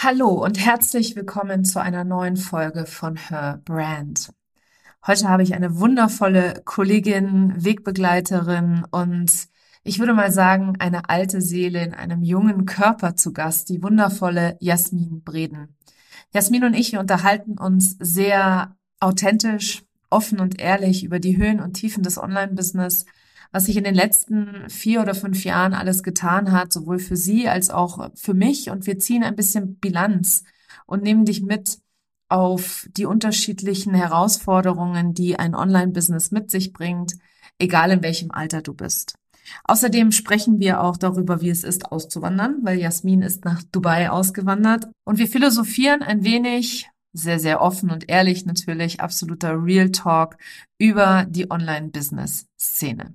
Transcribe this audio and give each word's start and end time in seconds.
Hallo 0.00 0.28
und 0.28 0.64
herzlich 0.64 1.16
willkommen 1.16 1.64
zu 1.64 1.82
einer 1.82 2.04
neuen 2.04 2.36
Folge 2.36 2.86
von 2.86 3.16
Her 3.16 3.60
Brand. 3.64 4.32
Heute 5.04 5.28
habe 5.28 5.42
ich 5.42 5.54
eine 5.54 5.80
wundervolle 5.80 6.62
Kollegin, 6.64 7.52
Wegbegleiterin 7.64 8.84
und 8.92 9.48
ich 9.82 9.98
würde 9.98 10.14
mal 10.14 10.30
sagen, 10.30 10.76
eine 10.78 11.08
alte 11.08 11.40
Seele 11.40 11.82
in 11.82 11.94
einem 11.94 12.22
jungen 12.22 12.64
Körper 12.64 13.16
zu 13.16 13.32
Gast, 13.32 13.70
die 13.70 13.82
wundervolle 13.82 14.56
Jasmin 14.60 15.24
Breden. 15.24 15.76
Jasmin 16.32 16.62
und 16.62 16.74
ich, 16.74 16.92
wir 16.92 17.00
unterhalten 17.00 17.58
uns 17.58 17.96
sehr 17.98 18.76
authentisch, 19.00 19.82
offen 20.10 20.38
und 20.38 20.60
ehrlich 20.60 21.02
über 21.02 21.18
die 21.18 21.38
Höhen 21.38 21.58
und 21.58 21.72
Tiefen 21.72 22.04
des 22.04 22.18
Online-Business, 22.18 23.04
was 23.50 23.66
sich 23.66 23.76
in 23.76 23.84
den 23.84 23.94
letzten 23.94 24.68
vier 24.68 25.00
oder 25.00 25.14
fünf 25.14 25.44
Jahren 25.44 25.74
alles 25.74 26.02
getan 26.02 26.52
hat, 26.52 26.72
sowohl 26.72 26.98
für 26.98 27.16
sie 27.16 27.48
als 27.48 27.70
auch 27.70 28.10
für 28.14 28.34
mich. 28.34 28.70
Und 28.70 28.86
wir 28.86 28.98
ziehen 28.98 29.24
ein 29.24 29.36
bisschen 29.36 29.76
Bilanz 29.76 30.44
und 30.86 31.02
nehmen 31.02 31.24
dich 31.24 31.42
mit 31.42 31.78
auf 32.28 32.86
die 32.96 33.06
unterschiedlichen 33.06 33.94
Herausforderungen, 33.94 35.14
die 35.14 35.38
ein 35.38 35.54
Online-Business 35.54 36.30
mit 36.30 36.50
sich 36.50 36.72
bringt, 36.72 37.14
egal 37.58 37.90
in 37.90 38.02
welchem 38.02 38.30
Alter 38.30 38.60
du 38.62 38.74
bist. 38.74 39.14
Außerdem 39.64 40.12
sprechen 40.12 40.60
wir 40.60 40.82
auch 40.82 40.98
darüber, 40.98 41.40
wie 41.40 41.48
es 41.48 41.64
ist, 41.64 41.90
auszuwandern, 41.90 42.58
weil 42.62 42.78
Jasmin 42.78 43.22
ist 43.22 43.46
nach 43.46 43.62
Dubai 43.62 44.10
ausgewandert. 44.10 44.88
Und 45.04 45.18
wir 45.18 45.26
philosophieren 45.26 46.02
ein 46.02 46.22
wenig, 46.22 46.90
sehr, 47.14 47.38
sehr 47.38 47.62
offen 47.62 47.90
und 47.90 48.10
ehrlich 48.10 48.44
natürlich, 48.44 49.00
absoluter 49.00 49.64
Real 49.64 49.90
Talk 49.90 50.36
über 50.76 51.24
die 51.28 51.50
Online-Business-Szene. 51.50 53.14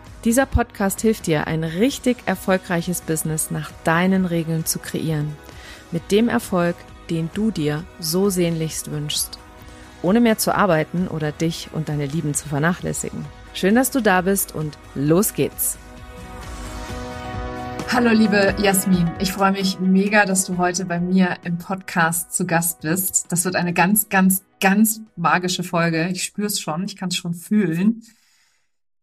Dieser 0.23 0.45
Podcast 0.45 1.01
hilft 1.01 1.25
dir, 1.25 1.47
ein 1.47 1.63
richtig 1.63 2.17
erfolgreiches 2.27 3.01
Business 3.01 3.49
nach 3.49 3.71
deinen 3.83 4.25
Regeln 4.27 4.67
zu 4.67 4.77
kreieren. 4.77 5.35
Mit 5.91 6.11
dem 6.11 6.29
Erfolg, 6.29 6.75
den 7.09 7.31
du 7.33 7.49
dir 7.49 7.83
so 7.99 8.29
sehnlichst 8.29 8.91
wünschst. 8.91 9.39
Ohne 10.03 10.19
mehr 10.19 10.37
zu 10.37 10.53
arbeiten 10.53 11.07
oder 11.07 11.31
dich 11.31 11.69
und 11.73 11.89
deine 11.89 12.05
Lieben 12.05 12.35
zu 12.35 12.47
vernachlässigen. 12.47 13.25
Schön, 13.55 13.73
dass 13.73 13.89
du 13.89 13.99
da 13.99 14.21
bist 14.21 14.53
und 14.53 14.77
los 14.93 15.33
geht's. 15.33 15.79
Hallo 17.91 18.11
liebe 18.11 18.55
Jasmin, 18.61 19.09
ich 19.19 19.31
freue 19.31 19.53
mich 19.53 19.79
mega, 19.79 20.25
dass 20.25 20.45
du 20.45 20.59
heute 20.59 20.85
bei 20.85 20.99
mir 20.99 21.37
im 21.43 21.57
Podcast 21.57 22.31
zu 22.31 22.45
Gast 22.45 22.81
bist. 22.81 23.25
Das 23.31 23.43
wird 23.43 23.55
eine 23.55 23.73
ganz, 23.73 24.07
ganz, 24.09 24.43
ganz 24.59 25.01
magische 25.15 25.63
Folge. 25.63 26.09
Ich 26.11 26.23
spüre 26.23 26.45
es 26.45 26.59
schon, 26.61 26.83
ich 26.83 26.95
kann 26.95 27.09
es 27.09 27.15
schon 27.15 27.33
fühlen. 27.33 28.03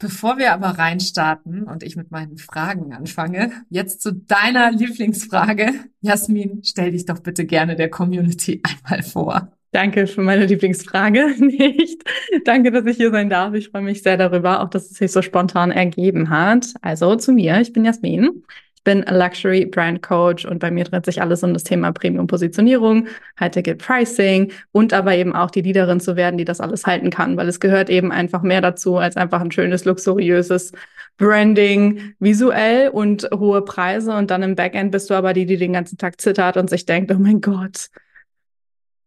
Bevor 0.01 0.39
wir 0.39 0.53
aber 0.53 0.79
reinstarten 0.79 1.65
und 1.65 1.83
ich 1.83 1.97
mit 1.97 2.13
meinen 2.13 2.39
Fragen 2.39 2.93
anfange, 2.93 3.51
jetzt 3.69 4.01
zu 4.01 4.13
deiner 4.13 4.71
Lieblingsfrage. 4.71 5.73
Jasmin, 6.03 6.63
stell 6.65 6.93
dich 6.93 7.05
doch 7.05 7.19
bitte 7.19 7.45
gerne 7.45 7.75
der 7.75 7.91
Community 7.91 8.63
einmal 8.63 9.03
vor. 9.03 9.53
Danke 9.73 10.07
für 10.07 10.23
meine 10.23 10.47
Lieblingsfrage 10.47 11.35
nicht. 11.45 12.03
Danke, 12.45 12.71
dass 12.71 12.87
ich 12.87 12.97
hier 12.97 13.11
sein 13.11 13.29
darf. 13.29 13.55
Ich 13.55 13.71
freue 13.71 13.83
mich 13.83 14.03
sehr 14.03 14.17
darüber, 14.17 14.63
auch 14.63 14.71
dass 14.71 14.91
es 14.91 14.99
sich 14.99 15.11
so 15.11 15.21
spontan 15.21 15.73
ergeben 15.73 16.31
hat. 16.31 16.75
Also 16.81 17.17
zu 17.17 17.33
mir, 17.33 17.61
ich 17.61 17.73
bin 17.73 17.85
Jasmin 17.85 18.45
bin 18.89 19.05
Luxury 19.07 19.67
Brand 19.67 20.01
Coach 20.01 20.47
und 20.47 20.61
bei 20.61 20.71
mir 20.71 20.85
dreht 20.85 21.05
sich 21.05 21.21
alles 21.21 21.43
um 21.43 21.53
das 21.53 21.63
Thema 21.63 21.93
Premium 21.93 22.27
Positionierung, 22.27 23.07
High-Ticket 23.39 23.77
Pricing 23.77 24.51
und 24.73 24.95
aber 24.95 25.15
eben 25.15 25.35
auch 25.35 25.51
die 25.51 25.61
Leaderin 25.61 26.01
zu 26.01 26.17
werden, 26.17 26.39
die 26.39 26.47
das 26.47 26.59
alles 26.59 26.87
halten 26.87 27.11
kann, 27.11 27.37
weil 27.37 27.49
es 27.49 27.61
gehört 27.61 27.91
eben 27.91 28.11
einfach 28.11 28.41
mehr 28.41 28.63
dazu 28.63 28.97
als 28.97 29.19
einfach 29.19 29.43
ein 29.43 29.53
schönes, 29.53 29.85
luxuriöses 29.85 30.73
Branding 31.19 32.15
visuell 32.19 32.89
und 32.89 33.29
hohe 33.31 33.61
Preise 33.61 34.17
und 34.17 34.31
dann 34.31 34.43
im 34.43 34.55
Backend 34.55 34.91
bist 34.91 35.11
du 35.11 35.15
aber 35.15 35.35
die, 35.35 35.45
die 35.45 35.59
den 35.59 35.75
ganzen 35.75 35.99
Tag 35.99 36.19
zittert 36.19 36.57
und 36.57 36.71
sich 36.71 36.87
denkt, 36.87 37.13
oh 37.13 37.19
mein 37.19 37.43
Gott, 37.43 37.91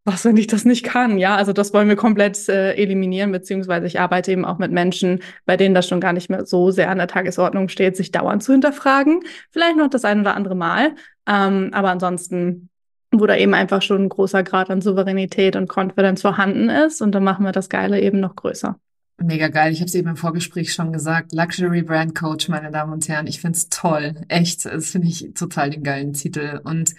was, 0.03 0.25
wenn 0.25 0.37
ich 0.37 0.47
das 0.47 0.65
nicht 0.65 0.83
kann? 0.83 1.17
Ja, 1.17 1.35
also 1.35 1.53
das 1.53 1.73
wollen 1.73 1.87
wir 1.87 1.95
komplett 1.95 2.49
äh, 2.49 2.73
eliminieren, 2.73 3.31
beziehungsweise 3.31 3.85
ich 3.85 3.99
arbeite 3.99 4.31
eben 4.31 4.45
auch 4.45 4.57
mit 4.57 4.71
Menschen, 4.71 5.19
bei 5.45 5.57
denen 5.57 5.75
das 5.75 5.87
schon 5.87 6.01
gar 6.01 6.13
nicht 6.13 6.29
mehr 6.29 6.45
so 6.45 6.71
sehr 6.71 6.89
an 6.89 6.97
der 6.97 7.07
Tagesordnung 7.07 7.69
steht, 7.69 7.95
sich 7.95 8.11
dauernd 8.11 8.41
zu 8.41 8.51
hinterfragen. 8.51 9.21
Vielleicht 9.51 9.77
noch 9.77 9.89
das 9.89 10.03
ein 10.03 10.21
oder 10.21 10.35
andere 10.35 10.55
Mal, 10.55 10.95
ähm, 11.27 11.69
aber 11.71 11.91
ansonsten, 11.91 12.69
wo 13.11 13.27
da 13.27 13.35
eben 13.35 13.53
einfach 13.53 13.81
schon 13.83 14.03
ein 14.03 14.09
großer 14.09 14.41
Grad 14.41 14.71
an 14.71 14.81
Souveränität 14.81 15.55
und 15.55 15.69
Confidence 15.69 16.21
vorhanden 16.21 16.69
ist 16.69 17.01
und 17.01 17.13
dann 17.13 17.23
machen 17.23 17.45
wir 17.45 17.51
das 17.51 17.69
Geile 17.69 18.01
eben 18.01 18.19
noch 18.19 18.35
größer. 18.35 18.77
Mega 19.23 19.49
geil. 19.49 19.71
Ich 19.71 19.81
habe 19.81 19.87
es 19.87 19.93
eben 19.93 20.09
im 20.09 20.15
Vorgespräch 20.15 20.73
schon 20.73 20.91
gesagt. 20.91 21.31
Luxury 21.31 21.83
Brand 21.83 22.15
Coach, 22.15 22.49
meine 22.49 22.71
Damen 22.71 22.93
und 22.93 23.07
Herren. 23.07 23.27
Ich 23.27 23.39
find's 23.39 23.69
toll. 23.69 24.15
Echt. 24.29 24.65
Das 24.65 24.89
finde 24.89 25.09
ich 25.09 25.33
total 25.35 25.69
den 25.69 25.83
geilen 25.83 26.13
Titel. 26.13 26.59
Und 26.63 26.95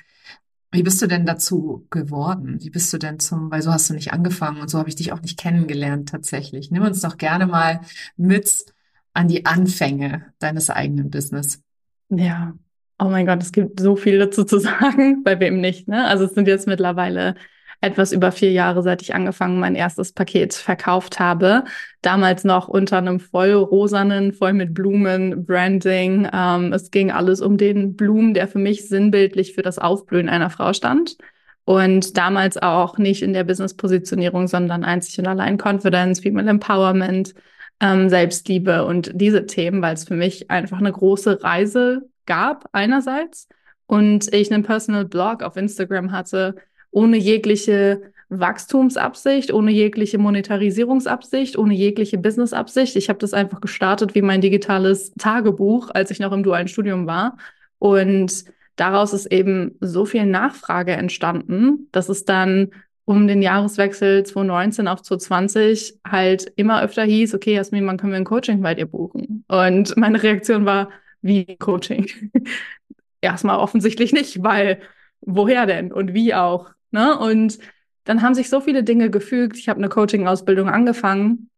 wie 0.72 0.82
bist 0.82 1.02
du 1.02 1.06
denn 1.06 1.26
dazu 1.26 1.86
geworden? 1.90 2.56
Wie 2.60 2.70
bist 2.70 2.92
du 2.92 2.98
denn 2.98 3.20
zum, 3.20 3.50
weil 3.50 3.62
so 3.62 3.70
hast 3.70 3.90
du 3.90 3.94
nicht 3.94 4.12
angefangen 4.12 4.60
und 4.60 4.70
so 4.70 4.78
habe 4.78 4.88
ich 4.88 4.96
dich 4.96 5.12
auch 5.12 5.20
nicht 5.20 5.38
kennengelernt 5.38 6.08
tatsächlich. 6.08 6.70
Nimm 6.70 6.82
uns 6.82 7.02
doch 7.02 7.18
gerne 7.18 7.46
mal 7.46 7.82
mit 8.16 8.64
an 9.12 9.28
die 9.28 9.44
Anfänge 9.44 10.32
deines 10.38 10.70
eigenen 10.70 11.10
Business. 11.10 11.62
Ja, 12.08 12.54
oh 12.98 13.04
mein 13.10 13.26
Gott, 13.26 13.42
es 13.42 13.52
gibt 13.52 13.80
so 13.80 13.96
viel 13.96 14.18
dazu 14.18 14.44
zu 14.44 14.58
sagen, 14.60 15.22
bei 15.22 15.38
wem 15.38 15.60
nicht, 15.60 15.88
ne? 15.88 16.06
Also 16.06 16.24
es 16.24 16.34
sind 16.34 16.48
jetzt 16.48 16.66
mittlerweile 16.66 17.34
etwas 17.82 18.12
über 18.12 18.32
vier 18.32 18.52
Jahre, 18.52 18.82
seit 18.82 19.02
ich 19.02 19.14
angefangen 19.14 19.58
mein 19.58 19.74
erstes 19.74 20.12
Paket 20.12 20.54
verkauft 20.54 21.18
habe. 21.18 21.64
Damals 22.00 22.44
noch 22.44 22.68
unter 22.68 22.98
einem 22.98 23.20
voll 23.20 23.52
rosanen, 23.52 24.32
voll 24.32 24.52
mit 24.52 24.72
Blumen, 24.72 25.44
Branding. 25.44 26.28
Ähm, 26.32 26.72
es 26.72 26.90
ging 26.90 27.10
alles 27.10 27.40
um 27.40 27.58
den 27.58 27.96
Blumen, 27.96 28.34
der 28.34 28.46
für 28.48 28.60
mich 28.60 28.88
sinnbildlich 28.88 29.54
für 29.54 29.62
das 29.62 29.78
Aufblühen 29.78 30.28
einer 30.28 30.48
Frau 30.48 30.72
stand. 30.72 31.16
Und 31.64 32.16
damals 32.16 32.56
auch 32.56 32.98
nicht 32.98 33.22
in 33.22 33.32
der 33.32 33.44
Business-Positionierung, 33.44 34.46
sondern 34.48 34.84
einzig 34.84 35.18
und 35.18 35.26
allein 35.26 35.58
Confidence, 35.58 36.20
Female 36.20 36.50
Empowerment, 36.50 37.34
ähm, 37.80 38.08
Selbstliebe 38.08 38.84
und 38.84 39.10
diese 39.14 39.46
Themen, 39.46 39.82
weil 39.82 39.94
es 39.94 40.04
für 40.04 40.14
mich 40.14 40.50
einfach 40.50 40.78
eine 40.78 40.92
große 40.92 41.42
Reise 41.42 42.08
gab 42.26 42.68
einerseits 42.72 43.48
und 43.86 44.32
ich 44.32 44.52
einen 44.52 44.62
Personal 44.62 45.04
Blog 45.04 45.42
auf 45.42 45.56
Instagram 45.56 46.12
hatte, 46.12 46.54
ohne 46.92 47.16
jegliche 47.16 48.12
Wachstumsabsicht, 48.28 49.52
ohne 49.52 49.72
jegliche 49.72 50.18
Monetarisierungsabsicht, 50.18 51.58
ohne 51.58 51.74
jegliche 51.74 52.16
Businessabsicht. 52.18 52.96
Ich 52.96 53.08
habe 53.08 53.18
das 53.18 53.34
einfach 53.34 53.60
gestartet 53.60 54.14
wie 54.14 54.22
mein 54.22 54.40
digitales 54.40 55.12
Tagebuch, 55.18 55.90
als 55.92 56.10
ich 56.10 56.20
noch 56.20 56.32
im 56.32 56.42
dualen 56.42 56.68
Studium 56.68 57.06
war. 57.06 57.36
Und 57.78 58.44
daraus 58.76 59.12
ist 59.12 59.26
eben 59.26 59.76
so 59.80 60.06
viel 60.06 60.24
Nachfrage 60.24 60.92
entstanden, 60.92 61.88
dass 61.92 62.08
es 62.08 62.24
dann 62.24 62.70
um 63.04 63.26
den 63.26 63.42
Jahreswechsel 63.42 64.24
2019 64.24 64.88
auf 64.88 65.02
2020 65.02 65.98
halt 66.06 66.52
immer 66.56 66.82
öfter 66.82 67.02
hieß, 67.04 67.34
okay, 67.34 67.54
Jasmin, 67.54 67.86
wann 67.86 67.96
können 67.96 68.12
wir 68.12 68.18
ein 68.18 68.24
Coaching 68.24 68.62
bei 68.62 68.74
dir 68.74 68.86
buchen? 68.86 69.44
Und 69.48 69.96
meine 69.96 70.22
Reaktion 70.22 70.64
war, 70.64 70.90
wie 71.20 71.56
Coaching? 71.56 72.06
Erstmal 73.20 73.58
offensichtlich 73.58 74.12
nicht, 74.12 74.42
weil 74.42 74.80
woher 75.20 75.66
denn 75.66 75.92
und 75.92 76.14
wie 76.14 76.34
auch? 76.34 76.70
Ne? 76.92 77.18
Und 77.18 77.58
dann 78.04 78.22
haben 78.22 78.34
sich 78.34 78.48
so 78.48 78.60
viele 78.60 78.84
Dinge 78.84 79.10
gefügt. 79.10 79.56
Ich 79.56 79.68
habe 79.68 79.78
eine 79.78 79.88
Coaching-Ausbildung 79.88 80.68
angefangen, 80.68 81.50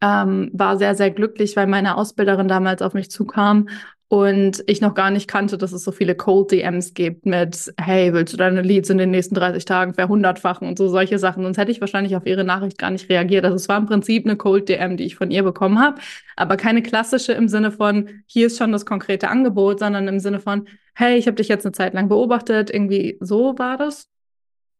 ähm, 0.00 0.50
war 0.52 0.76
sehr, 0.76 0.94
sehr 0.94 1.10
glücklich, 1.10 1.56
weil 1.56 1.66
meine 1.66 1.96
Ausbilderin 1.96 2.48
damals 2.48 2.82
auf 2.82 2.94
mich 2.94 3.10
zukam 3.10 3.68
und 4.12 4.62
ich 4.66 4.82
noch 4.82 4.92
gar 4.92 5.10
nicht 5.10 5.26
kannte, 5.26 5.56
dass 5.56 5.72
es 5.72 5.84
so 5.84 5.90
viele 5.90 6.14
Cold 6.14 6.50
DMs 6.50 6.92
gibt 6.92 7.24
mit, 7.24 7.72
hey, 7.80 8.12
willst 8.12 8.34
du 8.34 8.36
deine 8.36 8.60
Leads 8.60 8.90
in 8.90 8.98
den 8.98 9.10
nächsten 9.10 9.34
30 9.34 9.64
Tagen 9.64 9.94
verhundertfachen 9.94 10.68
und 10.68 10.76
so 10.76 10.86
solche 10.88 11.18
Sachen. 11.18 11.42
Sonst 11.44 11.56
hätte 11.56 11.70
ich 11.70 11.80
wahrscheinlich 11.80 12.14
auf 12.14 12.26
ihre 12.26 12.44
Nachricht 12.44 12.76
gar 12.76 12.90
nicht 12.90 13.08
reagiert. 13.08 13.46
Also 13.46 13.56
es 13.56 13.70
war 13.70 13.78
im 13.78 13.86
Prinzip 13.86 14.26
eine 14.26 14.36
Cold 14.36 14.68
DM, 14.68 14.98
die 14.98 15.04
ich 15.04 15.16
von 15.16 15.30
ihr 15.30 15.42
bekommen 15.42 15.78
habe, 15.78 15.98
aber 16.36 16.58
keine 16.58 16.82
klassische 16.82 17.32
im 17.32 17.48
Sinne 17.48 17.72
von, 17.72 18.22
hier 18.26 18.48
ist 18.48 18.58
schon 18.58 18.70
das 18.70 18.84
konkrete 18.84 19.28
Angebot, 19.28 19.78
sondern 19.78 20.06
im 20.08 20.20
Sinne 20.20 20.40
von, 20.40 20.68
hey, 20.94 21.16
ich 21.16 21.26
habe 21.26 21.36
dich 21.36 21.48
jetzt 21.48 21.64
eine 21.64 21.72
Zeit 21.72 21.94
lang 21.94 22.10
beobachtet. 22.10 22.68
Irgendwie 22.68 23.16
so 23.20 23.58
war 23.58 23.78
das 23.78 24.11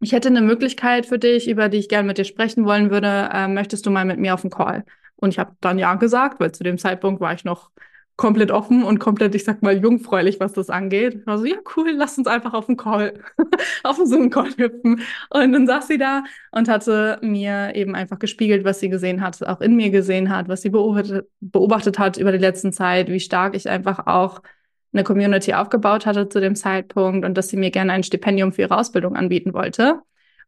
ich 0.03 0.13
hätte 0.13 0.29
eine 0.29 0.43
Möglichkeit 0.43 1.07
für 1.07 1.19
dich, 1.19 1.49
über 1.49 1.69
die 1.69 1.79
ich 1.79 1.89
gerne 1.89 2.07
mit 2.07 2.19
dir 2.19 2.25
sprechen 2.25 2.65
wollen 2.65 2.91
würde. 2.91 3.31
Äh, 3.33 3.49
möchtest 3.49 3.87
du 3.87 3.91
mal 3.91 4.05
mit 4.05 4.19
mir 4.19 4.35
auf 4.35 4.43
den 4.43 4.51
Call? 4.51 4.85
Und 5.17 5.31
ich 5.31 5.39
habe 5.39 5.57
dann 5.61 5.79
ja 5.79 5.95
gesagt, 5.95 6.41
weil 6.41 6.53
zu 6.53 6.65
dem 6.65 6.79
Zeitpunkt 6.79 7.21
war 7.21 7.33
ich 7.33 7.45
noch 7.45 7.71
komplett 8.17 8.51
offen 8.51 8.85
und 8.85 8.99
komplett, 8.99 9.35
ich 9.35 9.45
sag 9.45 9.63
mal, 9.63 9.77
jungfräulich, 9.77 10.39
was 10.39 10.53
das 10.53 10.71
angeht. 10.71 11.15
Ich 11.15 11.27
war 11.27 11.39
so, 11.39 11.45
ja, 11.45 11.57
cool, 11.77 11.93
lass 11.97 12.19
uns 12.19 12.27
einfach 12.27 12.53
auf 12.53 12.67
den 12.67 12.77
Call, 12.77 13.21
auf 13.85 13.97
den 13.97 14.07
Zoom-Call 14.07 14.51
hüpfen. 14.57 15.01
Und 15.31 15.53
dann 15.53 15.67
saß 15.67 15.89
sie 15.89 15.99
da 15.99 16.25
und 16.51 16.69
hatte 16.69 17.19
mir 17.23 17.75
eben 17.75 17.95
einfach 17.95 18.19
gespiegelt, 18.19 18.65
was 18.65 18.81
sie 18.81 18.91
gesehen 18.91 19.23
hat, 19.23 19.43
auch 19.47 19.61
in 19.61 19.77
mir 19.77 19.91
gesehen 19.91 20.35
hat, 20.35 20.49
was 20.49 20.63
sie 20.63 20.71
beobachtet, 20.71 21.27
beobachtet 21.41 21.99
hat 21.99 22.17
über 22.17 22.33
die 22.33 22.39
letzten 22.39 22.73
Zeit, 22.73 23.09
wie 23.09 23.21
stark 23.21 23.57
ich 23.57 23.69
einfach 23.69 24.07
auch 24.07 24.43
eine 24.93 25.05
Community 25.05 25.55
aufgebaut 25.55 26.07
hatte 26.07 26.29
zu 26.29 26.41
dem 26.41 26.55
Zeitpunkt 26.55 27.25
und 27.25 27.35
dass 27.37 27.49
sie 27.49 27.57
mir 27.57 27.71
gerne 27.71 27.93
ein 27.93 28.03
Stipendium 28.03 28.53
für 28.53 28.63
ihre 28.63 28.79
Ausbildung 28.79 29.17
anbieten 29.17 29.55
wollte. 29.55 30.01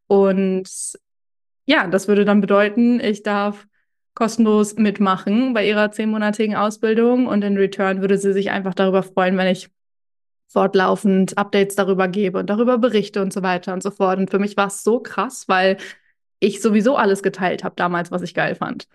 Und 0.07 0.69
ja, 1.67 1.87
das 1.87 2.09
würde 2.09 2.25
dann 2.25 2.41
bedeuten, 2.41 3.01
ich 3.01 3.23
darf 3.23 3.67
kostenlos 4.15 4.77
mitmachen 4.77 5.55
bei 5.55 5.67
ihrer 5.67 5.91
zehnmonatigen 5.91 6.55
Ausbildung 6.55 7.27
und 7.27 7.43
in 7.43 7.57
Return 7.57 8.01
würde 8.01 8.19
sie 8.19 8.33
sich 8.33 8.51
einfach 8.51 8.75
darüber 8.75 9.03
freuen, 9.03 9.37
wenn 9.37 9.49
ich 9.49 9.71
fortlaufend 10.49 11.37
Updates 11.37 11.75
darüber 11.75 12.07
gebe 12.07 12.39
und 12.39 12.49
darüber 12.49 12.79
berichte 12.79 13.23
und 13.23 13.33
so 13.33 13.43
weiter 13.43 13.73
und 13.73 13.83
so 13.83 13.91
fort. 13.91 14.19
Und 14.19 14.31
für 14.31 14.39
mich 14.39 14.57
war 14.57 14.69
es 14.69 14.85
so 14.85 15.01
krass, 15.01 15.49
weil 15.49 15.79
ich 16.39 16.63
sowieso 16.63 16.97
alles 16.97 17.23
geteilt 17.23 17.65
habe 17.65 17.75
damals, 17.77 18.11
was 18.13 18.23
ich 18.23 18.35
geil 18.35 18.55
fand. 18.55 18.87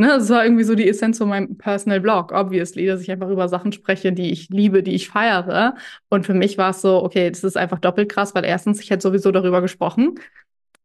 Ne, 0.00 0.06
das 0.06 0.28
war 0.30 0.44
irgendwie 0.44 0.62
so 0.62 0.76
die 0.76 0.88
Essenz 0.88 1.18
von 1.18 1.28
meinem 1.28 1.58
Personal 1.58 2.00
Blog, 2.00 2.30
obviously, 2.30 2.86
dass 2.86 3.00
ich 3.00 3.10
einfach 3.10 3.28
über 3.30 3.48
Sachen 3.48 3.72
spreche, 3.72 4.12
die 4.12 4.30
ich 4.30 4.48
liebe, 4.48 4.84
die 4.84 4.94
ich 4.94 5.08
feiere. 5.08 5.74
Und 6.08 6.24
für 6.24 6.34
mich 6.34 6.56
war 6.56 6.70
es 6.70 6.80
so, 6.82 7.02
okay, 7.02 7.28
das 7.28 7.42
ist 7.42 7.56
einfach 7.56 7.80
doppelt 7.80 8.08
krass, 8.08 8.32
weil 8.32 8.44
erstens, 8.44 8.80
ich 8.80 8.90
hätte 8.90 9.02
sowieso 9.02 9.32
darüber 9.32 9.60
gesprochen. 9.60 10.14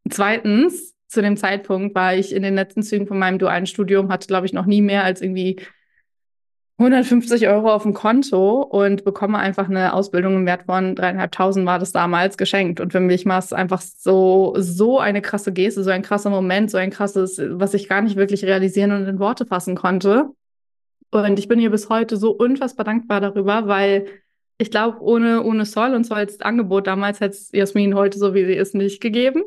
Zweitens, 0.09 0.95
zu 1.07 1.21
dem 1.21 1.37
Zeitpunkt 1.37 1.93
war 1.95 2.15
ich 2.15 2.33
in 2.33 2.41
den 2.41 2.55
letzten 2.55 2.81
Zügen 2.81 3.05
von 3.05 3.19
meinem 3.19 3.37
dualen 3.37 3.67
Studium, 3.67 4.11
hatte, 4.11 4.27
glaube 4.27 4.47
ich, 4.47 4.53
noch 4.53 4.65
nie 4.65 4.81
mehr 4.81 5.03
als 5.03 5.21
irgendwie 5.21 5.59
150 6.79 7.47
Euro 7.47 7.71
auf 7.71 7.83
dem 7.83 7.93
Konto 7.93 8.61
und 8.61 9.03
bekomme 9.03 9.37
einfach 9.37 9.69
eine 9.69 9.93
Ausbildung 9.93 10.37
im 10.37 10.45
Wert 10.47 10.63
von 10.63 10.95
dreieinhalbtausend 10.95 11.65
war 11.67 11.77
das 11.77 11.91
damals 11.91 12.35
geschenkt. 12.35 12.79
Und 12.79 12.91
für 12.91 12.99
mich 12.99 13.25
war 13.27 13.37
es 13.37 13.53
einfach 13.53 13.81
so, 13.81 14.55
so 14.57 14.99
eine 14.99 15.21
krasse 15.21 15.53
Geste, 15.53 15.83
so 15.83 15.91
ein 15.91 16.01
krasser 16.01 16.31
Moment, 16.31 16.71
so 16.71 16.77
ein 16.77 16.89
krasses, 16.89 17.39
was 17.39 17.75
ich 17.75 17.87
gar 17.87 18.01
nicht 18.01 18.15
wirklich 18.15 18.43
realisieren 18.43 18.91
und 18.91 19.07
in 19.07 19.19
Worte 19.19 19.45
fassen 19.45 19.75
konnte. 19.75 20.31
Und 21.11 21.37
ich 21.37 21.47
bin 21.47 21.59
ihr 21.59 21.69
bis 21.69 21.89
heute 21.89 22.17
so 22.17 22.31
unfassbar 22.31 22.85
dankbar 22.85 23.21
darüber, 23.21 23.67
weil 23.67 24.07
ich 24.57 24.71
glaube, 24.71 24.99
ohne, 25.01 25.43
ohne 25.43 25.65
Sol 25.65 25.93
und 25.93 26.05
Sols 26.05 26.41
Angebot 26.41 26.87
damals 26.87 27.19
hätte 27.19 27.35
es 27.35 27.51
Jasmin 27.51 27.93
heute 27.93 28.17
so, 28.17 28.33
wie 28.33 28.45
sie 28.45 28.53
ist, 28.53 28.73
nicht 28.73 28.99
gegeben. 28.99 29.43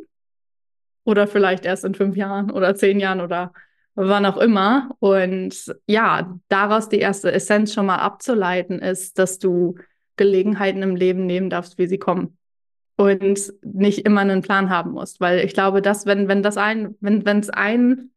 Oder 1.05 1.27
vielleicht 1.27 1.65
erst 1.65 1.85
in 1.85 1.95
fünf 1.95 2.17
Jahren 2.17 2.53
oder 2.53 2.77
zehn 2.77 3.01
Jahren 3.01 3.21
oder 3.21 3.53
wann 3.97 4.27
auch 4.27 4.37
immer. 4.37 4.91
Und 5.01 5.75
ja, 5.87 6.39
daraus 6.49 6.89
die 6.89 7.01
erste 7.01 7.33
Essenz 7.33 7.75
schon 7.75 7.87
mal 7.87 7.97
abzuleiten 7.97 8.79
ist, 8.79 9.19
dass 9.19 9.39
du 9.39 9.77
Gelegenheiten 10.17 10.83
im 10.83 10.95
Leben 10.95 11.27
nehmen 11.27 11.51
darfst, 11.51 11.79
wie 11.79 11.87
sie 11.87 11.99
kommen. 11.99 12.39
Und 12.97 13.53
nicht 13.63 14.07
immer 14.07 14.23
einen 14.23 14.43
Plan 14.43 14.71
haben 14.71 14.93
musst. 14.93 15.21
Weil 15.21 15.41
ich 15.45 15.53
glaube, 15.53 15.83
dass, 15.83 16.07
wenn, 16.07 16.29
wenn 16.29 16.43
das 16.43 16.57
ein, 16.57 16.95
wenn, 17.01 17.27
wenn 17.27 17.41
es 17.41 17.51
ein, 17.51 18.11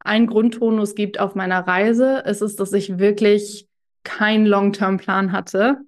ein 0.00 0.26
Grundtonus 0.26 0.94
gibt 0.94 1.20
auf 1.20 1.34
meiner 1.34 1.60
Reise, 1.66 2.22
ist 2.26 2.40
es, 2.40 2.56
dass 2.56 2.72
ich 2.72 2.98
wirklich 2.98 3.68
keinen 4.02 4.46
Long-Term-Plan 4.46 5.30
hatte. 5.30 5.78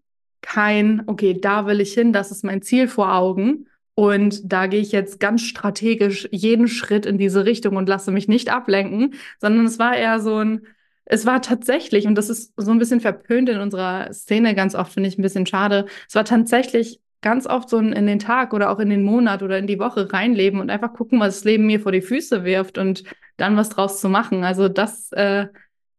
Kein, 0.40 1.02
okay, 1.06 1.40
da 1.40 1.66
will 1.66 1.80
ich 1.80 1.94
hin, 1.94 2.12
das 2.12 2.30
ist 2.30 2.44
mein 2.44 2.62
Ziel 2.62 2.86
vor 2.86 3.12
Augen, 3.12 3.66
und 3.94 4.52
da 4.52 4.66
gehe 4.66 4.80
ich 4.80 4.92
jetzt 4.92 5.20
ganz 5.20 5.42
strategisch 5.42 6.28
jeden 6.32 6.68
Schritt 6.68 7.06
in 7.06 7.18
diese 7.18 7.44
Richtung 7.44 7.76
und 7.76 7.88
lasse 7.88 8.10
mich 8.10 8.28
nicht 8.28 8.52
ablenken, 8.52 9.14
sondern 9.40 9.66
es 9.66 9.78
war 9.78 9.96
eher 9.96 10.20
so 10.20 10.38
ein, 10.38 10.66
es 11.04 11.26
war 11.26 11.42
tatsächlich, 11.42 12.06
und 12.06 12.16
das 12.16 12.30
ist 12.30 12.52
so 12.56 12.70
ein 12.70 12.78
bisschen 12.78 13.00
verpönt 13.00 13.48
in 13.48 13.60
unserer 13.60 14.12
Szene 14.12 14.54
ganz 14.54 14.74
oft, 14.74 14.92
finde 14.92 15.08
ich 15.08 15.18
ein 15.18 15.22
bisschen 15.22 15.46
schade, 15.46 15.86
es 16.08 16.14
war 16.14 16.24
tatsächlich 16.24 17.00
ganz 17.20 17.46
oft 17.46 17.70
so 17.70 17.78
ein 17.78 17.92
in 17.92 18.06
den 18.06 18.18
Tag 18.18 18.52
oder 18.52 18.70
auch 18.70 18.78
in 18.80 18.90
den 18.90 19.02
Monat 19.02 19.42
oder 19.42 19.58
in 19.58 19.66
die 19.66 19.78
Woche 19.78 20.12
reinleben 20.12 20.60
und 20.60 20.70
einfach 20.70 20.92
gucken, 20.92 21.20
was 21.20 21.36
das 21.36 21.44
Leben 21.44 21.66
mir 21.66 21.80
vor 21.80 21.92
die 21.92 22.02
Füße 22.02 22.44
wirft 22.44 22.76
und 22.78 23.04
dann 23.38 23.56
was 23.56 23.70
draus 23.70 24.00
zu 24.00 24.08
machen. 24.08 24.44
Also 24.44 24.68
das 24.68 25.10
äh, 25.12 25.46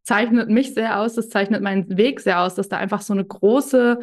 zeichnet 0.04 0.48
mich 0.48 0.72
sehr 0.74 1.00
aus, 1.00 1.14
das 1.14 1.28
zeichnet 1.28 1.62
meinen 1.62 1.96
Weg 1.96 2.20
sehr 2.20 2.40
aus, 2.42 2.54
dass 2.54 2.68
da 2.68 2.76
einfach 2.76 3.00
so 3.00 3.12
eine 3.12 3.24
große 3.24 3.98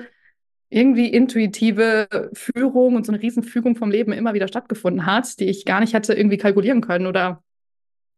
irgendwie 0.73 1.07
intuitive 1.07 2.31
Führung 2.33 2.95
und 2.95 3.05
so 3.05 3.11
eine 3.11 3.21
Riesenfügung 3.21 3.75
vom 3.75 3.91
Leben 3.91 4.11
immer 4.11 4.33
wieder 4.33 4.47
stattgefunden 4.47 5.05
hat, 5.05 5.39
die 5.39 5.45
ich 5.45 5.65
gar 5.65 5.79
nicht 5.79 5.93
hätte 5.93 6.13
irgendwie 6.13 6.37
kalkulieren 6.37 6.81
können 6.81 7.05
oder 7.05 7.43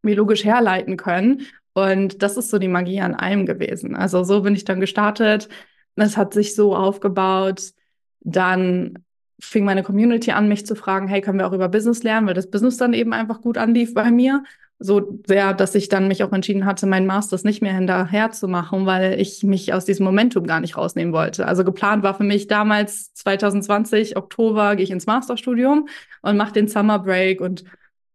mir 0.01 0.15
logisch 0.15 0.45
herleiten 0.45 0.97
können. 0.97 1.41
Und 1.73 2.21
das 2.21 2.37
ist 2.37 2.49
so 2.49 2.57
die 2.57 2.69
Magie 2.69 3.01
an 3.01 3.13
allem 3.13 3.45
gewesen. 3.45 3.95
Also 3.95 4.23
so 4.23 4.41
bin 4.41 4.55
ich 4.55 4.63
dann 4.63 4.79
gestartet. 4.79 5.49
Es 5.95 6.15
hat 6.15 6.33
sich 6.33 6.55
so 6.55 6.75
aufgebaut. 6.75 7.73
Dann 8.21 8.99
fing 9.39 9.65
meine 9.65 9.83
Community 9.83 10.31
an, 10.31 10.47
mich 10.47 10.65
zu 10.65 10.75
fragen, 10.75 11.09
hey, 11.09 11.19
können 11.19 11.39
wir 11.39 11.47
auch 11.47 11.53
über 11.53 11.67
Business 11.67 12.03
lernen, 12.03 12.25
weil 12.27 12.33
das 12.33 12.49
Business 12.49 12.77
dann 12.77 12.93
eben 12.93 13.11
einfach 13.11 13.41
gut 13.41 13.57
anlief 13.57 13.93
bei 13.93 14.09
mir 14.11 14.43
so 14.79 15.21
sehr, 15.25 15.53
dass 15.53 15.73
ich 15.73 15.87
dann 15.87 16.07
mich 16.07 16.23
auch 16.23 16.33
entschieden 16.33 16.65
hatte, 16.65 16.85
meinen 16.85 17.07
Masters 17.07 17.43
nicht 17.43 17.61
mehr 17.61 17.73
hinterher 17.73 18.31
zu 18.31 18.47
machen, 18.47 18.85
weil 18.85 19.19
ich 19.19 19.43
mich 19.43 19.73
aus 19.73 19.85
diesem 19.85 20.05
Momentum 20.05 20.45
gar 20.45 20.59
nicht 20.59 20.77
rausnehmen 20.77 21.13
wollte. 21.13 21.47
Also 21.47 21.63
geplant 21.63 22.03
war 22.03 22.13
für 22.13 22.23
mich 22.23 22.47
damals 22.47 23.13
2020 23.13 24.17
Oktober 24.17 24.75
gehe 24.75 24.83
ich 24.83 24.91
ins 24.91 25.05
Masterstudium 25.05 25.87
und 26.21 26.37
mache 26.37 26.53
den 26.53 26.67
Summer 26.67 26.99
Break 26.99 27.39
und 27.39 27.63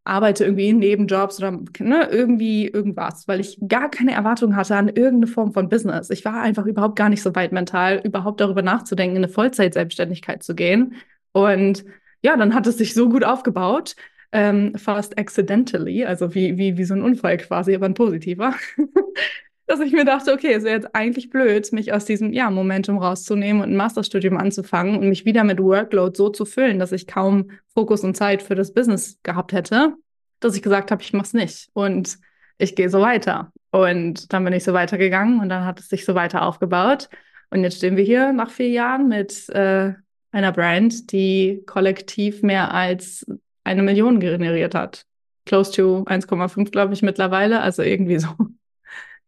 arbeite 0.04 0.44
irgendwie 0.44 0.68
in 0.68 0.78
Nebenjobs 0.78 1.38
oder 1.38 1.52
ne, 1.78 2.08
irgendwie 2.10 2.66
irgendwas, 2.68 3.28
weil 3.28 3.40
ich 3.40 3.58
gar 3.66 3.90
keine 3.90 4.12
Erwartung 4.12 4.56
hatte 4.56 4.76
an 4.76 4.88
irgendeine 4.88 5.28
Form 5.28 5.52
von 5.52 5.68
Business. 5.68 6.10
Ich 6.10 6.24
war 6.24 6.40
einfach 6.40 6.66
überhaupt 6.66 6.96
gar 6.96 7.08
nicht 7.08 7.22
so 7.22 7.34
weit 7.34 7.52
mental, 7.52 8.00
überhaupt 8.04 8.40
darüber 8.40 8.62
nachzudenken, 8.62 9.16
in 9.16 9.24
eine 9.24 9.32
Vollzeit-Selbstständigkeit 9.32 10.42
zu 10.42 10.54
gehen. 10.54 10.94
Und 11.32 11.84
ja, 12.22 12.36
dann 12.36 12.54
hat 12.54 12.66
es 12.66 12.78
sich 12.78 12.94
so 12.94 13.08
gut 13.08 13.24
aufgebaut, 13.24 13.94
ähm, 14.32 14.74
fast 14.76 15.18
accidentally, 15.18 16.04
also 16.04 16.34
wie, 16.34 16.56
wie, 16.56 16.76
wie 16.76 16.84
so 16.84 16.94
ein 16.94 17.02
Unfall 17.02 17.36
quasi, 17.38 17.74
aber 17.74 17.86
ein 17.86 17.94
positiver, 17.94 18.54
dass 19.66 19.80
ich 19.80 19.92
mir 19.92 20.04
dachte, 20.04 20.32
okay, 20.32 20.52
es 20.52 20.64
wäre 20.64 20.74
jetzt 20.74 20.94
eigentlich 20.94 21.30
blöd, 21.30 21.72
mich 21.72 21.92
aus 21.92 22.04
diesem 22.04 22.32
ja, 22.32 22.50
Momentum 22.50 22.98
rauszunehmen 22.98 23.62
und 23.62 23.70
ein 23.70 23.76
Masterstudium 23.76 24.36
anzufangen 24.36 24.98
und 24.98 25.08
mich 25.08 25.24
wieder 25.24 25.44
mit 25.44 25.60
Workload 25.60 26.16
so 26.16 26.28
zu 26.28 26.44
füllen, 26.44 26.78
dass 26.78 26.92
ich 26.92 27.06
kaum 27.06 27.50
Fokus 27.74 28.02
und 28.02 28.16
Zeit 28.16 28.42
für 28.42 28.54
das 28.54 28.72
Business 28.72 29.18
gehabt 29.22 29.52
hätte, 29.52 29.94
dass 30.40 30.56
ich 30.56 30.62
gesagt 30.62 30.90
habe, 30.90 31.02
ich 31.02 31.12
mache 31.12 31.26
es 31.26 31.34
nicht 31.34 31.68
und 31.72 32.18
ich 32.58 32.74
gehe 32.76 32.90
so 32.90 33.00
weiter. 33.00 33.52
Und 33.70 34.32
dann 34.32 34.44
bin 34.44 34.52
ich 34.52 34.64
so 34.64 34.72
weitergegangen 34.72 35.40
und 35.40 35.48
dann 35.48 35.64
hat 35.64 35.80
es 35.80 35.88
sich 35.88 36.04
so 36.04 36.14
weiter 36.14 36.42
aufgebaut. 36.42 37.08
Und 37.50 37.62
jetzt 37.62 37.78
stehen 37.78 37.96
wir 37.96 38.04
hier 38.04 38.32
nach 38.32 38.50
vier 38.50 38.68
Jahren 38.68 39.08
mit 39.08 39.48
äh, 39.50 39.92
einer 40.32 40.52
Brand, 40.52 41.12
die 41.12 41.62
kollektiv 41.66 42.42
mehr 42.42 42.72
als 42.74 43.24
eine 43.64 43.82
Million 43.82 44.20
generiert 44.20 44.74
hat. 44.74 45.06
Close 45.46 45.72
to 45.72 46.04
1,5, 46.04 46.70
glaube 46.70 46.94
ich, 46.94 47.02
mittlerweile. 47.02 47.60
Also 47.60 47.82
irgendwie 47.82 48.18
so. 48.18 48.28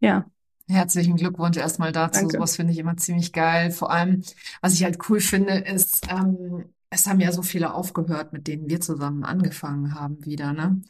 Ja. 0.00 0.26
Herzlichen 0.68 1.14
Glückwunsch 1.14 1.56
erstmal 1.56 1.92
dazu. 1.92 2.22
Danke. 2.22 2.36
Sowas 2.38 2.56
finde 2.56 2.72
ich 2.72 2.78
immer 2.80 2.96
ziemlich 2.96 3.32
geil. 3.32 3.70
Vor 3.70 3.92
allem, 3.92 4.22
was 4.60 4.74
ich 4.74 4.82
halt 4.82 4.98
cool 5.08 5.20
finde, 5.20 5.52
ist, 5.58 6.08
ähm, 6.10 6.64
es 6.94 7.06
haben 7.06 7.20
ja 7.20 7.32
so 7.32 7.40
viele 7.42 7.72
aufgehört, 7.72 8.34
mit 8.34 8.46
denen 8.46 8.68
wir 8.68 8.80
zusammen 8.80 9.24
angefangen 9.24 9.94
haben 9.94 10.24
wieder, 10.26 10.52
ne? 10.52 10.82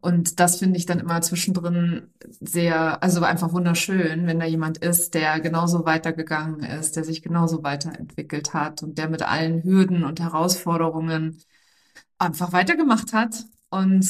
Und 0.00 0.38
das 0.38 0.60
finde 0.60 0.78
ich 0.78 0.86
dann 0.86 1.00
immer 1.00 1.20
zwischendrin 1.20 2.08
sehr, 2.40 3.02
also 3.02 3.22
einfach 3.22 3.52
wunderschön, 3.52 4.26
wenn 4.28 4.38
da 4.38 4.46
jemand 4.46 4.78
ist, 4.78 5.14
der 5.14 5.40
genauso 5.40 5.84
weitergegangen 5.84 6.60
ist, 6.60 6.94
der 6.94 7.02
sich 7.02 7.22
genauso 7.22 7.64
weiterentwickelt 7.64 8.54
hat 8.54 8.84
und 8.84 8.98
der 8.98 9.08
mit 9.08 9.22
allen 9.22 9.64
Hürden 9.64 10.04
und 10.04 10.20
Herausforderungen 10.20 11.38
einfach 12.18 12.52
weitergemacht 12.52 13.12
hat. 13.12 13.44
Und 13.70 14.08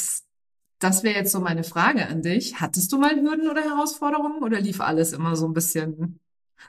das 0.78 1.02
wäre 1.02 1.16
jetzt 1.16 1.32
so 1.32 1.40
meine 1.40 1.64
Frage 1.64 2.06
an 2.06 2.22
dich. 2.22 2.60
Hattest 2.60 2.92
du 2.92 2.98
mal 2.98 3.14
Hürden 3.16 3.48
oder 3.48 3.62
Herausforderungen 3.62 4.42
oder 4.42 4.60
lief 4.60 4.80
alles 4.80 5.12
immer 5.12 5.36
so 5.36 5.46
ein 5.46 5.54
bisschen 5.54 6.20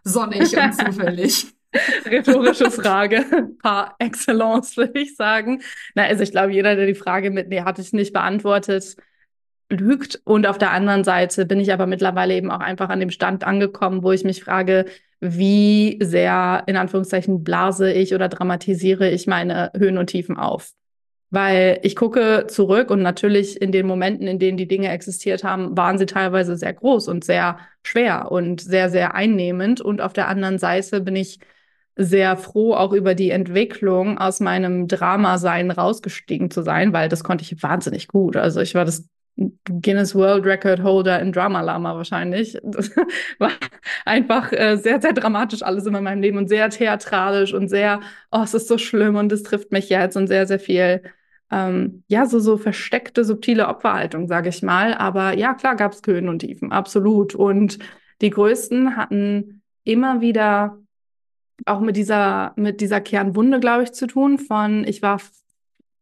sonnig 0.03 0.57
und 0.57 0.73
zufällig? 0.73 1.53
Rhetorische 2.05 2.71
Frage, 2.71 3.51
par 3.61 3.95
excellence, 3.99 4.75
würde 4.75 4.99
ich 4.99 5.15
sagen. 5.15 5.61
Na, 5.93 6.03
also 6.03 6.23
ich 6.23 6.31
glaube, 6.31 6.51
jeder, 6.51 6.75
der 6.75 6.87
die 6.87 6.95
Frage 6.95 7.29
mit, 7.29 7.49
nee, 7.49 7.61
hatte 7.61 7.81
ich 7.81 7.93
nicht 7.93 8.11
beantwortet, 8.11 8.95
lügt. 9.69 10.19
Und 10.23 10.47
auf 10.47 10.57
der 10.57 10.71
anderen 10.71 11.03
Seite 11.03 11.45
bin 11.45 11.59
ich 11.59 11.71
aber 11.71 11.85
mittlerweile 11.85 12.35
eben 12.35 12.49
auch 12.49 12.59
einfach 12.59 12.89
an 12.89 12.99
dem 12.99 13.11
Stand 13.11 13.43
angekommen, 13.43 14.01
wo 14.01 14.11
ich 14.11 14.23
mich 14.23 14.43
frage, 14.43 14.85
wie 15.19 15.99
sehr, 16.01 16.63
in 16.65 16.75
Anführungszeichen, 16.75 17.43
blase 17.43 17.91
ich 17.91 18.15
oder 18.15 18.29
dramatisiere 18.29 19.09
ich 19.09 19.27
meine 19.27 19.71
Höhen 19.75 19.99
und 19.99 20.07
Tiefen 20.07 20.37
auf. 20.37 20.71
Weil 21.31 21.79
ich 21.83 21.95
gucke 21.95 22.45
zurück 22.47 22.89
und 22.89 23.01
natürlich 23.03 23.61
in 23.61 23.71
den 23.71 23.85
Momenten, 23.85 24.27
in 24.27 24.39
denen 24.39 24.57
die 24.57 24.67
Dinge 24.67 24.89
existiert 24.89 25.43
haben, 25.43 25.77
waren 25.77 25.99
sie 25.99 26.07
teilweise 26.07 26.57
sehr 26.57 26.73
groß 26.73 27.07
und 27.07 27.23
sehr 27.23 27.59
schwer 27.83 28.31
und 28.31 28.61
sehr, 28.61 28.89
sehr 28.89 29.13
einnehmend. 29.13 29.79
Und 29.81 30.01
auf 30.01 30.13
der 30.13 30.27
anderen 30.27 30.57
Seite 30.57 31.01
bin 31.01 31.15
ich 31.15 31.39
sehr 31.95 32.37
froh, 32.37 32.73
auch 32.73 32.93
über 32.93 33.13
die 33.13 33.29
Entwicklung 33.29 34.17
aus 34.17 34.39
meinem 34.39 34.87
Drama-Sein 34.87 35.69
rausgestiegen 35.69 36.49
zu 36.49 36.61
sein, 36.61 36.93
weil 36.93 37.09
das 37.09 37.23
konnte 37.23 37.43
ich 37.43 37.61
wahnsinnig 37.61 38.07
gut. 38.07 38.37
Also 38.37 38.61
ich 38.61 38.73
war 38.73 38.85
das 38.85 39.07
Guinness 39.81 40.15
World 40.15 40.45
Record 40.45 40.81
Holder 40.83 41.19
in 41.19 41.31
Drama 41.31 41.61
Lama 41.61 41.95
wahrscheinlich. 41.95 42.57
Das 42.63 42.91
war 43.39 43.51
einfach 44.05 44.51
äh, 44.51 44.77
sehr, 44.77 45.01
sehr 45.01 45.13
dramatisch 45.13 45.61
alles 45.63 45.85
in 45.85 45.93
meinem 45.93 46.21
Leben 46.21 46.37
und 46.37 46.47
sehr 46.49 46.69
theatralisch 46.69 47.53
und 47.53 47.69
sehr, 47.69 48.01
oh, 48.31 48.41
es 48.43 48.53
ist 48.53 48.67
so 48.67 48.77
schlimm 48.77 49.15
und 49.15 49.31
es 49.31 49.43
trifft 49.43 49.71
mich 49.71 49.89
jetzt 49.89 50.17
und 50.17 50.27
sehr, 50.27 50.47
sehr 50.47 50.59
viel, 50.59 51.01
ähm, 51.51 52.03
ja, 52.07 52.25
so, 52.25 52.39
so 52.39 52.57
versteckte, 52.57 53.23
subtile 53.23 53.67
Opferhaltung, 53.67 54.27
sage 54.27 54.49
ich 54.49 54.61
mal. 54.61 54.93
Aber 54.93 55.37
ja, 55.37 55.53
klar 55.53 55.75
gab 55.75 55.93
es 55.93 56.01
Höhen 56.05 56.29
und 56.29 56.39
Tiefen, 56.39 56.71
absolut. 56.71 57.35
Und 57.35 57.79
die 58.21 58.29
Größten 58.29 58.95
hatten 58.97 59.61
immer 59.83 60.21
wieder 60.21 60.77
auch 61.65 61.79
mit 61.79 61.97
dieser, 61.97 62.53
mit 62.55 62.81
dieser 62.81 63.01
Kernwunde, 63.01 63.59
glaube 63.59 63.83
ich, 63.83 63.91
zu 63.91 64.07
tun 64.07 64.37
von, 64.37 64.85
ich 64.85 65.01
war 65.01 65.19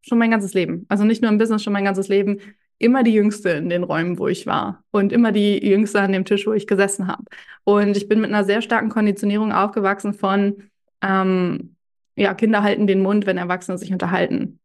schon 0.02 0.18
mein 0.18 0.32
ganzes 0.32 0.54
Leben, 0.54 0.86
also 0.90 1.04
nicht 1.04 1.22
nur 1.22 1.32
im 1.32 1.38
Business, 1.38 1.64
schon 1.64 1.74
mein 1.74 1.84
ganzes 1.86 2.08
Leben, 2.08 2.40
immer 2.80 3.04
die 3.04 3.14
Jüngste 3.14 3.50
in 3.50 3.70
den 3.70 3.84
Räumen, 3.84 4.20
wo 4.20 4.28
ich 4.28 4.46
war 4.46 4.84
und 4.92 5.12
immer 5.12 5.32
die 5.32 5.66
Jüngste 5.66 6.00
an 6.00 6.12
dem 6.12 6.26
Tisch, 6.26 6.46
wo 6.46 6.54
ich 6.54 6.68
gesessen 6.68 7.08
habe. 7.08 7.24
Und 7.64 7.98
ich 7.98 8.08
bin 8.08 8.22
mit 8.22 8.32
einer 8.32 8.44
sehr 8.44 8.62
starken 8.62 8.90
Konditionierung 8.90 9.52
aufgewachsen 9.52 10.14
von, 10.14 10.70
ähm, 11.02 11.76
ja, 12.16 12.34
Kinder 12.34 12.64
halten 12.64 12.88
den 12.88 13.02
Mund, 13.02 13.26
wenn 13.26 13.38
Erwachsene 13.38 13.78
sich 13.78 13.92
unterhalten. 13.92 14.60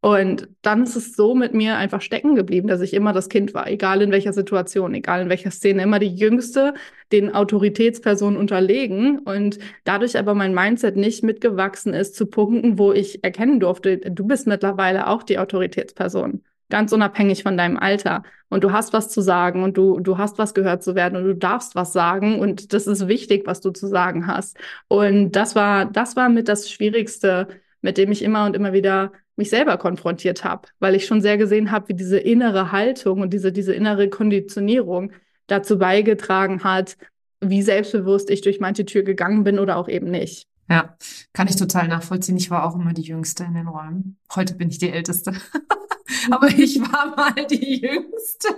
Und 0.00 0.48
dann 0.62 0.82
ist 0.82 0.94
es 0.94 1.14
so 1.16 1.34
mit 1.34 1.54
mir 1.54 1.76
einfach 1.76 2.00
stecken 2.00 2.34
geblieben, 2.36 2.68
dass 2.68 2.80
ich 2.80 2.94
immer 2.94 3.12
das 3.12 3.28
Kind 3.28 3.54
war, 3.54 3.68
egal 3.68 4.02
in 4.02 4.12
welcher 4.12 4.32
Situation, 4.32 4.94
egal 4.94 5.22
in 5.22 5.28
welcher 5.28 5.50
Szene, 5.50 5.82
immer 5.82 5.98
die 5.98 6.14
Jüngste, 6.14 6.74
den 7.12 7.34
Autoritätspersonen 7.34 8.38
unterlegen 8.38 9.18
und 9.20 9.58
dadurch 9.84 10.18
aber 10.18 10.34
mein 10.34 10.54
Mindset 10.54 10.96
nicht 10.96 11.24
mitgewachsen 11.24 11.94
ist 11.94 12.14
zu 12.14 12.26
Punkten, 12.26 12.78
wo 12.78 12.92
ich 12.92 13.24
erkennen 13.24 13.58
durfte, 13.58 13.98
du 13.98 14.26
bist 14.26 14.46
mittlerweile 14.46 15.08
auch 15.08 15.22
die 15.22 15.38
Autoritätsperson 15.38 16.42
ganz 16.68 16.92
unabhängig 16.92 17.42
von 17.42 17.56
deinem 17.56 17.76
Alter. 17.76 18.22
Und 18.48 18.64
du 18.64 18.72
hast 18.72 18.92
was 18.92 19.08
zu 19.08 19.20
sagen 19.20 19.62
und 19.62 19.76
du, 19.76 20.00
du 20.00 20.18
hast 20.18 20.38
was 20.38 20.54
gehört 20.54 20.82
zu 20.82 20.94
werden 20.94 21.16
und 21.16 21.24
du 21.24 21.34
darfst 21.34 21.74
was 21.74 21.92
sagen 21.92 22.38
und 22.38 22.72
das 22.72 22.86
ist 22.86 23.08
wichtig, 23.08 23.46
was 23.46 23.60
du 23.60 23.70
zu 23.70 23.86
sagen 23.86 24.26
hast. 24.26 24.56
Und 24.88 25.32
das 25.32 25.54
war, 25.54 25.86
das 25.86 26.16
war 26.16 26.28
mit 26.28 26.48
das 26.48 26.70
Schwierigste, 26.70 27.48
mit 27.86 27.98
dem 27.98 28.10
ich 28.10 28.22
immer 28.22 28.46
und 28.46 28.56
immer 28.56 28.72
wieder 28.72 29.12
mich 29.36 29.48
selber 29.48 29.76
konfrontiert 29.76 30.42
habe, 30.42 30.66
weil 30.80 30.96
ich 30.96 31.06
schon 31.06 31.20
sehr 31.20 31.38
gesehen 31.38 31.70
habe, 31.70 31.90
wie 31.90 31.94
diese 31.94 32.18
innere 32.18 32.72
Haltung 32.72 33.20
und 33.20 33.32
diese, 33.32 33.52
diese 33.52 33.72
innere 33.72 34.10
Konditionierung 34.10 35.12
dazu 35.46 35.78
beigetragen 35.78 36.64
hat, 36.64 36.96
wie 37.40 37.62
selbstbewusst 37.62 38.28
ich 38.28 38.40
durch 38.40 38.58
manche 38.58 38.84
Tür 38.86 39.04
gegangen 39.04 39.44
bin 39.44 39.60
oder 39.60 39.76
auch 39.76 39.88
eben 39.88 40.10
nicht. 40.10 40.48
Ja, 40.68 40.96
kann 41.32 41.46
ich 41.46 41.54
total 41.54 41.86
nachvollziehen. 41.86 42.36
Ich 42.36 42.50
war 42.50 42.64
auch 42.64 42.74
immer 42.74 42.92
die 42.92 43.02
Jüngste 43.02 43.44
in 43.44 43.54
den 43.54 43.68
Räumen. 43.68 44.18
Heute 44.34 44.54
bin 44.54 44.68
ich 44.68 44.78
die 44.78 44.90
Älteste. 44.90 45.32
Aber 46.32 46.48
ich 46.48 46.80
war 46.80 47.14
mal 47.14 47.46
die 47.46 47.82
Jüngste. 47.82 48.48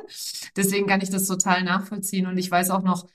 Deswegen 0.57 0.87
kann 0.87 1.03
ich 1.03 1.11
das 1.11 1.27
total 1.27 1.65
nachvollziehen. 1.65 2.27
Und 2.27 2.39
ich 2.39 2.51
weiß 2.51 2.71
auch 2.71 2.83
noch, 2.83 3.07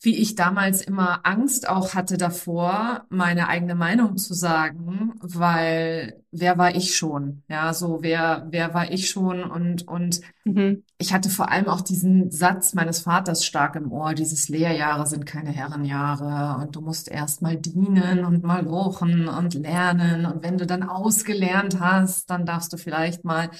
wie 0.00 0.16
ich 0.16 0.36
damals 0.36 0.80
immer 0.80 1.20
Angst 1.24 1.68
auch 1.68 1.94
hatte 1.94 2.18
davor, 2.18 3.04
meine 3.08 3.48
eigene 3.48 3.74
Meinung 3.74 4.16
zu 4.16 4.32
sagen, 4.32 5.14
weil 5.20 6.22
wer 6.30 6.56
war 6.56 6.76
ich 6.76 6.96
schon? 6.96 7.42
Ja, 7.48 7.74
so 7.74 7.98
wer, 8.00 8.46
wer 8.50 8.74
war 8.74 8.92
ich 8.92 9.10
schon? 9.10 9.42
Und, 9.42 9.88
und 9.88 10.20
mhm. 10.44 10.84
ich 10.98 11.12
hatte 11.12 11.30
vor 11.30 11.50
allem 11.50 11.66
auch 11.66 11.80
diesen 11.80 12.30
Satz 12.30 12.74
meines 12.74 13.00
Vaters 13.00 13.44
stark 13.44 13.74
im 13.74 13.90
Ohr, 13.90 14.14
dieses 14.14 14.48
Lehrjahre 14.48 15.04
sind 15.06 15.26
keine 15.26 15.50
Herrenjahre 15.50 16.62
und 16.62 16.76
du 16.76 16.80
musst 16.80 17.08
erst 17.08 17.42
mal 17.42 17.56
dienen 17.56 18.24
und 18.24 18.44
mal 18.44 18.64
lochen 18.64 19.26
und 19.26 19.54
lernen. 19.54 20.26
Und 20.26 20.44
wenn 20.44 20.58
du 20.58 20.66
dann 20.66 20.84
ausgelernt 20.84 21.80
hast, 21.80 22.30
dann 22.30 22.46
darfst 22.46 22.72
du 22.72 22.76
vielleicht 22.76 23.24
mal 23.24 23.50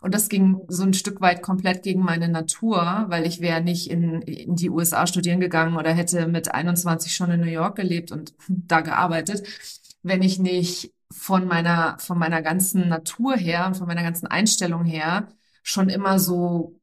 und 0.00 0.14
das 0.14 0.28
ging 0.28 0.60
so 0.68 0.82
ein 0.82 0.94
Stück 0.94 1.20
weit 1.20 1.42
komplett 1.42 1.82
gegen 1.82 2.00
meine 2.00 2.28
Natur, 2.28 3.06
weil 3.08 3.26
ich 3.26 3.40
wäre 3.40 3.60
nicht 3.60 3.90
in, 3.90 4.22
in 4.22 4.56
die 4.56 4.70
USA 4.70 5.06
studieren 5.06 5.40
gegangen 5.40 5.76
oder 5.76 5.92
hätte 5.92 6.26
mit 6.28 6.52
21 6.52 7.14
schon 7.14 7.30
in 7.30 7.40
New 7.40 7.46
York 7.46 7.76
gelebt 7.76 8.12
und 8.12 8.34
da 8.48 8.80
gearbeitet, 8.80 9.42
wenn 10.02 10.22
ich 10.22 10.38
nicht 10.38 10.92
von 11.10 11.46
meiner, 11.46 11.98
von 11.98 12.18
meiner 12.18 12.42
ganzen 12.42 12.88
Natur 12.88 13.36
her 13.36 13.66
und 13.66 13.76
von 13.76 13.86
meiner 13.86 14.02
ganzen 14.02 14.26
Einstellung 14.26 14.84
her 14.84 15.28
schon 15.62 15.88
immer 15.88 16.18
so, 16.18 16.78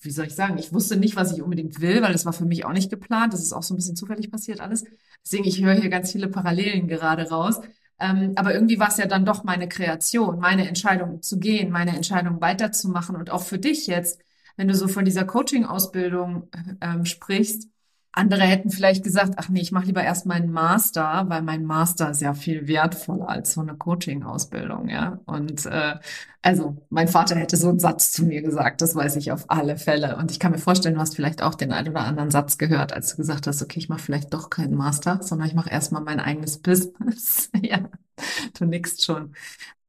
wie 0.00 0.10
soll 0.10 0.26
ich 0.26 0.34
sagen, 0.34 0.58
ich 0.58 0.72
wusste 0.72 0.96
nicht, 0.96 1.16
was 1.16 1.32
ich 1.32 1.42
unbedingt 1.42 1.80
will, 1.80 2.02
weil 2.02 2.12
das 2.12 2.24
war 2.24 2.32
für 2.32 2.44
mich 2.44 2.64
auch 2.64 2.72
nicht 2.72 2.90
geplant. 2.90 3.32
Das 3.32 3.42
ist 3.42 3.52
auch 3.52 3.62
so 3.62 3.74
ein 3.74 3.76
bisschen 3.76 3.96
zufällig 3.96 4.30
passiert 4.30 4.60
alles. 4.60 4.84
Deswegen, 5.24 5.44
ich 5.44 5.62
höre 5.62 5.74
hier 5.74 5.90
ganz 5.90 6.12
viele 6.12 6.28
Parallelen 6.28 6.88
gerade 6.88 7.28
raus. 7.28 7.60
Ähm, 7.98 8.32
aber 8.36 8.54
irgendwie 8.54 8.78
war 8.78 8.88
es 8.88 8.98
ja 8.98 9.06
dann 9.06 9.24
doch 9.24 9.44
meine 9.44 9.68
Kreation, 9.68 10.38
meine 10.38 10.68
Entscheidung 10.68 11.22
zu 11.22 11.38
gehen, 11.38 11.70
meine 11.70 11.96
Entscheidung 11.96 12.40
weiterzumachen. 12.40 13.16
Und 13.16 13.30
auch 13.30 13.42
für 13.42 13.58
dich 13.58 13.86
jetzt, 13.86 14.20
wenn 14.56 14.68
du 14.68 14.74
so 14.74 14.88
von 14.88 15.04
dieser 15.04 15.24
Coaching-Ausbildung 15.24 16.48
ähm, 16.80 17.04
sprichst, 17.04 17.68
andere 18.16 18.44
hätten 18.44 18.70
vielleicht 18.70 19.04
gesagt, 19.04 19.34
ach 19.36 19.50
nee, 19.50 19.60
ich 19.60 19.72
mache 19.72 19.84
lieber 19.84 20.02
erst 20.02 20.24
meinen 20.24 20.50
Master, 20.50 21.26
weil 21.28 21.42
mein 21.42 21.64
Master 21.64 22.10
ist 22.10 22.22
ja 22.22 22.32
viel 22.32 22.66
wertvoller 22.66 23.28
als 23.28 23.52
so 23.52 23.60
eine 23.60 23.76
Coaching-Ausbildung, 23.76 24.88
ja. 24.88 25.20
Und 25.26 25.66
äh, 25.66 25.96
also 26.40 26.78
mein 26.88 27.08
Vater 27.08 27.36
hätte 27.36 27.58
so 27.58 27.68
einen 27.68 27.78
Satz 27.78 28.12
zu 28.12 28.24
mir 28.24 28.40
gesagt, 28.40 28.80
das 28.80 28.94
weiß 28.94 29.16
ich 29.16 29.32
auf 29.32 29.50
alle 29.50 29.76
Fälle. 29.76 30.16
Und 30.16 30.30
ich 30.30 30.40
kann 30.40 30.52
mir 30.52 30.58
vorstellen, 30.58 30.94
du 30.94 31.00
hast 31.00 31.14
vielleicht 31.14 31.42
auch 31.42 31.54
den 31.54 31.72
einen 31.72 31.90
oder 31.90 32.04
anderen 32.04 32.30
Satz 32.30 32.56
gehört, 32.56 32.94
als 32.94 33.10
du 33.10 33.16
gesagt 33.18 33.46
hast, 33.46 33.60
okay, 33.62 33.78
ich 33.78 33.90
mache 33.90 34.00
vielleicht 34.00 34.32
doch 34.32 34.48
keinen 34.48 34.76
Master, 34.76 35.22
sondern 35.22 35.48
ich 35.48 35.54
mache 35.54 35.70
erstmal 35.70 36.02
mein 36.02 36.18
eigenes 36.20 36.58
Business. 36.62 37.50
ja, 37.62 37.90
du 38.58 38.64
nickst 38.64 39.04
schon. 39.04 39.34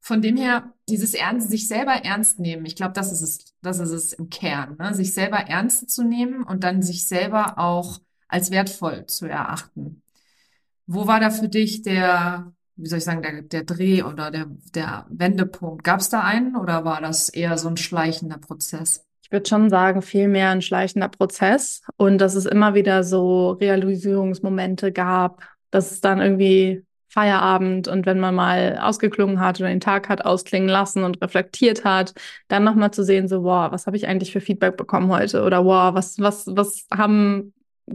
Von 0.00 0.20
dem 0.20 0.36
her, 0.36 0.74
dieses 0.88 1.14
Ernst, 1.14 1.48
sich 1.50 1.66
selber 1.66 1.92
ernst 1.92 2.38
nehmen, 2.40 2.66
ich 2.66 2.76
glaube, 2.76 2.92
das 2.92 3.10
ist 3.10 3.22
es, 3.22 3.54
das 3.62 3.78
ist 3.78 3.90
es 3.90 4.12
im 4.12 4.28
Kern, 4.28 4.76
ne? 4.78 4.92
sich 4.94 5.14
selber 5.14 5.38
ernst 5.38 5.90
zu 5.90 6.02
nehmen 6.02 6.42
und 6.42 6.64
dann 6.64 6.82
sich 6.82 7.06
selber 7.06 7.58
auch 7.58 8.00
als 8.28 8.50
wertvoll 8.50 9.06
zu 9.06 9.26
erachten. 9.26 10.02
Wo 10.86 11.06
war 11.06 11.20
da 11.20 11.30
für 11.30 11.48
dich 11.48 11.82
der, 11.82 12.52
wie 12.76 12.86
soll 12.86 12.98
ich 12.98 13.04
sagen, 13.04 13.22
der, 13.22 13.42
der 13.42 13.64
Dreh 13.64 14.02
oder 14.02 14.30
der, 14.30 14.46
der 14.74 15.06
Wendepunkt? 15.10 15.84
Gab 15.84 16.00
es 16.00 16.08
da 16.08 16.20
einen 16.20 16.56
oder 16.56 16.84
war 16.84 17.00
das 17.00 17.28
eher 17.28 17.58
so 17.58 17.68
ein 17.68 17.76
schleichender 17.76 18.38
Prozess? 18.38 19.04
Ich 19.22 19.32
würde 19.32 19.48
schon 19.48 19.68
sagen, 19.68 20.00
viel 20.00 20.28
mehr 20.28 20.50
ein 20.50 20.62
schleichender 20.62 21.08
Prozess 21.08 21.82
und 21.96 22.18
dass 22.18 22.34
es 22.34 22.46
immer 22.46 22.74
wieder 22.74 23.04
so 23.04 23.50
Realisierungsmomente 23.50 24.92
gab, 24.92 25.42
dass 25.70 25.90
es 25.90 26.00
dann 26.00 26.20
irgendwie 26.20 26.82
Feierabend 27.10 27.88
und 27.88 28.06
wenn 28.06 28.20
man 28.20 28.34
mal 28.34 28.78
ausgeklungen 28.80 29.40
hat 29.40 29.60
oder 29.60 29.68
den 29.68 29.80
Tag 29.80 30.08
hat 30.08 30.24
ausklingen 30.24 30.68
lassen 30.68 31.04
und 31.04 31.20
reflektiert 31.22 31.84
hat, 31.84 32.14
dann 32.48 32.64
nochmal 32.64 32.90
zu 32.90 33.02
sehen, 33.02 33.28
so, 33.28 33.44
wow, 33.44 33.72
was 33.72 33.86
habe 33.86 33.96
ich 33.96 34.06
eigentlich 34.06 34.32
für 34.32 34.40
Feedback 34.40 34.76
bekommen 34.76 35.10
heute? 35.10 35.42
Oder 35.42 35.64
wow, 35.64 35.94
was, 35.94 36.18
was, 36.18 36.46
was 36.46 36.86
haben 36.90 37.52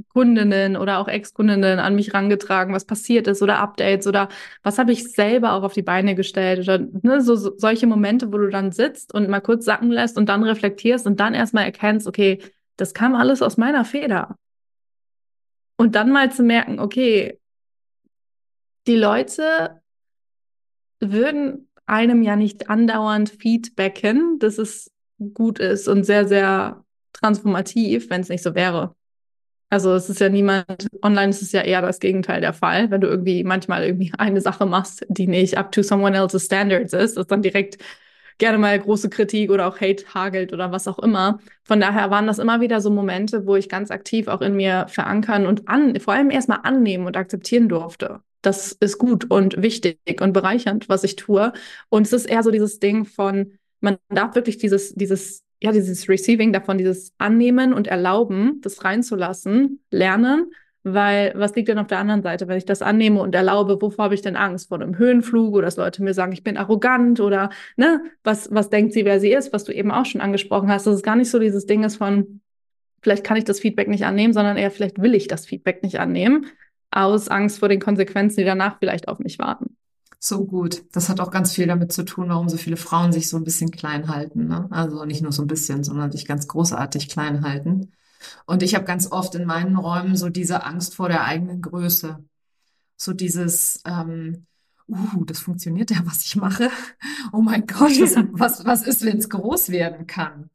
Kundinnen 0.10 0.76
oder 0.78 1.00
auch 1.00 1.08
Ex-Kundinnen 1.08 1.80
an 1.80 1.96
mich 1.96 2.14
rangetragen, 2.14 2.74
was 2.74 2.86
passiert 2.86 3.28
ist 3.28 3.42
oder 3.42 3.60
Updates 3.60 4.08
oder 4.08 4.30
was 4.64 4.78
habe 4.78 4.92
ich 4.92 5.12
selber 5.12 5.54
auch 5.54 5.64
auf 5.64 5.74
die 5.74 5.82
Beine 5.82 6.16
gestellt 6.16 6.60
oder 6.60 6.80
ne, 6.80 7.22
so, 7.22 7.36
so 7.36 7.54
solche 7.58 7.88
Momente, 7.88 8.32
wo 8.32 8.38
du 8.38 8.50
dann 8.50 8.72
sitzt 8.72 9.14
und 9.14 9.30
mal 9.30 9.42
kurz 9.42 9.66
sacken 9.66 9.92
lässt 9.92 10.18
und 10.18 10.30
dann 10.30 10.44
reflektierst 10.44 11.06
und 11.08 11.20
dann 11.20 11.34
erstmal 11.34 11.66
erkennst, 11.66 12.08
okay, 12.08 12.40
das 12.78 12.94
kam 12.94 13.16
alles 13.16 13.42
aus 13.42 13.58
meiner 13.58 13.86
Feder. 13.86 14.38
Und 15.78 15.96
dann 15.96 16.12
mal 16.12 16.32
zu 16.32 16.44
merken, 16.44 16.80
okay, 16.80 17.40
die 18.88 18.96
Leute 18.96 19.82
würden 21.00 21.70
einem 21.86 22.24
ja 22.24 22.36
nicht 22.36 22.70
andauernd 22.70 23.30
feedbacken, 23.30 24.40
dass 24.40 24.58
es 24.58 24.92
gut 25.34 25.60
ist 25.60 25.88
und 25.88 26.04
sehr, 26.04 26.28
sehr 26.28 26.84
transformativ, 27.14 28.10
wenn 28.10 28.22
es 28.22 28.30
nicht 28.30 28.44
so 28.44 28.56
wäre. 28.56 28.96
Also 29.74 29.96
es 29.96 30.08
ist 30.08 30.20
ja 30.20 30.30
niemand, 30.30 30.88
online 31.02 31.32
ist 31.32 31.42
es 31.42 31.52
ja 31.52 31.62
eher 31.62 31.82
das 31.82 32.00
Gegenteil 32.00 32.42
der 32.42 32.54
Fall. 32.54 32.92
Wenn 32.92 33.02
du 33.02 33.08
irgendwie 33.08 33.44
manchmal 33.44 33.84
irgendwie 33.84 34.12
eine 34.20 34.40
Sache 34.40 34.68
machst, 34.68 35.04
die 35.10 35.26
nicht 35.26 35.58
up 35.58 35.72
to 35.72 35.82
someone 35.82 36.16
else's 36.16 36.46
standards 36.46 36.94
ist, 36.94 37.18
ist 37.18 37.32
dann 37.32 37.42
direkt 37.42 37.80
gerne 38.38 38.60
mal 38.60 38.78
große 38.80 39.10
Kritik 39.10 39.50
oder 39.50 39.68
auch 39.68 39.82
Hate 39.82 40.06
hagelt 40.14 40.54
oder 40.54 40.72
was 40.72 40.88
auch 40.88 41.00
immer. 41.00 41.40
Von 41.64 41.80
daher 41.80 42.12
waren 42.12 42.28
das 42.28 42.38
immer 42.38 42.62
wieder 42.62 42.82
so 42.82 42.92
Momente, 42.92 43.48
wo 43.48 43.56
ich 43.56 43.68
ganz 43.68 43.90
aktiv 43.90 44.28
auch 44.28 44.42
in 44.42 44.56
mir 44.56 44.86
verankern 44.90 45.48
und 45.48 45.68
an, 45.68 46.00
vor 46.00 46.14
allem 46.14 46.30
erstmal 46.30 46.60
annehmen 46.62 47.08
und 47.08 47.18
akzeptieren 47.18 47.68
durfte. 47.68 48.20
Das 48.44 48.74
ist 48.74 49.00
gut 49.00 49.32
und 49.32 49.60
wichtig 49.60 49.98
und 50.22 50.34
bereichernd, 50.34 50.88
was 50.88 51.04
ich 51.04 51.16
tue. 51.16 51.52
Und 51.90 52.06
es 52.06 52.14
ist 52.14 52.26
eher 52.26 52.44
so 52.44 52.52
dieses 52.52 52.78
Ding 52.78 53.06
von, 53.06 53.54
man 53.80 53.98
darf 54.10 54.36
wirklich 54.36 54.60
dieses, 54.60 54.94
dieses 54.94 55.43
ja, 55.64 55.72
dieses 55.72 56.10
Receiving 56.10 56.52
davon, 56.52 56.78
dieses 56.78 57.14
Annehmen 57.18 57.74
und 57.74 57.88
Erlauben, 57.88 58.60
das 58.62 58.84
reinzulassen, 58.84 59.80
lernen, 59.92 60.52
weil 60.84 61.32
was 61.38 61.56
liegt 61.56 61.70
denn 61.70 61.78
auf 61.78 61.88
der 61.88 62.00
anderen 62.00 62.22
Seite, 62.22 62.50
wenn 62.50 62.58
ich 62.58 62.66
das 62.66 62.82
annehme 62.82 63.22
und 63.22 63.34
erlaube, 63.34 63.82
wovor 63.82 64.06
habe 64.06 64.14
ich 64.14 64.22
denn 64.22 64.36
Angst? 64.36 64.68
Vor 64.68 64.82
einem 64.82 64.98
Höhenflug 64.98 65.54
oder 65.54 65.64
dass 65.68 65.78
Leute 65.78 66.04
mir 66.04 66.14
sagen, 66.14 66.34
ich 66.34 66.44
bin 66.44 66.58
arrogant 66.58 67.22
oder 67.22 67.50
ne, 67.78 68.02
was, 68.26 68.50
was 68.52 68.70
denkt 68.70 68.92
sie, 68.92 69.06
wer 69.06 69.22
sie 69.22 69.32
ist, 69.32 69.54
was 69.54 69.64
du 69.64 69.72
eben 69.72 69.92
auch 69.92 70.06
schon 70.06 70.20
angesprochen 70.20 70.70
hast, 70.70 70.86
dass 70.86 70.96
es 70.96 71.02
gar 71.02 71.16
nicht 71.16 71.32
so 71.32 71.40
dieses 71.40 71.66
Ding 71.66 71.86
ist 71.86 71.96
von, 71.96 72.42
vielleicht 73.02 73.24
kann 73.24 73.38
ich 73.38 73.46
das 73.46 73.62
Feedback 73.62 73.88
nicht 73.88 74.04
annehmen, 74.04 74.34
sondern 74.34 74.58
eher 74.58 74.70
vielleicht 74.70 75.02
will 75.02 75.16
ich 75.16 75.30
das 75.30 75.46
Feedback 75.46 75.82
nicht 75.82 75.98
annehmen, 75.98 76.48
aus 76.92 77.30
Angst 77.30 77.60
vor 77.60 77.70
den 77.70 77.80
Konsequenzen, 77.80 78.42
die 78.42 78.46
danach 78.46 78.80
vielleicht 78.80 79.08
auf 79.08 79.20
mich 79.20 79.40
warten. 79.40 79.78
So 80.26 80.46
gut. 80.46 80.86
Das 80.94 81.10
hat 81.10 81.20
auch 81.20 81.32
ganz 81.32 81.52
viel 81.52 81.68
damit 81.68 81.92
zu 81.92 82.06
tun, 82.06 82.30
warum 82.30 82.48
so 82.48 82.56
viele 82.56 82.78
Frauen 82.78 83.12
sich 83.12 83.28
so 83.28 83.36
ein 83.36 83.44
bisschen 83.44 83.72
klein 83.72 84.08
halten. 84.08 84.48
Ne? 84.48 84.70
Also 84.72 85.04
nicht 85.04 85.22
nur 85.22 85.34
so 85.34 85.42
ein 85.42 85.50
bisschen, 85.50 85.84
sondern 85.84 86.14
sich 86.14 86.26
ganz 86.26 86.48
großartig 86.48 87.10
klein 87.10 87.44
halten. 87.44 87.92
Und 88.46 88.64
ich 88.64 88.74
habe 88.74 88.86
ganz 88.86 89.12
oft 89.12 89.36
in 89.36 89.44
meinen 89.44 89.76
Räumen 89.76 90.16
so 90.16 90.30
diese 90.30 90.64
Angst 90.64 90.96
vor 90.96 91.10
der 91.10 91.26
eigenen 91.26 91.62
Größe. 91.62 92.24
So 92.96 93.12
dieses, 93.12 93.82
ähm, 93.86 94.46
uh, 94.88 95.26
das 95.26 95.40
funktioniert 95.40 95.92
ja, 95.92 95.98
was 96.06 96.24
ich 96.24 96.38
mache. 96.38 96.70
Oh 97.34 97.42
mein 97.42 97.68
Gott, 97.68 97.92
was, 98.00 98.16
was, 98.32 98.66
was 98.66 98.88
ist, 98.88 99.04
wenn 99.04 99.18
es 99.18 99.30
groß 99.30 99.72
werden 99.72 100.08
kann? 100.08 100.50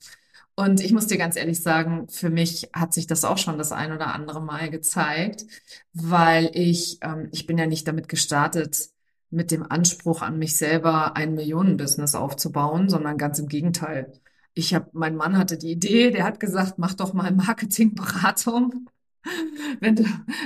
Und 0.55 0.81
ich 0.81 0.95
muss 0.95 1.09
dir 1.09 1.19
ganz 1.19 1.37
ehrlich 1.37 1.61
sagen, 1.61 2.09
für 2.09 2.31
mich 2.31 2.71
hat 2.73 2.95
sich 2.95 3.07
das 3.07 3.23
auch 3.27 3.37
schon 3.37 3.59
das 3.59 3.73
ein 3.73 3.93
oder 3.93 4.15
andere 4.15 4.41
Mal 4.41 4.71
gezeigt, 4.71 5.45
weil 5.93 6.51
ich, 6.55 7.01
ähm, 7.03 7.29
ich 7.33 7.47
bin 7.47 7.59
ja 7.59 7.67
nicht 7.67 7.87
damit 7.87 8.09
gestartet, 8.09 8.89
mit 9.31 9.51
dem 9.51 9.71
Anspruch 9.71 10.23
an 10.23 10.39
mich 10.39 10.57
selber 10.57 11.17
ein 11.17 11.35
Millionenbusiness 11.35 12.15
aufzubauen, 12.15 12.89
sondern 12.89 13.19
ganz 13.19 13.39
im 13.39 13.49
Gegenteil. 13.49 14.13
Ich 14.55 14.75
habe, 14.75 14.89
mein 14.93 15.17
Mann 15.17 15.37
hatte 15.37 15.59
die 15.59 15.71
Idee, 15.71 16.11
der 16.11 16.25
hat 16.25 16.41
gesagt, 16.41 16.79
mach 16.79 16.95
doch 16.95 17.13
mal 17.13 17.33
Marketingberatung. 17.33 18.89
Wenn 19.81 19.97
du, 19.97 20.05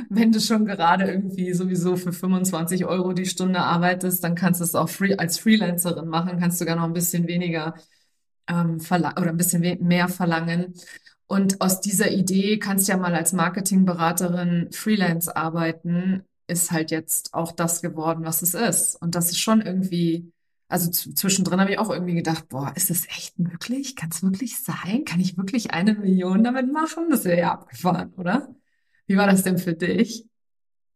wenn 0.08 0.32
du 0.32 0.40
schon 0.40 0.64
gerade 0.66 1.04
irgendwie 1.04 1.52
sowieso 1.52 1.96
für 1.96 2.12
25 2.12 2.84
Euro 2.84 3.12
die 3.12 3.26
Stunde 3.26 3.60
arbeitest, 3.60 4.24
dann 4.24 4.34
kannst 4.34 4.60
du 4.60 4.64
es 4.64 4.74
auch 4.74 4.88
free, 4.88 5.14
als 5.16 5.38
Freelancerin 5.38 6.08
machen, 6.08 6.40
kannst 6.40 6.60
du 6.60 6.64
gar 6.64 6.76
noch 6.76 6.84
ein 6.84 6.92
bisschen 6.92 7.28
weniger 7.28 7.74
ähm, 8.48 8.78
oder 8.90 9.28
ein 9.28 9.36
bisschen 9.36 9.86
mehr 9.86 10.08
verlangen. 10.08 10.74
Und 11.26 11.60
aus 11.60 11.80
dieser 11.80 12.10
Idee 12.10 12.58
kannst 12.58 12.88
du 12.88 12.92
ja 12.92 12.98
mal 12.98 13.14
als 13.14 13.32
Marketingberaterin 13.32 14.70
Freelance 14.72 15.34
arbeiten, 15.34 16.24
ist 16.52 16.70
halt 16.70 16.90
jetzt 16.90 17.34
auch 17.34 17.52
das 17.52 17.82
geworden, 17.82 18.24
was 18.24 18.42
es 18.42 18.54
ist. 18.54 18.96
Und 19.00 19.14
das 19.14 19.30
ist 19.30 19.40
schon 19.40 19.60
irgendwie, 19.60 20.32
also 20.68 20.90
zwischendrin 20.90 21.60
habe 21.60 21.72
ich 21.72 21.78
auch 21.78 21.90
irgendwie 21.90 22.14
gedacht, 22.14 22.48
boah, 22.48 22.72
ist 22.76 22.90
das 22.90 23.06
echt 23.08 23.38
möglich? 23.38 23.96
Kann 23.96 24.10
es 24.10 24.22
wirklich 24.22 24.58
sein? 24.62 25.04
Kann 25.04 25.20
ich 25.20 25.36
wirklich 25.36 25.72
eine 25.72 25.94
Million 25.94 26.44
damit 26.44 26.72
machen? 26.72 27.08
Das 27.10 27.24
wäre 27.24 27.40
ja 27.40 27.52
abgefahren, 27.52 28.12
oder? 28.16 28.54
Wie 29.06 29.16
war 29.16 29.26
das 29.26 29.42
denn 29.42 29.58
für 29.58 29.74
dich? 29.74 30.26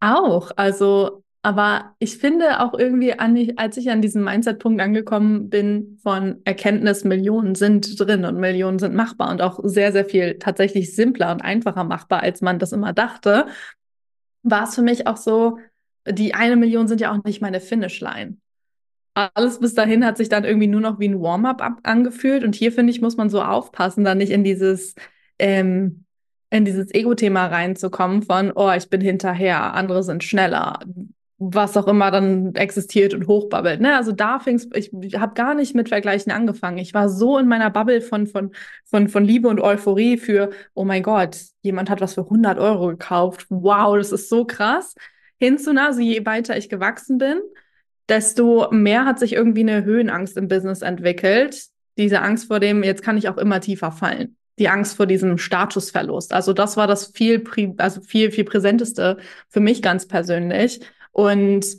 Auch. 0.01 0.53
Also 0.57 1.25
aber 1.47 1.95
ich 2.01 2.19
finde 2.19 2.59
auch 2.59 2.77
irgendwie, 2.77 3.17
als 3.17 3.77
ich 3.77 3.89
an 3.89 4.03
diesem 4.03 4.25
Mindset-Punkt 4.25 4.81
angekommen 4.81 5.49
bin, 5.49 5.97
von 6.03 6.41
Erkenntnis, 6.43 7.05
Millionen 7.05 7.55
sind 7.55 8.01
drin 8.01 8.25
und 8.25 8.37
Millionen 8.41 8.81
sind 8.81 8.97
machbar 8.97 9.31
und 9.31 9.41
auch 9.41 9.61
sehr, 9.63 9.93
sehr 9.93 10.05
viel 10.05 10.41
tatsächlich 10.41 10.97
simpler 10.97 11.31
und 11.31 11.43
einfacher 11.43 11.85
machbar, 11.85 12.25
als 12.25 12.41
man 12.41 12.59
das 12.59 12.73
immer 12.73 12.93
dachte, 12.93 13.47
war 14.47 14.65
es 14.65 14.75
für 14.75 14.83
mich 14.83 15.07
auch 15.07 15.17
so, 15.17 15.59
die 16.09 16.35
eine 16.35 16.57
Million 16.57 16.89
sind 16.89 17.01
ja 17.01 17.13
auch 17.13 17.23
nicht 17.25 17.43
meine 17.43 17.61
Finishline. 17.61 18.39
Alles 19.15 19.61
bis 19.61 19.75
dahin 19.75 20.05
hat 20.05 20.17
sich 20.17 20.29
dann 20.29 20.45
irgendwie 20.45 20.67
nur 20.67 20.81
noch 20.81 20.99
wie 20.99 21.09
ein 21.09 21.21
Warm-up 21.21 21.81
angefühlt. 21.83 22.45
Und 22.45 22.55
hier, 22.55 22.71
finde 22.71 22.93
ich, 22.93 23.01
muss 23.01 23.17
man 23.17 23.31
so 23.31 23.43
aufpassen, 23.43 24.05
da 24.05 24.15
nicht 24.15 24.31
in 24.31 24.45
dieses, 24.45 24.95
ähm, 25.39 26.05
in 26.51 26.65
dieses 26.65 26.95
Ego-Thema 26.95 27.47
reinzukommen 27.47 28.23
von, 28.23 28.53
oh, 28.55 28.71
ich 28.71 28.89
bin 28.89 29.01
hinterher, 29.01 29.75
andere 29.75 30.03
sind 30.03 30.23
schneller, 30.23 30.81
was 31.39 31.77
auch 31.77 31.87
immer 31.87 32.11
dann 32.11 32.55
existiert 32.55 33.13
und 33.13 33.27
hochbabbelt. 33.27 33.81
Ne? 33.81 33.95
Also 33.95 34.13
da 34.13 34.39
fing's, 34.39 34.69
ich, 34.75 34.91
ich 35.03 35.19
habe 35.19 35.35
gar 35.35 35.55
nicht 35.55 35.75
mit 35.75 35.89
Vergleichen 35.91 36.33
angefangen. 36.33 36.79
Ich 36.79 36.95
war 36.95 37.11
so 37.11 37.39
in 37.39 37.47
meiner 37.47 37.71
Bubble 37.71 38.01
von, 38.01 38.27
von, 38.27 38.53
von, 38.85 39.09
von 39.09 39.25
Liebe 39.25 39.49
und 39.49 39.61
Euphorie 39.61 40.17
für, 40.17 40.51
oh 40.73 40.85
mein 40.85 41.03
Gott, 41.03 41.39
jemand 41.63 41.91
hat 41.91 42.01
was 42.01 42.15
für 42.15 42.23
100 42.23 42.59
Euro 42.59 42.89
gekauft. 42.89 43.47
Wow, 43.51 43.97
das 43.97 44.13
ist 44.13 44.31
so 44.31 44.47
krass. 44.47 44.95
Hinzu, 45.39 45.73
also 45.73 46.01
je 46.01 46.25
weiter 46.25 46.57
ich 46.57 46.71
gewachsen 46.71 47.19
bin, 47.19 47.41
desto 48.09 48.71
mehr 48.71 49.05
hat 49.05 49.19
sich 49.19 49.35
irgendwie 49.35 49.61
eine 49.61 49.85
Höhenangst 49.85 50.39
im 50.39 50.49
Business 50.49 50.81
entwickelt. 50.81 51.67
Diese 51.99 52.23
Angst 52.23 52.47
vor 52.47 52.61
dem, 52.61 52.83
jetzt 52.83 53.03
kann 53.03 53.19
ich 53.19 53.29
auch 53.29 53.37
immer 53.37 53.61
tiefer 53.61 53.93
fallen. 53.93 54.37
Die 54.59 54.71
Angst 54.71 54.97
vor 54.97 55.05
diesem 55.05 55.37
Statusverlust. 55.37 56.33
Also 56.33 56.55
das 56.55 56.79
war 56.79 56.87
das 56.87 57.09
viel, 57.09 57.45
also 57.77 58.01
viel, 58.01 58.31
viel 58.31 58.45
präsenteste 58.45 59.19
für 59.51 59.61
mich 59.61 59.83
ganz 59.83 60.09
persönlich 60.09 60.81
und 61.17 61.79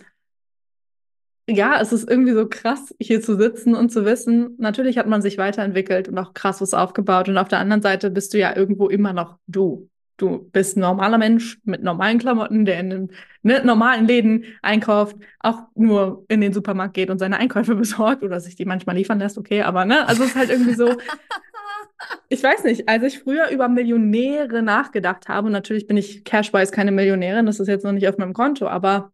ja, 1.48 1.80
es 1.80 1.94
ist 1.94 2.10
irgendwie 2.10 2.34
so 2.34 2.48
krass, 2.50 2.96
hier 3.00 3.22
zu 3.22 3.38
sitzen 3.38 3.76
und 3.76 3.92
zu 3.92 4.04
wissen, 4.04 4.56
natürlich 4.58 4.98
hat 4.98 5.06
man 5.06 5.22
sich 5.22 5.38
weiterentwickelt 5.38 6.08
und 6.10 6.18
auch 6.18 6.34
krass 6.34 6.60
was 6.60 6.74
aufgebaut. 6.74 7.30
Und 7.30 7.38
auf 7.38 7.48
der 7.48 7.60
anderen 7.60 7.84
Seite 7.84 8.10
bist 8.10 8.34
du 8.34 8.40
ja 8.40 8.56
irgendwo 8.56 8.88
immer 8.90 9.14
noch 9.14 9.38
du. 9.46 9.92
Du 10.18 10.50
bist 10.52 10.76
ein 10.76 10.80
normaler 10.80 11.20
Mensch 11.20 11.60
mit 11.66 11.84
normalen 11.84 12.18
Klamotten, 12.18 12.66
der 12.66 12.80
in 12.80 12.92
einem 12.92 13.10
ne, 13.44 13.64
normalen 13.64 14.08
Läden 14.08 14.44
einkauft, 14.64 15.16
auch 15.40 15.68
nur 15.76 16.26
in 16.30 16.42
den 16.42 16.52
Supermarkt 16.52 16.96
geht 16.96 17.12
und 17.12 17.20
seine 17.20 17.38
Einkäufe 17.38 17.76
besorgt 17.76 18.24
oder 18.24 18.40
sich 18.40 18.56
die 18.56 18.66
manchmal 18.66 18.96
liefern 18.96 19.20
lässt, 19.20 19.38
okay, 19.38 19.62
aber 19.62 19.86
ne, 19.86 20.08
also 20.08 20.24
es 20.24 20.30
ist 20.30 20.36
halt 20.36 20.50
irgendwie 20.50 20.74
so, 20.74 20.98
ich 22.30 22.42
weiß 22.42 22.64
nicht, 22.64 22.90
als 22.90 23.04
ich 23.04 23.20
früher 23.20 23.50
über 23.50 23.70
Millionäre 23.70 24.64
nachgedacht 24.64 25.30
habe, 25.30 25.46
und 25.46 25.54
natürlich 25.54 25.86
bin 25.86 25.98
ich 25.98 26.24
cashwise 26.24 26.72
keine 26.72 26.92
Millionärin, 26.92 27.46
das 27.46 27.60
ist 27.60 27.68
jetzt 27.68 27.86
noch 27.86 27.92
nicht 27.92 28.10
auf 28.10 28.18
meinem 28.18 28.34
Konto, 28.34 28.68
aber 28.68 29.12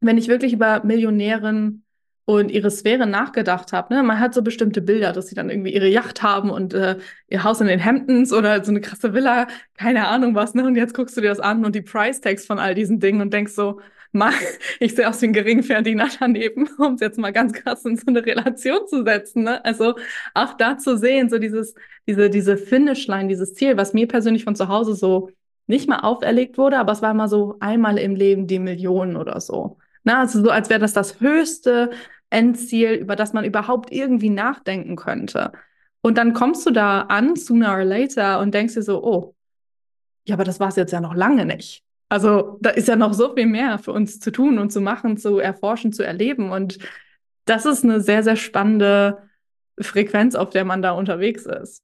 wenn 0.00 0.18
ich 0.18 0.28
wirklich 0.28 0.52
über 0.52 0.82
Millionären 0.84 1.84
und 2.24 2.50
ihre 2.50 2.70
Sphäre 2.70 3.06
nachgedacht 3.06 3.72
habe, 3.72 3.94
ne, 3.94 4.02
man 4.02 4.20
hat 4.20 4.34
so 4.34 4.42
bestimmte 4.42 4.80
Bilder, 4.82 5.12
dass 5.12 5.28
sie 5.28 5.34
dann 5.34 5.50
irgendwie 5.50 5.74
ihre 5.74 5.88
Yacht 5.88 6.22
haben 6.22 6.50
und 6.50 6.74
äh, 6.74 6.96
ihr 7.28 7.44
Haus 7.44 7.60
in 7.60 7.66
den 7.66 7.84
Hamptons 7.84 8.32
oder 8.32 8.64
so 8.64 8.70
eine 8.70 8.80
krasse 8.80 9.14
Villa, 9.14 9.48
keine 9.76 10.06
Ahnung 10.08 10.34
was, 10.34 10.54
ne? 10.54 10.64
Und 10.64 10.76
jetzt 10.76 10.94
guckst 10.94 11.16
du 11.16 11.20
dir 11.20 11.28
das 11.28 11.40
an 11.40 11.64
und 11.64 11.74
die 11.74 11.82
Price 11.82 12.20
Tags 12.20 12.46
von 12.46 12.58
all 12.58 12.74
diesen 12.74 13.00
Dingen 13.00 13.20
und 13.20 13.32
denkst 13.32 13.52
so, 13.52 13.80
Mann, 14.12 14.34
ich 14.80 14.94
sehe 14.94 15.08
aus 15.08 15.20
wie 15.22 15.26
ein 15.26 15.32
Geringverdiener 15.32 16.08
daneben, 16.18 16.68
um 16.78 16.94
es 16.94 17.00
jetzt 17.00 17.18
mal 17.18 17.32
ganz 17.32 17.52
krass 17.52 17.84
in 17.84 17.96
so 17.96 18.06
eine 18.06 18.24
Relation 18.24 18.86
zu 18.86 19.04
setzen. 19.04 19.44
Ne? 19.44 19.64
Also 19.64 19.94
auch 20.34 20.54
da 20.54 20.78
zu 20.78 20.96
sehen, 20.96 21.30
so 21.30 21.38
dieses, 21.38 21.74
diese, 22.06 22.30
diese 22.30 22.56
Finishline, 22.56 23.28
dieses 23.28 23.54
Ziel, 23.54 23.76
was 23.76 23.92
mir 23.92 24.08
persönlich 24.08 24.44
von 24.44 24.56
zu 24.56 24.68
Hause 24.68 24.94
so 24.94 25.30
nicht 25.66 25.88
mal 25.88 26.00
auferlegt 26.00 26.58
wurde, 26.58 26.78
aber 26.78 26.92
es 26.92 27.02
war 27.02 27.12
immer 27.12 27.28
so 27.28 27.56
einmal 27.60 27.98
im 27.98 28.16
Leben 28.16 28.46
die 28.46 28.58
Millionen 28.58 29.16
oder 29.16 29.40
so. 29.40 29.78
Na, 30.04 30.20
also 30.20 30.42
so, 30.42 30.50
als 30.50 30.70
wäre 30.70 30.80
das 30.80 30.92
das 30.92 31.20
höchste 31.20 31.90
Endziel, 32.30 32.92
über 32.94 33.16
das 33.16 33.32
man 33.32 33.44
überhaupt 33.44 33.92
irgendwie 33.92 34.30
nachdenken 34.30 34.96
könnte. 34.96 35.52
Und 36.00 36.16
dann 36.16 36.32
kommst 36.32 36.64
du 36.66 36.70
da 36.70 37.02
an, 37.02 37.36
sooner 37.36 37.72
or 37.72 37.84
later, 37.84 38.40
und 38.40 38.54
denkst 38.54 38.74
dir 38.74 38.82
so, 38.82 39.04
oh, 39.04 39.34
ja, 40.24 40.34
aber 40.34 40.44
das 40.44 40.60
war 40.60 40.68
es 40.68 40.76
jetzt 40.76 40.92
ja 40.92 41.00
noch 41.00 41.14
lange 41.14 41.44
nicht. 41.44 41.82
Also 42.08 42.58
da 42.60 42.70
ist 42.70 42.88
ja 42.88 42.96
noch 42.96 43.14
so 43.14 43.34
viel 43.34 43.46
mehr 43.46 43.78
für 43.78 43.92
uns 43.92 44.18
zu 44.18 44.30
tun 44.30 44.58
und 44.58 44.70
zu 44.72 44.80
machen, 44.80 45.16
zu 45.16 45.38
erforschen, 45.38 45.92
zu 45.92 46.02
erleben. 46.02 46.50
Und 46.50 46.78
das 47.44 47.66
ist 47.66 47.84
eine 47.84 48.00
sehr, 48.00 48.22
sehr 48.22 48.36
spannende 48.36 49.28
Frequenz, 49.80 50.34
auf 50.34 50.50
der 50.50 50.64
man 50.64 50.82
da 50.82 50.92
unterwegs 50.92 51.46
ist. 51.46 51.82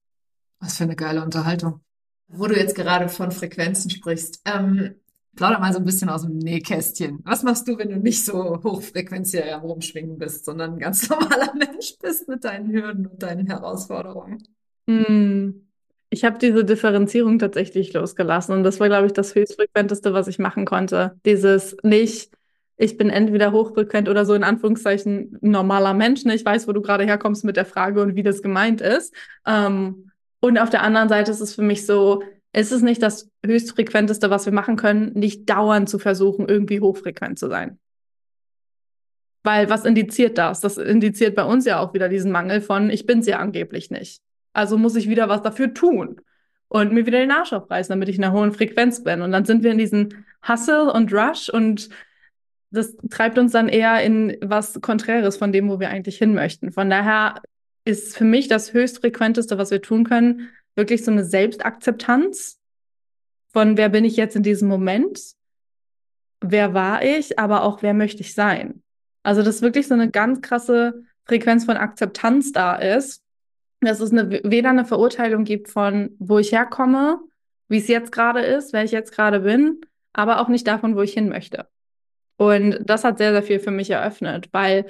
Was 0.60 0.76
für 0.76 0.84
eine 0.84 0.96
geile 0.96 1.22
Unterhaltung. 1.22 1.80
Wo 2.28 2.46
du 2.46 2.56
jetzt 2.56 2.74
gerade 2.74 3.08
von 3.08 3.30
Frequenzen 3.30 3.90
sprichst. 3.90 4.42
Ähm, 4.44 4.96
Plauder 5.36 5.58
mal 5.58 5.72
so 5.72 5.78
ein 5.78 5.84
bisschen 5.84 6.08
aus 6.08 6.22
dem 6.22 6.38
Nähkästchen. 6.38 7.20
Was 7.24 7.42
machst 7.42 7.68
du, 7.68 7.78
wenn 7.78 7.90
du 7.90 7.96
nicht 7.98 8.24
so 8.24 8.62
hochfrequenziell 8.64 9.52
am 9.52 9.62
Rumschwingen 9.62 10.18
bist, 10.18 10.44
sondern 10.44 10.72
ein 10.72 10.78
ganz 10.78 11.08
normaler 11.10 11.54
Mensch 11.54 11.94
bist 12.00 12.26
mit 12.28 12.44
deinen 12.44 12.72
Hürden 12.72 13.06
und 13.06 13.22
deinen 13.22 13.46
Herausforderungen? 13.46 14.42
Hm. 14.88 15.62
Ich 16.08 16.24
habe 16.24 16.38
diese 16.38 16.64
Differenzierung 16.64 17.38
tatsächlich 17.38 17.92
losgelassen 17.92 18.54
und 18.54 18.62
das 18.62 18.80
war, 18.80 18.88
glaube 18.88 19.06
ich, 19.06 19.12
das 19.12 19.34
höchstfrequenteste, 19.34 20.14
was 20.14 20.28
ich 20.28 20.38
machen 20.38 20.64
konnte. 20.64 21.18
Dieses 21.26 21.76
nicht, 21.82 22.32
ich 22.76 22.96
bin 22.96 23.10
entweder 23.10 23.52
hochfrequent 23.52 24.08
oder 24.08 24.24
so 24.24 24.34
in 24.34 24.44
Anführungszeichen 24.44 25.36
normaler 25.40 25.94
Mensch. 25.94 26.24
Ne? 26.24 26.34
Ich 26.34 26.44
weiß, 26.44 26.68
wo 26.68 26.72
du 26.72 26.80
gerade 26.80 27.04
herkommst 27.04 27.44
mit 27.44 27.56
der 27.56 27.66
Frage 27.66 28.00
und 28.00 28.14
wie 28.14 28.22
das 28.22 28.40
gemeint 28.40 28.80
ist. 28.80 29.14
Ähm, 29.46 30.10
und 30.40 30.58
auf 30.58 30.70
der 30.70 30.82
anderen 30.82 31.08
Seite 31.08 31.32
ist 31.32 31.40
es 31.40 31.54
für 31.54 31.62
mich 31.62 31.86
so, 31.86 32.22
ist 32.56 32.72
es 32.72 32.80
nicht 32.80 33.02
das 33.02 33.30
höchstfrequenteste, 33.44 34.30
was 34.30 34.46
wir 34.46 34.52
machen 34.52 34.76
können, 34.76 35.12
nicht 35.12 35.48
dauernd 35.48 35.90
zu 35.90 35.98
versuchen, 35.98 36.48
irgendwie 36.48 36.80
hochfrequent 36.80 37.38
zu 37.38 37.48
sein. 37.48 37.78
Weil 39.42 39.68
was 39.68 39.84
indiziert 39.84 40.38
das? 40.38 40.62
Das 40.62 40.78
indiziert 40.78 41.36
bei 41.36 41.44
uns 41.44 41.66
ja 41.66 41.78
auch 41.78 41.92
wieder 41.92 42.08
diesen 42.08 42.32
Mangel 42.32 42.62
von, 42.62 42.88
ich 42.88 43.04
bin 43.04 43.18
es 43.18 43.26
ja 43.26 43.38
angeblich 43.40 43.90
nicht. 43.90 44.22
Also 44.54 44.78
muss 44.78 44.96
ich 44.96 45.06
wieder 45.06 45.28
was 45.28 45.42
dafür 45.42 45.74
tun 45.74 46.22
und 46.68 46.92
mir 46.92 47.04
wieder 47.04 47.18
den 47.18 47.30
Arsch 47.30 47.52
aufreißen, 47.52 47.92
damit 47.92 48.08
ich 48.08 48.16
in 48.16 48.24
einer 48.24 48.32
hohen 48.32 48.52
Frequenz 48.52 49.04
bin. 49.04 49.20
Und 49.20 49.32
dann 49.32 49.44
sind 49.44 49.62
wir 49.62 49.70
in 49.70 49.78
diesem 49.78 50.24
Hustle 50.48 50.90
und 50.90 51.12
Rush 51.12 51.50
und 51.50 51.90
das 52.70 52.96
treibt 53.10 53.36
uns 53.36 53.52
dann 53.52 53.68
eher 53.68 54.02
in 54.02 54.34
was 54.40 54.80
Konträres 54.80 55.36
von 55.36 55.52
dem, 55.52 55.68
wo 55.68 55.78
wir 55.78 55.90
eigentlich 55.90 56.16
hin 56.16 56.32
möchten. 56.32 56.72
Von 56.72 56.88
daher 56.88 57.42
ist 57.84 58.16
für 58.16 58.24
mich 58.24 58.48
das 58.48 58.72
höchstfrequenteste, 58.72 59.58
was 59.58 59.70
wir 59.70 59.82
tun 59.82 60.04
können, 60.04 60.48
wirklich 60.76 61.04
so 61.04 61.10
eine 61.10 61.24
Selbstakzeptanz 61.24 62.60
von 63.52 63.76
wer 63.76 63.88
bin 63.88 64.04
ich 64.04 64.16
jetzt 64.16 64.36
in 64.36 64.42
diesem 64.42 64.68
Moment, 64.68 65.18
wer 66.40 66.74
war 66.74 67.02
ich, 67.02 67.38
aber 67.38 67.62
auch 67.62 67.82
wer 67.82 67.94
möchte 67.94 68.20
ich 68.20 68.34
sein. 68.34 68.82
Also 69.22 69.42
dass 69.42 69.62
wirklich 69.62 69.88
so 69.88 69.94
eine 69.94 70.10
ganz 70.10 70.42
krasse 70.42 71.02
Frequenz 71.24 71.64
von 71.64 71.76
Akzeptanz 71.76 72.52
da 72.52 72.76
ist, 72.76 73.22
dass 73.80 74.00
es 74.00 74.12
eine, 74.12 74.30
weder 74.44 74.70
eine 74.70 74.84
Verurteilung 74.84 75.44
gibt 75.44 75.68
von 75.68 76.14
wo 76.18 76.38
ich 76.38 76.52
herkomme, 76.52 77.20
wie 77.68 77.78
es 77.78 77.88
jetzt 77.88 78.12
gerade 78.12 78.40
ist, 78.40 78.72
wer 78.72 78.84
ich 78.84 78.92
jetzt 78.92 79.12
gerade 79.12 79.40
bin, 79.40 79.80
aber 80.12 80.40
auch 80.40 80.48
nicht 80.48 80.66
davon, 80.66 80.94
wo 80.94 81.02
ich 81.02 81.14
hin 81.14 81.28
möchte. 81.28 81.66
Und 82.36 82.78
das 82.84 83.04
hat 83.04 83.18
sehr, 83.18 83.32
sehr 83.32 83.42
viel 83.42 83.60
für 83.60 83.70
mich 83.70 83.90
eröffnet, 83.90 84.48
weil 84.52 84.86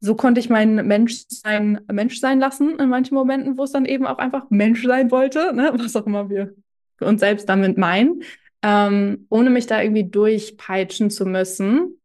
so 0.00 0.14
konnte 0.14 0.40
ich 0.40 0.50
mein 0.50 0.86
Menschsein 0.86 1.80
Mensch 1.90 2.20
sein 2.20 2.38
lassen 2.38 2.78
in 2.78 2.88
manchen 2.88 3.14
Momenten, 3.14 3.58
wo 3.58 3.64
es 3.64 3.72
dann 3.72 3.86
eben 3.86 4.06
auch 4.06 4.18
einfach 4.18 4.50
Mensch 4.50 4.84
sein 4.84 5.10
wollte, 5.10 5.54
ne? 5.54 5.72
was 5.78 5.96
auch 5.96 6.06
immer 6.06 6.28
wir 6.28 6.54
für 6.96 7.06
uns 7.06 7.20
selbst 7.20 7.48
damit 7.48 7.76
meinen, 7.78 8.22
ähm, 8.62 9.26
ohne 9.28 9.50
mich 9.50 9.66
da 9.66 9.82
irgendwie 9.82 10.08
durchpeitschen 10.08 11.10
zu 11.10 11.26
müssen. 11.26 12.00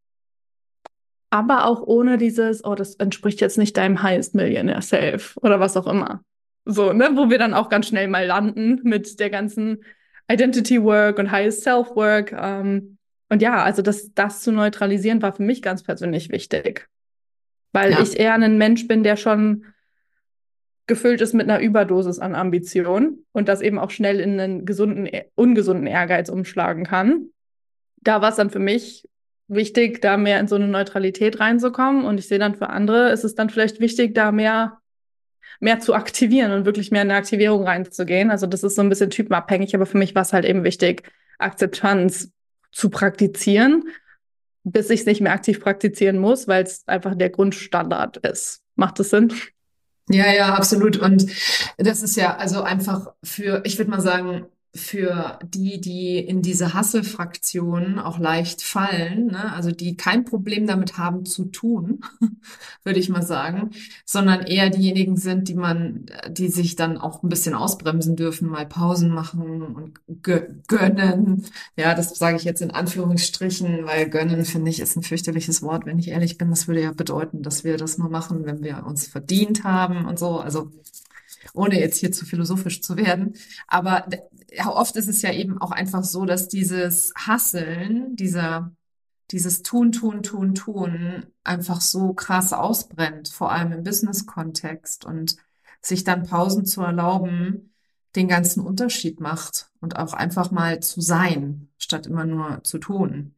Aber 1.30 1.66
auch 1.66 1.82
ohne 1.82 2.18
dieses, 2.18 2.64
oh, 2.66 2.76
das 2.76 2.96
entspricht 2.96 3.40
jetzt 3.40 3.58
nicht 3.58 3.78
deinem 3.78 4.04
Highest 4.04 4.36
Millionaire 4.36 4.82
Self 4.82 5.38
oder 5.42 5.62
was 5.62 5.78
auch 5.78 5.88
immer. 5.88 6.22
So, 6.66 6.92
ne, 6.92 7.12
wo 7.14 7.30
wir 7.30 7.40
dann 7.40 7.54
auch 7.54 7.70
ganz 7.70 7.88
schnell 7.88 8.10
mal 8.10 8.26
landen 8.26 8.82
mit 8.84 9.20
der 9.20 9.30
ganzen 9.30 9.84
Identity 10.30 10.84
Work 10.84 11.20
und 11.20 11.32
Highest 11.32 11.64
Self 11.64 11.96
Work. 11.96 12.34
Ähm, 12.34 12.98
und 13.30 13.42
ja, 13.42 13.64
also 13.64 13.82
das, 13.82 14.14
das 14.14 14.42
zu 14.42 14.52
neutralisieren 14.52 15.22
war 15.22 15.32
für 15.34 15.44
mich 15.44 15.62
ganz 15.62 15.84
persönlich 15.84 16.30
wichtig. 16.32 16.90
Weil 17.72 17.92
ja. 17.92 18.02
ich 18.02 18.20
eher 18.20 18.34
ein 18.34 18.58
Mensch 18.58 18.88
bin, 18.88 19.04
der 19.04 19.16
schon 19.16 19.66
gefüllt 20.88 21.22
ist 21.22 21.34
mit 21.34 21.50
einer 21.50 21.62
Überdosis 21.62 22.20
an 22.20 22.36
Ambition 22.36 23.24
und 23.32 23.48
das 23.48 23.62
eben 23.62 23.80
auch 23.80 23.92
schnell 23.92 24.20
in 24.20 24.40
einen 24.40 24.66
gesunden, 24.66 25.10
ungesunden 25.36 25.88
Ehrgeiz 25.88 26.28
umschlagen 26.28 26.86
kann. 26.86 27.28
Da 28.02 28.22
war 28.22 28.30
es 28.30 28.36
dann 28.36 28.50
für 28.50 28.60
mich 28.60 29.08
wichtig, 29.48 30.02
da 30.02 30.18
mehr 30.18 30.40
in 30.40 30.48
so 30.48 30.56
eine 30.56 30.68
Neutralität 30.68 31.40
reinzukommen. 31.40 32.06
Und 32.06 32.20
ich 32.20 32.28
sehe 32.28 32.40
dann 32.40 32.56
für 32.56 32.70
andere 32.70 33.12
ist 33.12 33.24
es 33.24 33.36
dann 33.36 33.50
vielleicht 33.50 33.80
wichtig, 33.80 34.16
da 34.16 34.32
mehr, 34.32 34.80
mehr 35.60 35.80
zu 35.80 35.94
aktivieren 35.94 36.52
und 36.52 36.66
wirklich 36.66 36.92
mehr 36.92 37.04
in 37.04 37.12
eine 37.12 37.20
Aktivierung 37.20 37.64
reinzugehen. 37.64 38.32
Also 38.32 38.48
das 38.48 38.64
ist 38.64 38.76
so 38.76 38.82
ein 38.82 38.90
bisschen 38.90 39.10
typenabhängig, 39.10 39.76
aber 39.76 39.86
für 39.86 39.98
mich 39.98 40.16
war 40.16 40.24
es 40.24 40.34
halt 40.34 40.46
eben 40.46 40.64
wichtig, 40.64 41.04
Akzeptanz 41.38 42.32
zu 42.72 42.90
praktizieren, 42.90 43.84
bis 44.64 44.90
ich 44.90 45.02
es 45.02 45.06
nicht 45.06 45.22
mehr 45.22 45.34
aktiv 45.34 45.60
praktizieren 45.60 46.18
muss, 46.18 46.48
weil 46.48 46.64
es 46.64 46.88
einfach 46.88 47.16
der 47.16 47.30
Grundstandard 47.30 48.18
ist. 48.18 48.62
Macht 48.76 49.00
das 49.00 49.10
Sinn? 49.10 49.34
Ja, 50.10 50.32
ja, 50.34 50.54
absolut. 50.54 50.98
Und 50.98 51.26
das 51.78 52.02
ist 52.02 52.16
ja 52.18 52.36
also 52.36 52.62
einfach 52.62 53.14
für, 53.24 53.62
ich 53.66 53.78
würde 53.78 53.92
mal 53.92 54.02
sagen, 54.02 54.46
für 54.74 55.38
die, 55.44 55.82
die 55.82 56.18
in 56.18 56.42
diese 56.42 56.74
Hassel-Fraktion 56.74 58.00
auch 58.00 58.20
leicht 58.20 58.62
fallen, 58.62 59.28
ne? 59.28 59.52
also 59.52 59.72
die 59.72 59.98
kein 59.98 60.24
Problem 60.24 60.66
damit 60.66 60.98
haben 60.98 61.26
zu 61.26 61.46
tun, 61.46 62.00
würde 62.84 63.00
ich 63.00 63.10
mal 63.10 63.22
sagen, 63.22 63.72
sondern 64.06 64.42
eher 64.42 64.70
diejenigen 64.70 65.18
sind, 65.18 65.50
die 65.50 65.56
man, 65.56 66.06
die 66.30 66.48
sich 66.48 66.78
dann 66.78 66.98
auch 66.98 67.22
ein 67.22 67.28
bisschen 67.28 67.54
ausbremsen 67.54 68.16
dürfen, 68.16 68.48
mal 68.48 68.66
Pausen 68.66 69.10
machen 69.10 69.62
und 69.62 70.00
gönnen. 70.24 71.46
Ja, 71.76 71.94
das 71.94 72.16
sage 72.18 72.38
ich 72.38 72.46
jetzt 72.46 72.62
in 72.62 72.72
Anführungsstrichen, 72.72 73.86
weil 73.86 74.10
gönnen 74.10 74.46
finde 74.46 74.72
ich 74.72 74.80
ist 74.80 74.96
ein 74.96 75.04
fürchterliches 75.04 75.62
Wort, 75.62 75.86
wenn 75.86 76.00
ich 76.00 76.08
ehrlich 76.08 76.38
bin. 76.38 76.50
Das 76.50 76.70
würde 76.70 76.82
ja 76.82 76.94
bedeuten, 76.94 77.44
dass 77.44 77.66
wir 77.66 77.76
das 77.76 77.98
mal 77.98 78.10
machen, 78.10 78.46
wenn 78.46 78.64
wir 78.64 78.86
uns 78.86 79.06
verdient 79.06 79.66
haben 79.66 80.06
und 80.06 80.18
so. 80.18 80.40
Also 80.40 80.72
ohne 81.54 81.80
jetzt 81.80 81.98
hier 81.98 82.12
zu 82.12 82.26
philosophisch 82.26 82.82
zu 82.82 82.98
werden. 82.98 83.36
Aber 83.68 84.08
oft 84.66 84.96
ist 84.96 85.08
es 85.08 85.22
ja 85.22 85.32
eben 85.32 85.60
auch 85.60 85.72
einfach 85.72 86.04
so, 86.04 86.26
dass 86.26 86.48
dieses 86.48 87.14
Hasseln, 87.16 88.16
dieser, 88.16 88.72
dieses 89.32 89.64
Tun, 89.64 89.92
Tun, 89.92 90.24
Tun, 90.24 90.56
Tun 90.56 91.26
einfach 91.44 91.82
so 91.82 92.14
krass 92.14 92.54
ausbrennt, 92.54 93.30
vor 93.30 93.52
allem 93.52 93.72
im 93.72 93.84
Business-Kontext 93.84 95.06
und 95.06 95.38
sich 95.82 96.04
dann 96.04 96.28
Pausen 96.28 96.66
zu 96.66 96.82
erlauben, 96.82 97.74
den 98.16 98.28
ganzen 98.28 98.62
Unterschied 98.62 99.20
macht 99.20 99.70
und 99.80 99.96
auch 99.98 100.14
einfach 100.14 100.52
mal 100.52 100.82
zu 100.82 101.02
sein, 101.02 101.70
statt 101.78 102.08
immer 102.08 102.26
nur 102.26 102.64
zu 102.64 102.78
tun. 102.78 103.36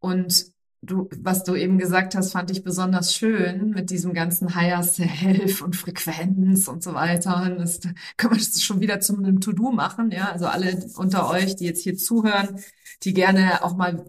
Und 0.00 0.52
du, 0.82 1.08
was 1.20 1.44
du 1.44 1.54
eben 1.54 1.78
gesagt 1.78 2.14
hast, 2.14 2.32
fand 2.32 2.50
ich 2.50 2.62
besonders 2.62 3.14
schön 3.14 3.70
mit 3.70 3.90
diesem 3.90 4.14
ganzen 4.14 4.54
Higher 4.54 4.82
Self 4.82 5.62
und 5.62 5.76
Frequenz 5.76 6.68
und 6.68 6.82
so 6.82 6.94
weiter. 6.94 7.42
Und 7.42 7.58
das 7.58 7.80
können 8.16 8.34
wir 8.34 8.38
das 8.38 8.62
schon 8.62 8.80
wieder 8.80 9.00
zu 9.00 9.16
einem 9.16 9.40
To-Do 9.40 9.72
machen, 9.72 10.10
ja. 10.10 10.30
Also 10.30 10.46
alle 10.46 10.78
unter 10.96 11.28
euch, 11.30 11.56
die 11.56 11.64
jetzt 11.64 11.82
hier 11.82 11.96
zuhören, 11.96 12.60
die 13.02 13.12
gerne 13.12 13.64
auch 13.64 13.76
mal 13.76 14.04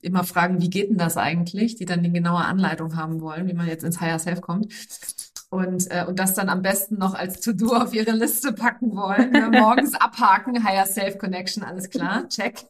immer 0.00 0.24
fragen, 0.24 0.60
wie 0.60 0.70
geht 0.70 0.90
denn 0.90 0.98
das 0.98 1.16
eigentlich, 1.16 1.76
die 1.76 1.84
dann 1.84 2.02
die 2.02 2.12
genaue 2.12 2.44
Anleitung 2.44 2.96
haben 2.96 3.20
wollen, 3.20 3.46
wie 3.46 3.54
man 3.54 3.68
jetzt 3.68 3.84
ins 3.84 4.00
Higher 4.00 4.18
Self 4.18 4.40
kommt. 4.40 4.72
Und, 5.48 5.90
äh, 5.90 6.06
und 6.08 6.18
das 6.18 6.34
dann 6.34 6.48
am 6.48 6.62
besten 6.62 6.96
noch 6.96 7.14
als 7.14 7.40
To-Do 7.40 7.76
auf 7.76 7.92
ihre 7.92 8.12
Liste 8.12 8.52
packen 8.52 8.96
wollen. 8.96 9.30
Ne? 9.32 9.50
Morgens 9.60 9.94
abhaken, 9.94 10.64
Higher 10.64 10.86
Self 10.86 11.18
Connection, 11.18 11.62
alles 11.62 11.90
klar, 11.90 12.26
check. 12.28 12.64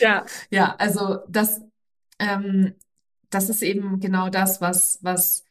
Ja. 0.00 0.24
Ja, 0.50 0.74
also 0.78 1.18
das, 1.28 1.62
ähm, 2.18 2.74
das 3.30 3.48
ist 3.50 3.62
eben 3.62 4.00
genau 4.00 4.30
das, 4.30 4.60
was, 4.60 4.98
was 5.02 5.44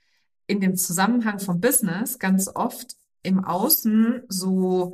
in 0.48 0.62
dem 0.62 0.76
Zusammenhang 0.76 1.40
vom 1.40 1.60
Business 1.60 2.20
ganz 2.20 2.50
oft 2.54 2.96
im 3.24 3.44
Außen 3.44 4.24
so 4.28 4.94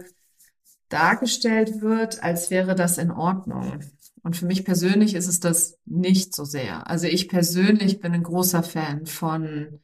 dargestellt 0.90 1.82
wird, 1.82 2.22
als 2.24 2.50
wäre 2.52 2.76
das 2.76 2.98
in 2.98 3.12
Ordnung. 3.12 3.80
Und 4.24 4.38
für 4.38 4.46
mich 4.46 4.64
persönlich 4.64 5.16
ist 5.16 5.28
es 5.28 5.40
das 5.40 5.78
nicht 5.86 6.34
so 6.34 6.46
sehr. 6.46 6.88
Also 6.90 7.08
ich 7.08 7.28
persönlich 7.28 8.00
bin 8.00 8.14
ein 8.14 8.24
großer 8.24 8.64
Fan 8.64 9.06
von 9.06 9.80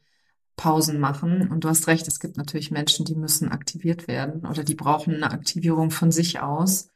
Pausen 0.60 1.00
machen. 1.00 1.50
Und 1.50 1.64
du 1.64 1.70
hast 1.70 1.86
recht, 1.86 2.06
es 2.06 2.20
gibt 2.20 2.36
natürlich 2.36 2.70
Menschen, 2.70 3.06
die 3.06 3.14
müssen 3.14 3.48
aktiviert 3.50 4.08
werden 4.08 4.44
oder 4.44 4.62
die 4.62 4.74
brauchen 4.74 5.14
eine 5.14 5.30
Aktivierung 5.30 5.90
von 5.90 6.12
sich 6.12 6.40
aus. 6.40 6.89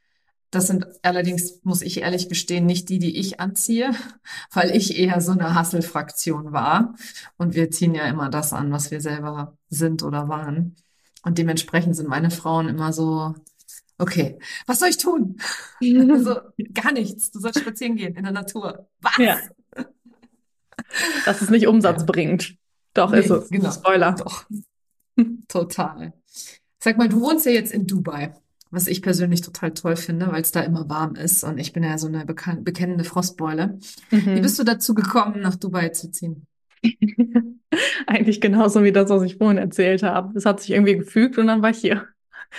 Das 0.55 0.69
sind 0.69 0.87
allerdings, 1.03 1.61
muss 1.65 1.83
ich 1.83 2.01
ehrlich 2.01 2.29
gestehen, 2.29 2.65
nicht 2.65 2.89
die, 2.89 3.01
die 3.01 3.19
ich 3.19 3.41
anziehe, 3.41 3.91
weil 4.53 4.71
ich 4.71 4.97
eher 4.97 5.21
so 5.21 5.33
eine 5.33 5.55
Hasselfraktion 5.55 6.53
war. 6.53 6.95
Und 7.37 7.57
wir 7.57 7.73
ziehen 7.73 7.93
ja 7.93 8.07
immer 8.07 8.31
das 8.31 8.53
an, 8.53 8.71
was 8.71 8.93
wir 8.93 9.01
selber 9.01 9.59
sind 9.69 10.05
oder 10.05 10.29
waren. 10.29 10.77
Und 11.25 11.39
dementsprechend 11.39 11.97
sind 11.97 12.09
meine 12.09 12.31
Frauen 12.31 12.69
immer 12.69 12.93
so, 12.93 13.35
okay, 13.99 14.39
was 14.67 14.79
soll 14.79 14.91
ich 14.91 14.99
tun? 14.99 15.41
also, 15.83 16.37
gar 16.73 16.93
nichts. 16.93 17.33
Du 17.33 17.41
sollst 17.41 17.59
spazieren 17.59 17.97
gehen 17.97 18.15
in 18.15 18.23
der 18.23 18.33
Natur. 18.33 18.89
Was? 19.01 19.17
Ja. 19.19 19.39
Dass 21.25 21.43
es 21.43 21.51
nicht 21.51 21.67
Umsatz 21.67 22.03
ja. 22.03 22.07
bringt. 22.07 22.55
Doch, 22.93 23.11
nee, 23.11 23.19
ist 23.19 23.31
es. 23.31 23.49
Genau. 23.49 23.73
Spoiler. 23.73 24.13
Doch. 24.13 24.45
Total. 25.49 26.13
Sag 26.79 26.97
mal, 26.97 27.09
du 27.09 27.21
wohnst 27.21 27.45
ja 27.45 27.53
jetzt 27.53 27.73
in 27.73 27.89
Dubai 27.89 28.35
was 28.75 28.87
ich 28.87 29.03
persönlich 29.03 29.41
total 29.41 29.73
toll 29.73 29.97
finde, 29.97 30.31
weil 30.31 30.43
es 30.43 30.53
da 30.53 30.61
immer 30.61 30.89
warm 30.89 31.15
ist 31.15 31.45
und 31.45 31.59
ich 31.59 31.73
bin 31.73 31.83
ja 31.83 31.97
so 31.97 32.09
eine 32.09 32.25
bekennende 32.27 33.05
Frostbeule. 33.05 33.79
Mhm. 34.11 34.37
Wie 34.37 34.41
bist 34.41 34.59
du 34.59 34.65
dazu 34.65 34.95
gekommen, 34.95 35.41
nach 35.41 35.57
Dubai 35.57 35.91
zu 35.91 36.11
ziehen? 36.11 36.47
Eigentlich 38.07 38.41
genauso 38.41 38.83
wie 38.83 38.93
das, 38.93 39.11
was 39.11 39.23
ich 39.23 39.37
vorhin 39.37 39.59
erzählt 39.59 40.03
habe. 40.03 40.37
Es 40.37 40.45
hat 40.45 40.61
sich 40.61 40.71
irgendwie 40.71 40.97
gefügt 40.97 41.39
und 41.39 41.47
dann 41.47 41.63
war 41.63 41.71
ich 41.71 41.79
hier. 41.79 42.07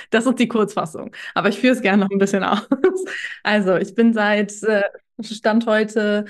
Das 0.09 0.25
ist 0.25 0.39
die 0.39 0.49
Kurzfassung. 0.49 1.11
Aber 1.35 1.47
ich 1.47 1.59
führe 1.59 1.73
es 1.73 1.81
gerne 1.81 2.03
noch 2.03 2.11
ein 2.11 2.17
bisschen 2.17 2.43
aus. 2.43 2.67
Also, 3.43 3.77
ich 3.77 3.95
bin 3.95 4.13
seit 4.13 4.51
äh, 4.63 4.83
Stand 5.21 5.67
heute 5.67 6.25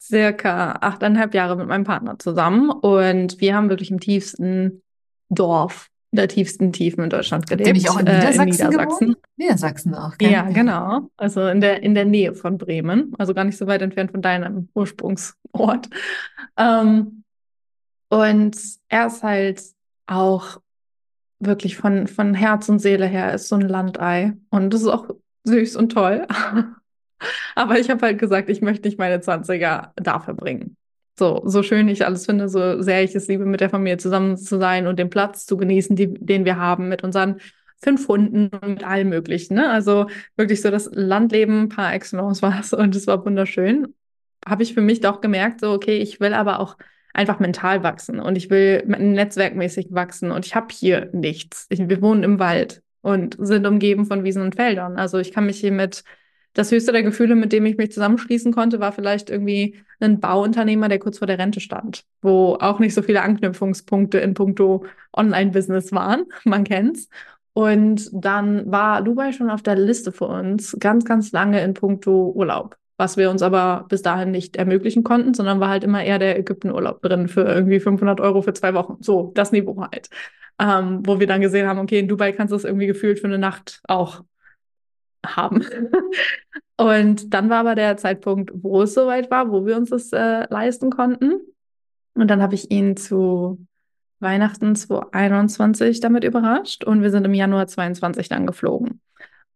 circa 0.00 0.78
achteinhalb 0.80 1.34
Jahre 1.34 1.56
mit 1.56 1.66
meinem 1.66 1.82
Partner 1.82 2.18
zusammen 2.20 2.70
und 2.70 3.40
wir 3.40 3.56
haben 3.56 3.70
wirklich 3.70 3.90
im 3.90 3.98
tiefsten 3.98 4.82
Dorf 5.30 5.88
der 6.12 6.28
tiefsten 6.28 6.72
Tiefen 6.72 7.04
in 7.04 7.10
Deutschland 7.10 7.46
gelebt. 7.46 7.66
Bin 7.66 7.76
ich 7.76 7.88
auch 7.88 7.98
in 7.98 8.04
Niedersachsen? 8.04 8.40
Äh, 8.40 8.42
in 8.42 8.50
Niedersachsen. 8.50 9.16
Niedersachsen 9.36 9.94
auch. 9.94 10.18
Gell? 10.18 10.30
Ja, 10.30 10.42
genau. 10.50 11.10
Also 11.16 11.46
in 11.46 11.60
der, 11.60 11.82
in 11.82 11.94
der 11.94 12.04
Nähe 12.04 12.34
von 12.34 12.58
Bremen. 12.58 13.14
Also 13.18 13.32
gar 13.32 13.44
nicht 13.44 13.56
so 13.56 13.66
weit 13.66 13.80
entfernt 13.82 14.12
von 14.12 14.20
deinem 14.20 14.68
Ursprungsort. 14.74 15.88
Ähm, 16.58 17.24
und 18.10 18.56
er 18.88 19.06
ist 19.06 19.22
halt 19.22 19.62
auch 20.06 20.60
wirklich 21.40 21.76
von, 21.76 22.06
von 22.06 22.34
Herz 22.34 22.68
und 22.68 22.78
Seele 22.78 23.06
her 23.06 23.32
ist 23.32 23.48
so 23.48 23.56
ein 23.56 23.62
Landei. 23.62 24.34
Und 24.50 24.74
das 24.74 24.82
ist 24.82 24.88
auch 24.88 25.08
süß 25.44 25.76
und 25.76 25.92
toll. 25.92 26.26
Aber 27.54 27.78
ich 27.78 27.88
habe 27.88 28.04
halt 28.04 28.18
gesagt, 28.18 28.50
ich 28.50 28.60
möchte 28.60 28.86
nicht 28.86 28.98
meine 28.98 29.18
20er 29.18 29.90
da 29.96 30.20
verbringen. 30.20 30.76
So, 31.22 31.40
so 31.44 31.62
schön 31.62 31.86
ich 31.86 32.04
alles 32.04 32.26
finde, 32.26 32.48
so 32.48 32.82
sehr 32.82 33.04
ich 33.04 33.14
es 33.14 33.28
liebe, 33.28 33.46
mit 33.46 33.60
der 33.60 33.70
Familie 33.70 33.96
zusammen 33.96 34.36
zu 34.36 34.58
sein 34.58 34.88
und 34.88 34.98
den 34.98 35.08
Platz 35.08 35.46
zu 35.46 35.56
genießen, 35.56 35.94
die, 35.94 36.12
den 36.12 36.44
wir 36.44 36.56
haben 36.56 36.88
mit 36.88 37.04
unseren 37.04 37.40
fünf 37.80 38.08
Hunden 38.08 38.48
und 38.48 38.68
mit 38.68 38.84
allem 38.84 39.10
Möglichen. 39.10 39.54
Ne? 39.54 39.70
Also 39.70 40.08
wirklich 40.34 40.62
so 40.62 40.72
das 40.72 40.90
Landleben 40.92 41.68
par 41.68 41.94
excellence 41.94 42.42
war 42.42 42.58
es 42.58 42.72
und 42.72 42.96
es 42.96 43.06
war 43.06 43.24
wunderschön. 43.24 43.94
Habe 44.44 44.64
ich 44.64 44.74
für 44.74 44.80
mich 44.80 44.98
doch 44.98 45.20
gemerkt, 45.20 45.60
so, 45.60 45.70
okay, 45.70 45.98
ich 45.98 46.18
will 46.18 46.34
aber 46.34 46.58
auch 46.58 46.76
einfach 47.14 47.38
mental 47.38 47.84
wachsen 47.84 48.18
und 48.18 48.34
ich 48.34 48.50
will 48.50 48.82
netzwerkmäßig 48.84 49.90
wachsen 49.90 50.32
und 50.32 50.44
ich 50.44 50.56
habe 50.56 50.74
hier 50.74 51.08
nichts. 51.12 51.66
Ich, 51.68 51.88
wir 51.88 52.02
wohnen 52.02 52.24
im 52.24 52.40
Wald 52.40 52.82
und 53.00 53.36
sind 53.38 53.64
umgeben 53.64 54.06
von 54.06 54.24
Wiesen 54.24 54.42
und 54.42 54.56
Feldern. 54.56 54.96
Also 54.96 55.18
ich 55.20 55.30
kann 55.30 55.46
mich 55.46 55.60
hier 55.60 55.70
mit 55.70 56.02
das 56.54 56.70
höchste 56.70 56.92
der 56.92 57.02
Gefühle, 57.02 57.34
mit 57.34 57.52
dem 57.52 57.64
ich 57.66 57.76
mich 57.76 57.92
zusammenschließen 57.92 58.52
konnte, 58.52 58.80
war 58.80 58.92
vielleicht 58.92 59.30
irgendwie 59.30 59.76
ein 60.00 60.20
Bauunternehmer, 60.20 60.88
der 60.88 60.98
kurz 60.98 61.18
vor 61.18 61.26
der 61.26 61.38
Rente 61.38 61.60
stand, 61.60 62.04
wo 62.20 62.56
auch 62.60 62.78
nicht 62.78 62.94
so 62.94 63.02
viele 63.02 63.22
Anknüpfungspunkte 63.22 64.18
in 64.18 64.34
puncto 64.34 64.84
Online-Business 65.16 65.92
waren. 65.92 66.24
Man 66.44 66.64
kennt's. 66.64 67.08
Und 67.54 68.08
dann 68.12 68.70
war 68.70 69.02
Dubai 69.02 69.32
schon 69.32 69.50
auf 69.50 69.62
der 69.62 69.76
Liste 69.76 70.12
für 70.12 70.26
uns 70.26 70.76
ganz, 70.80 71.04
ganz 71.04 71.32
lange 71.32 71.62
in 71.62 71.74
puncto 71.74 72.32
Urlaub. 72.34 72.76
was 72.98 73.16
wir 73.16 73.30
uns 73.30 73.42
aber 73.42 73.86
bis 73.88 74.02
dahin 74.02 74.30
nicht 74.30 74.56
ermöglichen 74.56 75.02
konnten, 75.02 75.34
sondern 75.34 75.58
war 75.60 75.68
halt 75.68 75.82
immer 75.84 76.04
eher 76.04 76.18
der 76.18 76.38
Ägyptenurlaub 76.38 77.02
drin 77.02 77.26
für 77.28 77.42
irgendwie 77.42 77.80
500 77.80 78.20
Euro 78.20 78.42
für 78.42 78.52
zwei 78.54 78.74
Wochen. 78.74 78.98
So, 79.00 79.32
das 79.34 79.50
Niveau 79.52 79.80
halt. 79.80 80.08
Ähm, 80.58 81.00
wo 81.04 81.18
wir 81.18 81.26
dann 81.26 81.40
gesehen 81.40 81.66
haben, 81.66 81.80
okay, 81.80 81.98
in 81.98 82.08
Dubai 82.08 82.32
kannst 82.32 82.52
du 82.52 82.56
es 82.56 82.64
irgendwie 82.64 82.86
gefühlt 82.86 83.18
für 83.18 83.26
eine 83.26 83.38
Nacht 83.38 83.80
auch 83.88 84.22
haben. 85.24 85.64
Und 86.76 87.32
dann 87.32 87.48
war 87.50 87.58
aber 87.58 87.74
der 87.74 87.96
Zeitpunkt, 87.96 88.50
wo 88.54 88.82
es 88.82 88.94
soweit 88.94 89.30
war, 89.30 89.50
wo 89.50 89.66
wir 89.66 89.76
uns 89.76 89.90
das 89.90 90.12
äh, 90.12 90.46
leisten 90.50 90.90
konnten. 90.90 91.40
Und 92.14 92.28
dann 92.28 92.42
habe 92.42 92.54
ich 92.54 92.70
ihn 92.70 92.96
zu 92.96 93.64
Weihnachten 94.20 94.74
2021 94.74 96.00
damit 96.00 96.24
überrascht 96.24 96.84
und 96.84 97.02
wir 97.02 97.10
sind 97.10 97.24
im 97.24 97.34
Januar 97.34 97.66
22 97.66 98.28
dann 98.28 98.46
geflogen. 98.46 99.00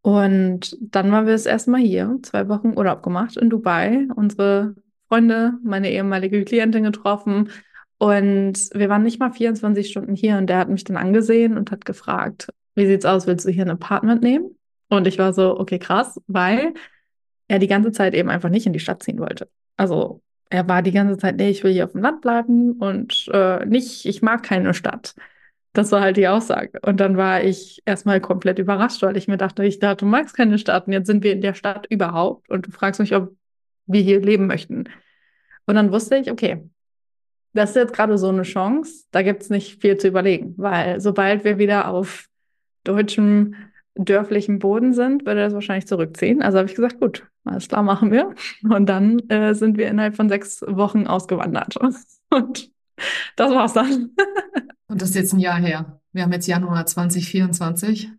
Und 0.02 0.76
dann 0.80 1.10
waren 1.10 1.26
wir 1.26 1.32
das 1.32 1.46
erste 1.46 1.70
Mal 1.70 1.80
hier, 1.80 2.18
zwei 2.22 2.48
Wochen 2.48 2.76
Urlaub 2.76 3.02
gemacht 3.02 3.36
in 3.36 3.50
Dubai, 3.50 4.06
unsere 4.14 4.74
Freunde, 5.08 5.54
meine 5.62 5.90
ehemalige 5.90 6.44
Klientin 6.44 6.84
getroffen 6.84 7.50
und 7.98 8.54
wir 8.74 8.88
waren 8.88 9.02
nicht 9.02 9.18
mal 9.18 9.32
24 9.32 9.88
Stunden 9.88 10.14
hier 10.14 10.36
und 10.36 10.48
der 10.48 10.58
hat 10.58 10.68
mich 10.68 10.84
dann 10.84 10.96
angesehen 10.96 11.56
und 11.56 11.70
hat 11.70 11.84
gefragt, 11.84 12.48
wie 12.74 12.86
sieht's 12.86 13.06
aus, 13.06 13.26
willst 13.26 13.46
du 13.46 13.50
hier 13.50 13.64
ein 13.64 13.70
Apartment 13.70 14.22
nehmen? 14.22 14.56
Und 14.88 15.06
ich 15.06 15.18
war 15.18 15.32
so, 15.32 15.58
okay, 15.58 15.78
krass, 15.78 16.20
weil 16.26 16.74
er 17.48 17.58
die 17.58 17.66
ganze 17.66 17.92
Zeit 17.92 18.14
eben 18.14 18.30
einfach 18.30 18.48
nicht 18.48 18.66
in 18.66 18.72
die 18.72 18.80
Stadt 18.80 19.02
ziehen 19.02 19.18
wollte. 19.18 19.48
Also 19.76 20.22
er 20.50 20.68
war 20.68 20.82
die 20.82 20.92
ganze 20.92 21.16
Zeit, 21.18 21.36
nee, 21.36 21.50
ich 21.50 21.64
will 21.64 21.72
hier 21.72 21.84
auf 21.84 21.92
dem 21.92 22.02
Land 22.02 22.20
bleiben 22.20 22.72
und 22.72 23.28
äh, 23.32 23.64
nicht, 23.66 24.04
ich 24.06 24.22
mag 24.22 24.42
keine 24.42 24.74
Stadt. 24.74 25.14
Das 25.72 25.92
war 25.92 26.00
halt 26.00 26.16
die 26.16 26.28
Aussage. 26.28 26.78
Und 26.82 27.00
dann 27.00 27.16
war 27.16 27.42
ich 27.42 27.82
erstmal 27.84 28.20
komplett 28.20 28.58
überrascht, 28.58 29.02
weil 29.02 29.16
ich 29.16 29.28
mir 29.28 29.36
dachte, 29.36 29.64
ich 29.64 29.78
dachte, 29.78 30.04
du 30.04 30.06
magst 30.06 30.36
keine 30.36 30.58
Stadt 30.58 30.86
und 30.86 30.92
jetzt 30.92 31.06
sind 31.06 31.22
wir 31.22 31.32
in 31.32 31.42
der 31.42 31.54
Stadt 31.54 31.86
überhaupt 31.90 32.48
und 32.48 32.66
du 32.66 32.70
fragst 32.70 33.00
mich, 33.00 33.14
ob 33.14 33.36
wir 33.86 34.00
hier 34.00 34.20
leben 34.20 34.46
möchten. 34.46 34.84
Und 35.66 35.74
dann 35.74 35.92
wusste 35.92 36.16
ich, 36.16 36.30
okay, 36.30 36.62
das 37.52 37.70
ist 37.70 37.76
jetzt 37.76 37.92
gerade 37.92 38.18
so 38.18 38.28
eine 38.28 38.42
Chance, 38.42 39.04
da 39.10 39.22
gibt 39.22 39.42
es 39.42 39.50
nicht 39.50 39.80
viel 39.80 39.96
zu 39.96 40.08
überlegen, 40.08 40.54
weil 40.56 41.00
sobald 41.00 41.44
wir 41.44 41.58
wieder 41.58 41.88
auf 41.88 42.28
deutschem 42.84 43.54
dörflichen 43.96 44.58
Boden 44.58 44.92
sind, 44.92 45.26
würde 45.26 45.40
er 45.40 45.46
das 45.46 45.54
wahrscheinlich 45.54 45.86
zurückziehen. 45.86 46.42
Also 46.42 46.58
habe 46.58 46.68
ich 46.68 46.74
gesagt, 46.74 47.00
gut, 47.00 47.26
alles 47.44 47.68
klar, 47.68 47.82
machen 47.82 48.10
wir. 48.10 48.34
Und 48.68 48.86
dann 48.86 49.18
äh, 49.28 49.54
sind 49.54 49.78
wir 49.78 49.88
innerhalb 49.88 50.16
von 50.16 50.28
sechs 50.28 50.62
Wochen 50.62 51.06
ausgewandert. 51.06 51.76
Und 52.30 52.70
das 53.36 53.50
war's 53.50 53.72
dann. 53.72 54.10
Und 54.88 55.02
das 55.02 55.10
ist 55.10 55.16
jetzt 55.16 55.32
ein 55.32 55.40
Jahr 55.40 55.58
her. 55.58 56.00
Wir 56.12 56.22
haben 56.22 56.32
jetzt 56.32 56.46
Januar 56.46 56.86
2024. 56.86 58.10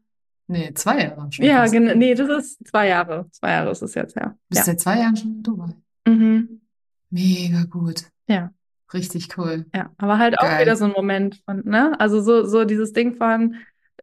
Nee, 0.48 0.74
zwei 0.76 1.04
Jahre 1.04 1.32
schon. 1.32 1.46
Ja, 1.46 1.66
genau. 1.68 1.94
Nee, 1.96 2.14
das 2.14 2.30
ist 2.30 2.68
zwei 2.68 2.88
Jahre. 2.88 3.28
Zwei 3.32 3.52
Jahre 3.52 3.72
ist 3.72 3.82
es 3.82 3.96
jetzt 3.96 4.16
her. 4.16 4.38
Bist 4.50 4.60
ja. 4.60 4.66
seit 4.66 4.80
zwei 4.80 5.00
Jahren 5.00 5.16
schon 5.16 5.32
in 5.32 5.44
Dubai. 5.44 5.74
Mhm. 6.08 6.62
Mega 7.10 7.64
gut. 7.64 8.04
Ja. 8.28 8.52
Richtig 8.94 9.38
cool. 9.38 9.66
Ja, 9.76 9.92
aber 9.98 10.18
halt 10.18 10.38
Geil. 10.38 10.50
auch 10.50 10.62
wieder 10.62 10.76
so 10.78 10.86
ein 10.86 10.92
Moment 10.92 11.42
von, 11.44 11.64
ne? 11.66 12.00
Also 12.00 12.22
so, 12.22 12.46
so 12.46 12.64
dieses 12.64 12.94
Ding 12.94 13.16
von, 13.16 13.56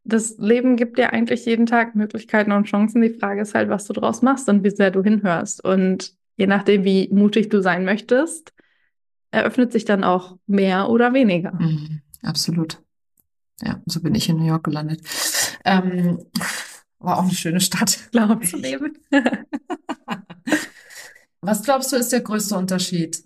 das 0.04 0.36
Leben 0.38 0.76
gibt 0.76 0.98
dir 0.98 1.12
eigentlich 1.12 1.46
jeden 1.46 1.66
Tag 1.66 1.94
Möglichkeiten 1.94 2.52
und 2.52 2.64
Chancen. 2.64 3.00
Die 3.00 3.10
Frage 3.10 3.40
ist 3.40 3.54
halt, 3.54 3.70
was 3.70 3.86
du 3.86 3.94
draus 3.94 4.22
machst 4.22 4.48
und 4.48 4.62
wie 4.62 4.70
sehr 4.70 4.90
du 4.90 5.02
hinhörst. 5.02 5.64
Und 5.64 6.14
je 6.36 6.46
nachdem, 6.46 6.84
wie 6.84 7.08
mutig 7.10 7.48
du 7.48 7.62
sein 7.62 7.84
möchtest, 7.84 8.52
eröffnet 9.30 9.72
sich 9.72 9.84
dann 9.84 10.04
auch 10.04 10.36
mehr 10.46 10.90
oder 10.90 11.12
weniger. 11.14 11.52
Mhm, 11.54 12.02
absolut. 12.22 12.82
Ja, 13.62 13.80
so 13.86 14.00
bin 14.00 14.14
ich 14.14 14.28
in 14.28 14.36
New 14.36 14.46
York 14.46 14.64
gelandet. 14.64 15.00
Ähm, 15.64 16.18
war 16.98 17.18
auch 17.18 17.24
eine 17.24 17.34
schöne 17.34 17.60
Stadt, 17.60 17.98
glaube 18.12 18.44
ich. 18.44 18.50
Zu 18.50 18.58
leben. 18.58 18.98
Was 21.40 21.62
glaubst 21.62 21.92
du, 21.92 21.96
ist 21.96 22.12
der 22.12 22.20
größte 22.20 22.56
Unterschied 22.56 23.22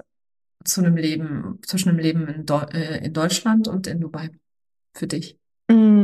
zu 0.64 0.80
einem 0.80 0.96
Leben, 0.96 1.58
zwischen 1.64 1.88
einem 1.88 1.98
Leben 1.98 2.28
in, 2.28 2.46
Do 2.46 2.60
äh, 2.72 3.04
in 3.04 3.12
Deutschland 3.12 3.68
und 3.68 3.86
in 3.86 4.00
Dubai 4.00 4.30
für 4.92 5.06
dich? 5.06 5.38
Mm, 5.70 5.97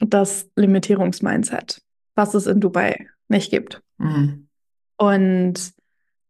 das 0.00 0.48
Limitierungsmindset, 0.56 1.80
was 2.14 2.34
es 2.34 2.46
in 2.46 2.60
Dubai 2.60 3.06
nicht 3.28 3.50
gibt. 3.50 3.82
Mhm. 3.98 4.48
Und 4.96 5.72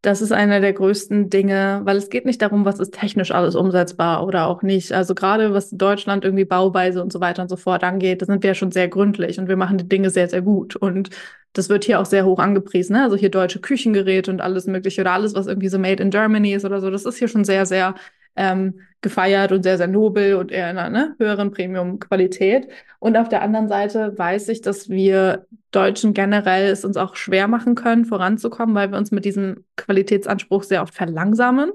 das 0.02 0.22
ist 0.22 0.30
einer 0.30 0.60
der 0.60 0.72
größten 0.72 1.28
Dinge, 1.28 1.80
weil 1.82 1.96
es 1.96 2.08
geht 2.08 2.24
nicht 2.24 2.40
darum, 2.40 2.64
was 2.64 2.78
ist 2.78 2.94
technisch 2.94 3.32
alles 3.32 3.56
umsetzbar 3.56 4.24
oder 4.24 4.46
auch 4.46 4.62
nicht. 4.62 4.92
Also 4.92 5.14
gerade 5.14 5.52
was 5.52 5.70
Deutschland 5.70 6.24
irgendwie 6.24 6.44
Bauweise 6.44 7.02
und 7.02 7.12
so 7.12 7.20
weiter 7.20 7.42
und 7.42 7.48
so 7.48 7.56
fort 7.56 7.82
angeht, 7.82 8.22
da 8.22 8.26
sind 8.26 8.44
wir 8.44 8.48
ja 8.50 8.54
schon 8.54 8.70
sehr 8.70 8.86
gründlich 8.86 9.40
und 9.40 9.48
wir 9.48 9.56
machen 9.56 9.76
die 9.76 9.88
Dinge 9.88 10.10
sehr, 10.10 10.28
sehr 10.28 10.42
gut. 10.42 10.76
Und 10.76 11.10
das 11.52 11.68
wird 11.68 11.84
hier 11.84 11.98
auch 11.98 12.06
sehr 12.06 12.24
hoch 12.24 12.38
angepriesen. 12.38 12.94
Ne? 12.94 13.02
Also 13.02 13.16
hier 13.16 13.30
deutsche 13.30 13.60
Küchengeräte 13.60 14.30
und 14.30 14.40
alles 14.40 14.66
mögliche 14.66 15.00
oder 15.00 15.12
alles, 15.12 15.34
was 15.34 15.48
irgendwie 15.48 15.68
so 15.68 15.80
made 15.80 16.00
in 16.00 16.10
Germany 16.10 16.54
ist 16.54 16.64
oder 16.64 16.80
so, 16.80 16.90
das 16.90 17.04
ist 17.04 17.18
hier 17.18 17.28
schon 17.28 17.44
sehr, 17.44 17.66
sehr 17.66 17.96
ähm, 18.36 18.80
gefeiert 19.00 19.52
und 19.52 19.62
sehr, 19.62 19.76
sehr 19.78 19.86
nobel 19.86 20.34
und 20.34 20.50
eher 20.50 20.70
in 20.70 20.78
einer 20.78 20.90
ne, 20.90 21.16
höheren 21.18 21.52
Premium-Qualität. 21.52 22.68
Und 22.98 23.16
auf 23.16 23.28
der 23.28 23.42
anderen 23.42 23.68
Seite 23.68 24.16
weiß 24.18 24.48
ich, 24.48 24.60
dass 24.60 24.88
wir 24.88 25.46
Deutschen 25.70 26.14
generell 26.14 26.70
es 26.70 26.84
uns 26.84 26.96
auch 26.96 27.14
schwer 27.14 27.46
machen 27.46 27.74
können, 27.74 28.04
voranzukommen, 28.04 28.74
weil 28.74 28.90
wir 28.90 28.98
uns 28.98 29.12
mit 29.12 29.24
diesem 29.24 29.64
Qualitätsanspruch 29.76 30.64
sehr 30.64 30.82
oft 30.82 30.94
verlangsamen 30.94 31.72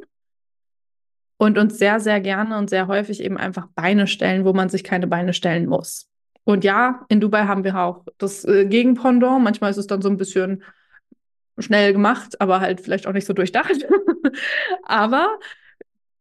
und 1.38 1.58
uns 1.58 1.78
sehr, 1.78 2.00
sehr 2.00 2.20
gerne 2.20 2.58
und 2.58 2.70
sehr 2.70 2.88
häufig 2.88 3.24
eben 3.24 3.38
einfach 3.38 3.68
Beine 3.74 4.08
stellen, 4.08 4.44
wo 4.44 4.54
man 4.54 4.70
sich 4.70 4.84
keine 4.84 5.08
Beine 5.08 5.34
stellen 5.34 5.68
muss. 5.68 6.10
Und 6.44 6.66
ja, 6.66 7.06
in 7.08 7.22
Dubai 7.22 7.46
haben 7.46 7.64
wir 7.64 7.78
auch 7.78 8.06
das 8.18 8.44
äh, 8.44 8.66
Gegenpendant. 8.66 9.44
Manchmal 9.44 9.72
ist 9.72 9.78
es 9.78 9.88
dann 9.88 10.02
so 10.02 10.10
ein 10.10 10.18
bisschen 10.18 10.64
schnell 11.58 11.94
gemacht, 11.94 12.42
aber 12.42 12.60
halt 12.60 12.82
vielleicht 12.82 13.08
auch 13.08 13.14
nicht 13.14 13.26
so 13.26 13.34
durchdacht. 13.34 13.86
aber 14.84 15.38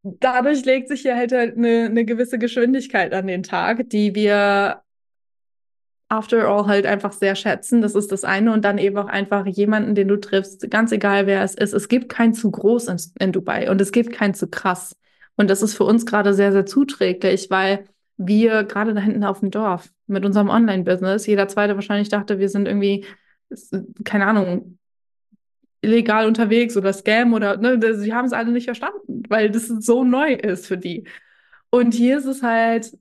dadurch 0.03 0.65
legt 0.65 0.89
sich 0.89 1.03
hier 1.03 1.17
halt 1.17 1.33
eine, 1.33 1.87
eine 1.87 2.05
gewisse 2.05 2.39
Geschwindigkeit 2.39 3.13
an 3.15 3.27
den 3.27 3.43
Tag, 3.43 3.89
die 3.91 4.15
wir 4.15 4.83
after 6.09 6.47
all 6.47 6.67
halt 6.67 6.85
einfach 6.85 7.13
sehr 7.13 7.35
schätzen. 7.35 7.81
Das 7.81 7.95
ist 7.95 8.13
das 8.13 8.25
eine. 8.25 8.53
Und 8.53 8.65
dann 8.65 8.79
eben 8.79 8.99
auch 8.99 9.07
einfach 9.07 9.47
jemanden, 9.47 9.95
den 9.95 10.09
du 10.09 10.21
triffst, 10.21 10.71
ganz 10.71 10.93
egal 10.93 11.27
wer 11.27 11.43
es 11.43 11.55
ist. 11.55 11.73
Es 11.73 11.89
gibt 11.89 12.09
kein 12.09 12.35
zu 12.35 12.51
groß 12.51 12.89
in, 12.89 12.97
in 13.19 13.33
Dubai 13.33 13.71
und 13.71 13.81
es 13.81 13.93
gibt 13.93 14.13
kein 14.13 14.35
zu 14.35 14.49
krass. 14.49 14.97
Und 15.37 15.49
das 15.49 15.63
ist 15.63 15.75
für 15.75 15.85
uns 15.85 16.05
gerade 16.05 16.35
sehr, 16.35 16.53
sehr 16.53 16.67
zuträglich, 16.67 17.49
weil 17.51 17.87
wir 18.19 18.65
gerade 18.65 18.93
da 18.93 19.01
hinten 19.01 19.25
auf 19.25 19.41
dem 19.41 19.51
Dorf 19.51 19.91
mit 20.07 20.27
unserem 20.27 20.51
Online-Business, 20.51 21.27
jeder 21.27 21.49
zweite 21.49 21.75
wahrscheinlich 21.75 22.11
dachte, 22.11 22.39
wir 22.39 22.51
sind 22.51 22.69
irgendwie, 22.69 23.07
keine 24.05 24.27
Ahnung, 24.27 24.79
illegal 25.83 26.27
unterwegs 26.27 26.77
oder 26.77 26.93
Scam 26.93 27.35
oder, 27.35 27.57
ne, 27.59 27.95
sie 27.95 28.15
haben 28.15 28.25
es 28.25 28.33
alle 28.33 28.53
nicht 28.53 28.65
verstanden, 28.65 29.25
weil 29.29 29.51
das 29.51 29.67
so 29.67 30.05
neu 30.05 30.33
ist 30.33 30.67
für 30.67 30.79
die. 30.79 31.05
Und 31.71 31.93
hier 31.95 32.19
ist 32.19 32.27
es 32.27 32.43
halt 32.43 32.93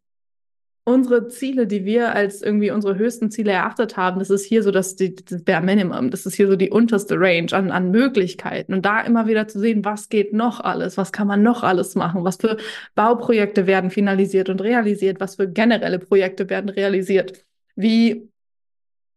unsere 0.83 1.27
Ziele, 1.27 1.67
die 1.67 1.85
wir 1.85 2.13
als 2.15 2.41
irgendwie 2.41 2.71
unsere 2.71 2.97
höchsten 2.97 3.29
Ziele 3.29 3.51
erachtet 3.51 3.97
haben, 3.97 4.19
das 4.19 4.31
ist 4.31 4.45
hier 4.45 4.63
so 4.63 4.71
das, 4.71 4.95
die, 4.95 5.13
das 5.13 5.43
Bare 5.43 5.61
Minimum, 5.61 6.09
das 6.09 6.25
ist 6.25 6.35
hier 6.35 6.47
so 6.47 6.55
die 6.55 6.71
unterste 6.71 7.19
Range 7.19 7.51
an, 7.53 7.71
an 7.71 7.91
Möglichkeiten. 7.91 8.73
Und 8.73 8.85
da 8.85 9.01
immer 9.01 9.27
wieder 9.27 9.47
zu 9.47 9.59
sehen, 9.59 9.85
was 9.85 10.09
geht 10.09 10.33
noch 10.33 10.59
alles, 10.59 10.97
was 10.97 11.11
kann 11.11 11.27
man 11.27 11.43
noch 11.43 11.63
alles 11.63 11.95
machen, 11.95 12.23
was 12.23 12.37
für 12.37 12.57
Bauprojekte 12.95 13.67
werden 13.67 13.91
finalisiert 13.91 14.49
und 14.49 14.61
realisiert, 14.61 15.19
was 15.19 15.35
für 15.35 15.47
generelle 15.47 15.99
Projekte 15.99 16.49
werden 16.49 16.69
realisiert, 16.69 17.45
wie 17.75 18.30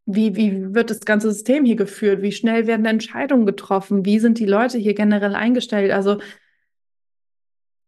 wie, 0.07 0.37
wie 0.37 0.75
wird 0.75 0.91
das 0.91 1.01
ganze 1.01 1.33
System 1.33 1.65
hier 1.65 1.77
geführt? 1.77 2.23
Wie 2.23 2.33
schnell 2.33 2.67
werden 2.67 2.87
Entscheidungen 2.87 3.47
getroffen? 3.47 4.05
Wie 4.05 4.19
sind 4.19 4.39
die 4.39 4.47
Leute 4.47 4.79
hier 4.79 4.95
generell 4.95 5.35
eingestellt? 5.35 5.93
Also 5.93 6.19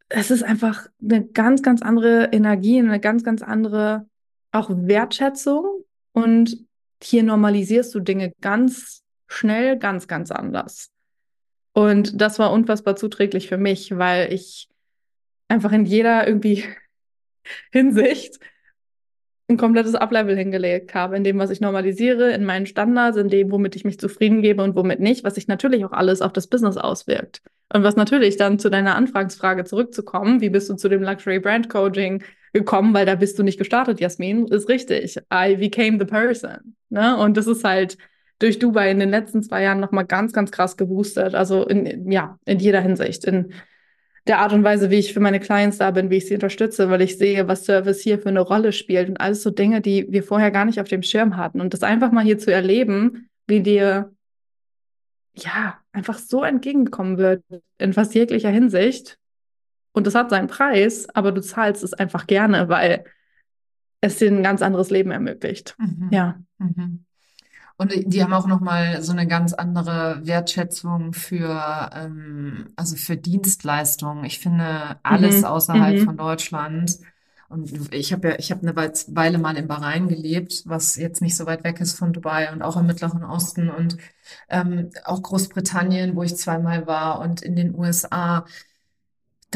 es 0.08 0.30
ist 0.30 0.42
einfach 0.42 0.88
eine 1.02 1.26
ganz, 1.26 1.62
ganz 1.62 1.82
andere 1.82 2.30
Energie, 2.32 2.78
eine 2.78 3.00
ganz, 3.00 3.22
ganz 3.22 3.42
andere 3.42 4.08
auch 4.52 4.70
Wertschätzung. 4.70 5.84
Und 6.12 6.64
hier 7.02 7.22
normalisierst 7.22 7.94
du 7.94 8.00
Dinge 8.00 8.32
ganz 8.40 9.02
schnell, 9.28 9.78
ganz, 9.78 10.08
ganz 10.08 10.30
anders. 10.30 10.90
Und 11.72 12.20
das 12.20 12.38
war 12.38 12.52
unfassbar 12.52 12.96
zuträglich 12.96 13.48
für 13.48 13.58
mich, 13.58 13.98
weil 13.98 14.32
ich 14.32 14.70
einfach 15.48 15.72
in 15.72 15.84
jeder 15.84 16.26
irgendwie 16.26 16.64
Hinsicht 17.72 18.38
ein 19.48 19.56
komplettes 19.56 19.94
Uplevel 19.94 20.36
hingelegt 20.36 20.94
habe, 20.94 21.16
in 21.16 21.24
dem, 21.24 21.38
was 21.38 21.50
ich 21.50 21.60
normalisiere, 21.60 22.32
in 22.32 22.44
meinen 22.44 22.66
Standards, 22.66 23.16
in 23.16 23.28
dem, 23.28 23.50
womit 23.50 23.76
ich 23.76 23.84
mich 23.84 24.00
zufrieden 24.00 24.42
gebe 24.42 24.62
und 24.62 24.74
womit 24.74 24.98
nicht, 24.98 25.24
was 25.24 25.36
sich 25.36 25.46
natürlich 25.46 25.84
auch 25.84 25.92
alles 25.92 26.20
auf 26.20 26.32
das 26.32 26.48
Business 26.48 26.76
auswirkt. 26.76 27.42
Und 27.72 27.82
was 27.82 27.96
natürlich 27.96 28.36
dann 28.36 28.58
zu 28.58 28.70
deiner 28.70 28.96
Anfangsfrage 28.96 29.64
zurückzukommen, 29.64 30.40
wie 30.40 30.50
bist 30.50 30.68
du 30.68 30.74
zu 30.74 30.88
dem 30.88 31.02
Luxury 31.02 31.38
Brand 31.38 31.68
Coaching 31.68 32.22
gekommen, 32.52 32.94
weil 32.94 33.06
da 33.06 33.14
bist 33.14 33.38
du 33.38 33.42
nicht 33.42 33.58
gestartet, 33.58 34.00
Jasmin, 34.00 34.46
ist 34.46 34.68
richtig. 34.68 35.18
I 35.32 35.56
became 35.56 35.98
the 35.98 36.06
person. 36.06 36.76
Ne? 36.88 37.16
Und 37.16 37.36
das 37.36 37.46
ist 37.46 37.64
halt 37.64 37.98
durch 38.38 38.58
Dubai 38.58 38.90
in 38.90 39.00
den 39.00 39.10
letzten 39.10 39.42
zwei 39.42 39.62
Jahren 39.62 39.80
nochmal 39.80 40.06
ganz, 40.06 40.32
ganz 40.32 40.50
krass 40.50 40.76
geboostet. 40.76 41.34
Also 41.34 41.66
in, 41.66 42.10
ja, 42.10 42.38
in 42.44 42.58
jeder 42.58 42.80
Hinsicht. 42.80 43.24
In 43.24 43.52
der 44.26 44.40
Art 44.40 44.52
und 44.52 44.64
Weise, 44.64 44.90
wie 44.90 44.96
ich 44.96 45.14
für 45.14 45.20
meine 45.20 45.40
Clients 45.40 45.78
da 45.78 45.90
bin, 45.90 46.10
wie 46.10 46.16
ich 46.16 46.26
sie 46.26 46.34
unterstütze, 46.34 46.90
weil 46.90 47.02
ich 47.02 47.16
sehe, 47.16 47.46
was 47.46 47.64
Service 47.64 48.00
hier 48.00 48.18
für 48.18 48.28
eine 48.28 48.40
Rolle 48.40 48.72
spielt 48.72 49.08
und 49.08 49.20
alles 49.20 49.42
so 49.42 49.50
Dinge, 49.50 49.80
die 49.80 50.06
wir 50.10 50.22
vorher 50.22 50.50
gar 50.50 50.64
nicht 50.64 50.80
auf 50.80 50.88
dem 50.88 51.02
Schirm 51.02 51.36
hatten. 51.36 51.60
Und 51.60 51.74
das 51.74 51.82
einfach 51.82 52.10
mal 52.10 52.24
hier 52.24 52.38
zu 52.38 52.52
erleben, 52.52 53.28
wie 53.46 53.60
dir 53.60 54.12
ja, 55.34 55.78
einfach 55.92 56.18
so 56.18 56.42
entgegengekommen 56.42 57.18
wird 57.18 57.44
in 57.78 57.92
fast 57.92 58.14
jeglicher 58.14 58.50
Hinsicht. 58.50 59.18
Und 59.92 60.06
das 60.06 60.14
hat 60.14 60.30
seinen 60.30 60.48
Preis, 60.48 61.08
aber 61.14 61.32
du 61.32 61.40
zahlst 61.40 61.84
es 61.84 61.92
einfach 61.92 62.26
gerne, 62.26 62.68
weil 62.68 63.04
es 64.00 64.18
dir 64.18 64.30
ein 64.30 64.42
ganz 64.42 64.62
anderes 64.62 64.90
Leben 64.90 65.10
ermöglicht. 65.10 65.76
Mhm. 65.78 66.08
Ja. 66.10 66.40
Mhm. 66.58 67.05
Und 67.78 67.92
die 67.94 68.22
haben 68.22 68.32
auch 68.32 68.46
nochmal 68.46 69.02
so 69.02 69.12
eine 69.12 69.26
ganz 69.26 69.52
andere 69.52 70.20
Wertschätzung 70.26 71.12
für, 71.12 71.90
ähm, 71.94 72.68
also 72.74 72.96
für 72.96 73.16
Dienstleistungen. 73.16 74.24
Ich 74.24 74.38
finde 74.38 74.96
alles 75.02 75.38
mhm. 75.38 75.44
außerhalb 75.44 76.00
mhm. 76.00 76.04
von 76.04 76.16
Deutschland. 76.16 76.98
Und 77.48 77.94
ich 77.94 78.12
habe 78.12 78.30
ja, 78.30 78.38
ich 78.38 78.50
habe 78.50 78.62
eine 78.62 78.74
Weile 78.74 79.38
mal 79.38 79.56
in 79.56 79.68
Bahrain 79.68 80.08
gelebt, 80.08 80.62
was 80.66 80.96
jetzt 80.96 81.22
nicht 81.22 81.36
so 81.36 81.46
weit 81.46 81.64
weg 81.64 81.80
ist 81.80 81.96
von 81.96 82.12
Dubai 82.12 82.52
und 82.52 82.62
auch 82.62 82.76
im 82.76 82.86
Mittleren 82.86 83.22
Osten 83.24 83.70
und 83.70 83.98
ähm, 84.48 84.90
auch 85.04 85.22
Großbritannien, 85.22 86.16
wo 86.16 86.22
ich 86.22 86.36
zweimal 86.36 86.86
war 86.86 87.20
und 87.20 87.42
in 87.42 87.54
den 87.54 87.74
USA 87.74 88.46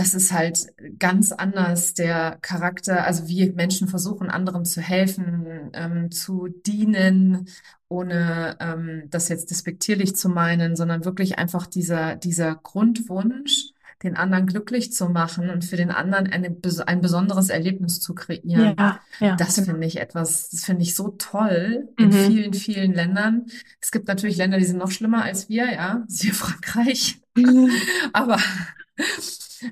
das 0.01 0.15
ist 0.15 0.33
halt 0.33 0.73
ganz 0.99 1.31
anders 1.31 1.93
der 1.93 2.39
Charakter, 2.41 3.05
also 3.05 3.29
wie 3.29 3.51
Menschen 3.51 3.87
versuchen, 3.87 4.31
anderen 4.31 4.65
zu 4.65 4.81
helfen, 4.81 5.71
ähm, 5.75 6.11
zu 6.11 6.49
dienen, 6.49 7.49
ohne 7.91 8.57
ähm, 8.61 9.03
das 9.11 9.29
jetzt 9.29 9.51
despektierlich 9.51 10.17
zu 10.17 10.31
meinen, 10.31 10.75
sondern 10.75 11.05
wirklich 11.05 11.39
einfach 11.39 11.67
dieser, 11.67 12.17
dieser 12.17 12.55
Grundwunsch, 12.55 13.75
den 14.03 14.17
anderen 14.17 14.47
glücklich 14.47 14.91
zu 14.91 15.11
machen 15.11 15.51
und 15.51 15.67
für 15.67 15.77
den 15.77 15.91
anderen 15.91 16.29
eine, 16.29 16.57
ein 16.87 17.01
besonderes 17.03 17.51
Erlebnis 17.51 18.01
zu 18.01 18.15
kreieren. 18.15 18.77
Ja, 18.79 19.01
ja, 19.19 19.37
das 19.37 19.57
genau. 19.57 19.73
finde 19.73 19.87
ich 19.87 20.01
etwas, 20.01 20.49
das 20.49 20.65
finde 20.65 20.81
ich 20.81 20.95
so 20.95 21.09
toll 21.09 21.91
in 21.99 22.07
mhm. 22.07 22.13
vielen, 22.13 22.55
vielen 22.55 22.95
Ländern. 22.95 23.49
Es 23.83 23.91
gibt 23.91 24.09
natürlich 24.09 24.39
Länder, 24.39 24.57
die 24.57 24.65
sind 24.65 24.79
noch 24.79 24.93
schlimmer 24.93 25.25
als 25.25 25.51
wir, 25.51 25.71
ja, 25.71 26.05
siehe 26.07 26.33
Frankreich. 26.33 27.21
Aber 28.15 28.39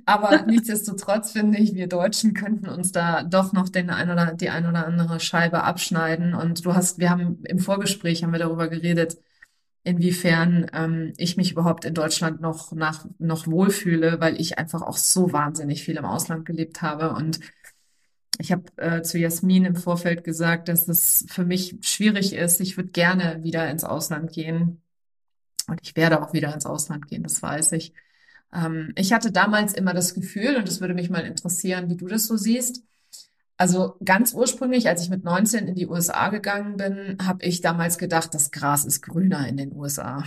aber 0.04 0.42
nichtsdestotrotz 0.46 1.32
finde 1.32 1.58
ich, 1.58 1.74
wir 1.74 1.86
Deutschen 1.86 2.34
könnten 2.34 2.68
uns 2.68 2.92
da 2.92 3.22
doch 3.22 3.52
noch 3.52 3.68
den 3.68 3.90
ein 3.90 4.10
oder 4.10 4.34
die 4.34 4.50
ein 4.50 4.66
oder 4.66 4.86
andere 4.86 5.20
Scheibe 5.20 5.64
abschneiden. 5.64 6.34
Und 6.34 6.64
du 6.64 6.74
hast, 6.74 6.98
wir 6.98 7.10
haben 7.10 7.44
im 7.44 7.58
Vorgespräch 7.58 8.22
haben 8.22 8.32
wir 8.32 8.38
darüber 8.38 8.68
geredet, 8.68 9.18
inwiefern 9.84 10.66
ähm, 10.74 11.12
ich 11.16 11.36
mich 11.36 11.52
überhaupt 11.52 11.84
in 11.84 11.94
Deutschland 11.94 12.40
noch 12.40 12.72
nach 12.72 13.06
noch 13.18 13.46
wohlfühle, 13.46 14.20
weil 14.20 14.40
ich 14.40 14.58
einfach 14.58 14.82
auch 14.82 14.96
so 14.96 15.32
wahnsinnig 15.32 15.82
viel 15.82 15.96
im 15.96 16.04
Ausland 16.04 16.44
gelebt 16.44 16.82
habe 16.82 17.10
und 17.14 17.40
ich 18.38 18.52
habe 18.52 18.64
äh, 18.76 19.02
zu 19.02 19.18
Jasmin 19.18 19.64
im 19.64 19.76
Vorfeld 19.76 20.22
gesagt, 20.24 20.68
dass 20.68 20.86
es 20.88 21.26
für 21.28 21.44
mich 21.44 21.76
schwierig 21.80 22.32
ist. 22.34 22.60
Ich 22.60 22.76
würde 22.76 22.90
gerne 22.90 23.42
wieder 23.42 23.68
ins 23.68 23.84
Ausland 23.84 24.32
gehen. 24.32 24.80
Und 25.66 25.80
ich 25.82 25.96
werde 25.96 26.22
auch 26.22 26.32
wieder 26.32 26.54
ins 26.54 26.64
Ausland 26.64 27.08
gehen, 27.08 27.22
das 27.24 27.42
weiß 27.42 27.72
ich. 27.72 27.92
Ähm, 28.52 28.92
ich 28.96 29.12
hatte 29.12 29.32
damals 29.32 29.74
immer 29.74 29.94
das 29.94 30.14
Gefühl, 30.14 30.56
und 30.56 30.68
es 30.68 30.80
würde 30.80 30.94
mich 30.94 31.10
mal 31.10 31.24
interessieren, 31.24 31.88
wie 31.90 31.96
du 31.96 32.06
das 32.06 32.26
so 32.26 32.36
siehst. 32.36 32.82
Also 33.56 33.96
ganz 34.04 34.34
ursprünglich, 34.34 34.88
als 34.88 35.02
ich 35.02 35.10
mit 35.10 35.24
19 35.24 35.66
in 35.66 35.74
die 35.74 35.88
USA 35.88 36.28
gegangen 36.28 36.76
bin, 36.76 37.18
habe 37.20 37.44
ich 37.44 37.60
damals 37.60 37.98
gedacht, 37.98 38.32
das 38.32 38.52
Gras 38.52 38.84
ist 38.84 39.02
grüner 39.02 39.48
in 39.48 39.56
den 39.56 39.74
USA. 39.74 40.22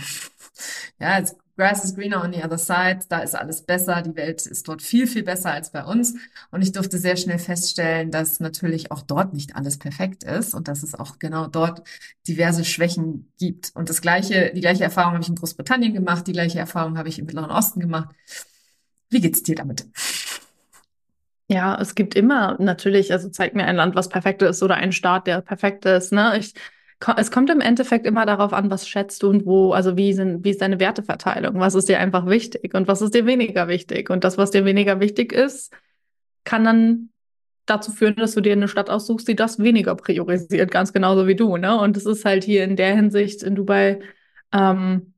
ja, 1.00 1.18
es 1.18 1.36
Grass 1.56 1.84
is 1.84 1.94
greener 1.94 2.22
on 2.22 2.32
the 2.32 2.42
other 2.42 2.56
side, 2.56 3.00
da 3.08 3.18
ist 3.18 3.34
alles 3.34 3.62
besser, 3.62 4.00
die 4.00 4.16
Welt 4.16 4.46
ist 4.46 4.66
dort 4.68 4.80
viel, 4.80 5.06
viel 5.06 5.22
besser 5.22 5.52
als 5.52 5.70
bei 5.70 5.84
uns. 5.84 6.14
Und 6.50 6.62
ich 6.62 6.72
durfte 6.72 6.98
sehr 6.98 7.16
schnell 7.16 7.38
feststellen, 7.38 8.10
dass 8.10 8.40
natürlich 8.40 8.90
auch 8.90 9.02
dort 9.02 9.34
nicht 9.34 9.54
alles 9.54 9.78
perfekt 9.78 10.24
ist 10.24 10.54
und 10.54 10.66
dass 10.66 10.82
es 10.82 10.94
auch 10.94 11.18
genau 11.18 11.46
dort 11.48 11.82
diverse 12.26 12.64
Schwächen 12.64 13.30
gibt. 13.38 13.70
Und 13.74 13.90
das 13.90 14.00
gleiche, 14.00 14.52
die 14.54 14.62
gleiche 14.62 14.84
Erfahrung 14.84 15.12
habe 15.12 15.22
ich 15.22 15.28
in 15.28 15.34
Großbritannien 15.34 15.92
gemacht, 15.92 16.26
die 16.26 16.32
gleiche 16.32 16.58
Erfahrung 16.58 16.96
habe 16.96 17.10
ich 17.10 17.18
im 17.18 17.26
Mittleren 17.26 17.50
Osten 17.50 17.80
gemacht. 17.80 18.14
Wie 19.10 19.20
geht's 19.20 19.42
dir 19.42 19.54
damit? 19.54 19.86
Ja, 21.48 21.78
es 21.78 21.94
gibt 21.94 22.14
immer 22.14 22.56
natürlich, 22.60 23.12
also 23.12 23.28
zeig 23.28 23.54
mir 23.54 23.66
ein 23.66 23.76
Land, 23.76 23.94
was 23.94 24.08
perfekt 24.08 24.40
ist 24.40 24.62
oder 24.62 24.76
ein 24.76 24.92
Staat, 24.92 25.26
der 25.26 25.42
perfekt 25.42 25.84
ist. 25.84 26.10
Ne? 26.10 26.38
Ich 26.38 26.54
es 27.16 27.30
kommt 27.30 27.50
im 27.50 27.60
Endeffekt 27.60 28.06
immer 28.06 28.26
darauf 28.26 28.52
an, 28.52 28.70
was 28.70 28.88
schätzt 28.88 29.22
du 29.22 29.30
und 29.30 29.46
wo, 29.46 29.72
also 29.72 29.96
wie 29.96 30.12
sind, 30.12 30.44
wie 30.44 30.50
ist 30.50 30.60
deine 30.60 30.78
Werteverteilung? 30.78 31.58
Was 31.58 31.74
ist 31.74 31.88
dir 31.88 31.98
einfach 31.98 32.26
wichtig 32.26 32.74
und 32.74 32.88
was 32.88 33.02
ist 33.02 33.14
dir 33.14 33.26
weniger 33.26 33.68
wichtig? 33.68 34.10
Und 34.10 34.24
das, 34.24 34.38
was 34.38 34.50
dir 34.50 34.64
weniger 34.64 35.00
wichtig 35.00 35.32
ist, 35.32 35.72
kann 36.44 36.64
dann 36.64 37.08
dazu 37.66 37.92
führen, 37.92 38.16
dass 38.16 38.34
du 38.34 38.40
dir 38.40 38.52
eine 38.52 38.68
Stadt 38.68 38.90
aussuchst, 38.90 39.26
die 39.28 39.36
das 39.36 39.58
weniger 39.58 39.94
priorisiert, 39.94 40.70
ganz 40.70 40.92
genauso 40.92 41.26
wie 41.26 41.36
du, 41.36 41.56
ne? 41.56 41.78
Und 41.78 41.96
es 41.96 42.06
ist 42.06 42.24
halt 42.24 42.44
hier 42.44 42.64
in 42.64 42.76
der 42.76 42.94
Hinsicht 42.94 43.42
in 43.42 43.54
Dubai 43.54 44.00
ähm, 44.52 45.14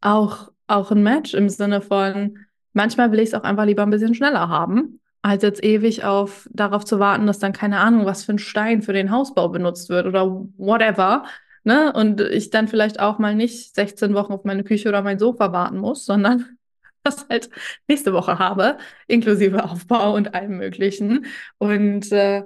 auch, 0.00 0.52
auch 0.68 0.90
ein 0.90 1.02
Match 1.02 1.34
im 1.34 1.48
Sinne 1.48 1.80
von, 1.80 2.38
manchmal 2.72 3.10
will 3.12 3.20
ich 3.20 3.30
es 3.30 3.34
auch 3.34 3.42
einfach 3.42 3.64
lieber 3.64 3.82
ein 3.82 3.90
bisschen 3.90 4.14
schneller 4.14 4.48
haben 4.48 5.00
als 5.26 5.42
jetzt 5.42 5.64
ewig 5.64 6.04
auf 6.04 6.48
darauf 6.52 6.84
zu 6.84 7.00
warten, 7.00 7.26
dass 7.26 7.40
dann 7.40 7.52
keine 7.52 7.80
Ahnung, 7.80 8.06
was 8.06 8.24
für 8.24 8.32
ein 8.32 8.38
Stein 8.38 8.80
für 8.82 8.92
den 8.92 9.10
Hausbau 9.10 9.48
benutzt 9.48 9.88
wird 9.88 10.06
oder 10.06 10.24
whatever. 10.56 11.24
Ne? 11.64 11.92
Und 11.92 12.20
ich 12.20 12.50
dann 12.50 12.68
vielleicht 12.68 13.00
auch 13.00 13.18
mal 13.18 13.34
nicht 13.34 13.74
16 13.74 14.14
Wochen 14.14 14.32
auf 14.32 14.44
meine 14.44 14.62
Küche 14.62 14.88
oder 14.88 15.02
mein 15.02 15.18
Sofa 15.18 15.52
warten 15.52 15.78
muss, 15.78 16.06
sondern 16.06 16.56
das 17.02 17.26
halt 17.28 17.50
nächste 17.88 18.12
Woche 18.12 18.38
habe, 18.38 18.78
inklusive 19.08 19.64
Aufbau 19.64 20.14
und 20.14 20.34
allem 20.34 20.58
Möglichen. 20.58 21.26
Und 21.58 22.12
äh, 22.12 22.44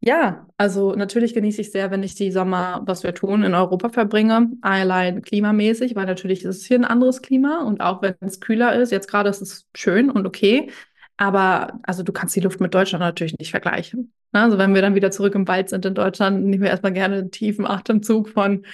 ja, 0.00 0.48
also 0.56 0.94
natürlich 0.96 1.32
genieße 1.32 1.60
ich 1.60 1.70
sehr, 1.70 1.92
wenn 1.92 2.02
ich 2.02 2.16
die 2.16 2.32
Sommer, 2.32 2.82
was 2.86 3.04
wir 3.04 3.14
tun, 3.14 3.44
in 3.44 3.54
Europa 3.54 3.88
verbringe. 3.88 4.50
Allein 4.62 5.22
klimamäßig, 5.22 5.94
weil 5.94 6.06
natürlich 6.06 6.44
ist 6.44 6.56
es 6.56 6.64
hier 6.66 6.78
ein 6.78 6.84
anderes 6.84 7.22
Klima 7.22 7.62
und 7.62 7.80
auch 7.80 8.02
wenn 8.02 8.16
es 8.20 8.40
kühler 8.40 8.74
ist, 8.74 8.90
jetzt 8.90 9.08
gerade 9.08 9.30
ist 9.30 9.42
es 9.42 9.66
schön 9.76 10.10
und 10.10 10.26
okay. 10.26 10.70
Aber 11.16 11.78
also 11.82 12.02
du 12.02 12.12
kannst 12.12 12.36
die 12.36 12.40
Luft 12.40 12.60
mit 12.60 12.74
Deutschland 12.74 13.00
natürlich 13.00 13.38
nicht 13.38 13.50
vergleichen. 13.50 14.12
Ne? 14.32 14.42
Also 14.42 14.58
wenn 14.58 14.74
wir 14.74 14.82
dann 14.82 14.94
wieder 14.94 15.10
zurück 15.10 15.34
im 15.34 15.48
Wald 15.48 15.70
sind 15.70 15.84
in 15.86 15.94
Deutschland, 15.94 16.44
nehmen 16.44 16.62
wir 16.62 16.70
erstmal 16.70 16.92
gerne 16.92 17.16
einen 17.16 17.30
tiefen 17.30 17.66
Atemzug 17.66 18.28
von 18.28 18.66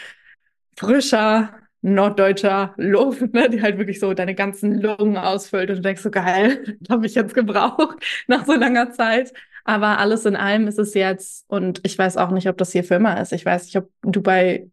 frischer 0.77 1.51
norddeutscher 1.83 2.75
Luft, 2.77 3.35
ne, 3.35 3.51
die 3.51 3.61
halt 3.61 3.77
wirklich 3.77 3.99
so 3.99 4.15
deine 4.15 4.35
ganzen 4.35 4.81
Lungen 4.81 5.17
ausfüllt 5.17 5.69
und 5.69 5.77
du 5.77 5.83
denkst 5.83 6.03
so 6.03 6.11
geil, 6.11 6.77
das 6.81 6.91
habe 6.91 7.07
ich 7.07 7.15
jetzt 7.15 7.35
gebraucht 7.35 7.99
nach 8.29 8.47
so 8.47 8.55
langer 8.55 8.93
Zeit. 8.93 9.33
Aber 9.65 9.99
alles 9.99 10.25
in 10.27 10.35
allem 10.35 10.67
ist 10.67 10.79
es 10.79 10.95
jetzt, 10.95 11.45
und 11.49 11.81
ich 11.85 11.97
weiß 11.97 12.17
auch 12.17 12.31
nicht, 12.31 12.49
ob 12.49 12.59
das 12.59 12.73
hier 12.73 12.83
für 12.83 12.95
immer 12.97 13.21
ist. 13.21 13.33
Ich 13.33 13.47
weiß 13.47 13.65
nicht, 13.65 13.77
ob 13.77 13.91
Dubai 14.03 14.69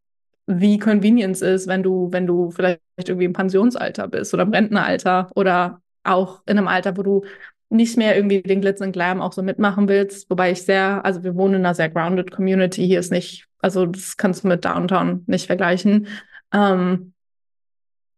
wie 0.48 0.80
Convenience 0.80 1.42
ist, 1.42 1.68
wenn 1.68 1.84
du, 1.84 2.12
wenn 2.12 2.26
du 2.26 2.50
vielleicht 2.50 2.82
irgendwie 2.98 3.26
im 3.26 3.34
Pensionsalter 3.34 4.08
bist 4.08 4.34
oder 4.34 4.44
im 4.44 4.54
Rentenalter 4.54 5.30
oder 5.36 5.82
auch 6.04 6.42
in 6.48 6.58
einem 6.58 6.68
Alter, 6.68 6.98
wo 6.98 7.04
du 7.04 7.24
nicht 7.70 7.98
mehr 7.98 8.16
irgendwie 8.16 8.42
den 8.42 8.62
Glitz 8.62 8.82
und 8.82 8.92
Glam 8.92 9.22
auch 9.22 9.34
so 9.34 9.44
mitmachen 9.44 9.88
willst. 9.88 10.30
Wobei 10.30 10.52
ich 10.52 10.64
sehr, 10.64 11.06
also 11.06 11.24
wir 11.24 11.36
wohnen 11.36 11.56
in 11.56 11.66
einer 11.66 11.76
sehr 11.76 11.90
grounded 11.90 12.32
Community. 12.32 12.86
Hier 12.86 13.00
ist 13.00 13.12
nicht, 13.12 13.48
also 13.60 13.86
das 13.86 14.18
kannst 14.18 14.44
du 14.44 14.48
mit 14.48 14.66
Downtown 14.66 15.24
nicht 15.28 15.46
vergleichen. 15.46 16.08
Ähm, 16.52 17.14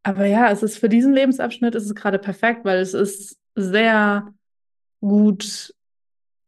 aber 0.03 0.25
ja, 0.25 0.49
es 0.49 0.63
ist 0.63 0.77
für 0.77 0.89
diesen 0.89 1.13
Lebensabschnitt 1.13 1.75
ist 1.75 1.85
es 1.85 1.95
gerade 1.95 2.17
perfekt, 2.17 2.65
weil 2.65 2.79
es 2.79 2.93
ist 2.93 3.37
sehr 3.55 4.33
gut 5.01 5.73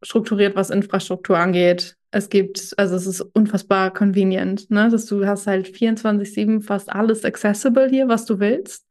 strukturiert, 0.01 0.55
was 0.55 0.69
Infrastruktur 0.69 1.37
angeht. 1.37 1.95
Es 2.11 2.29
gibt, 2.29 2.73
also 2.77 2.95
es 2.95 3.07
ist 3.07 3.21
unfassbar 3.21 3.91
convenient, 3.91 4.69
ne? 4.69 4.89
Dass 4.89 5.05
du 5.05 5.25
hast 5.25 5.47
halt 5.47 5.67
24-7 5.67 6.61
fast 6.61 6.91
alles 6.91 7.25
accessible 7.25 7.89
hier, 7.89 8.07
was 8.07 8.25
du 8.25 8.39
willst. 8.39 8.85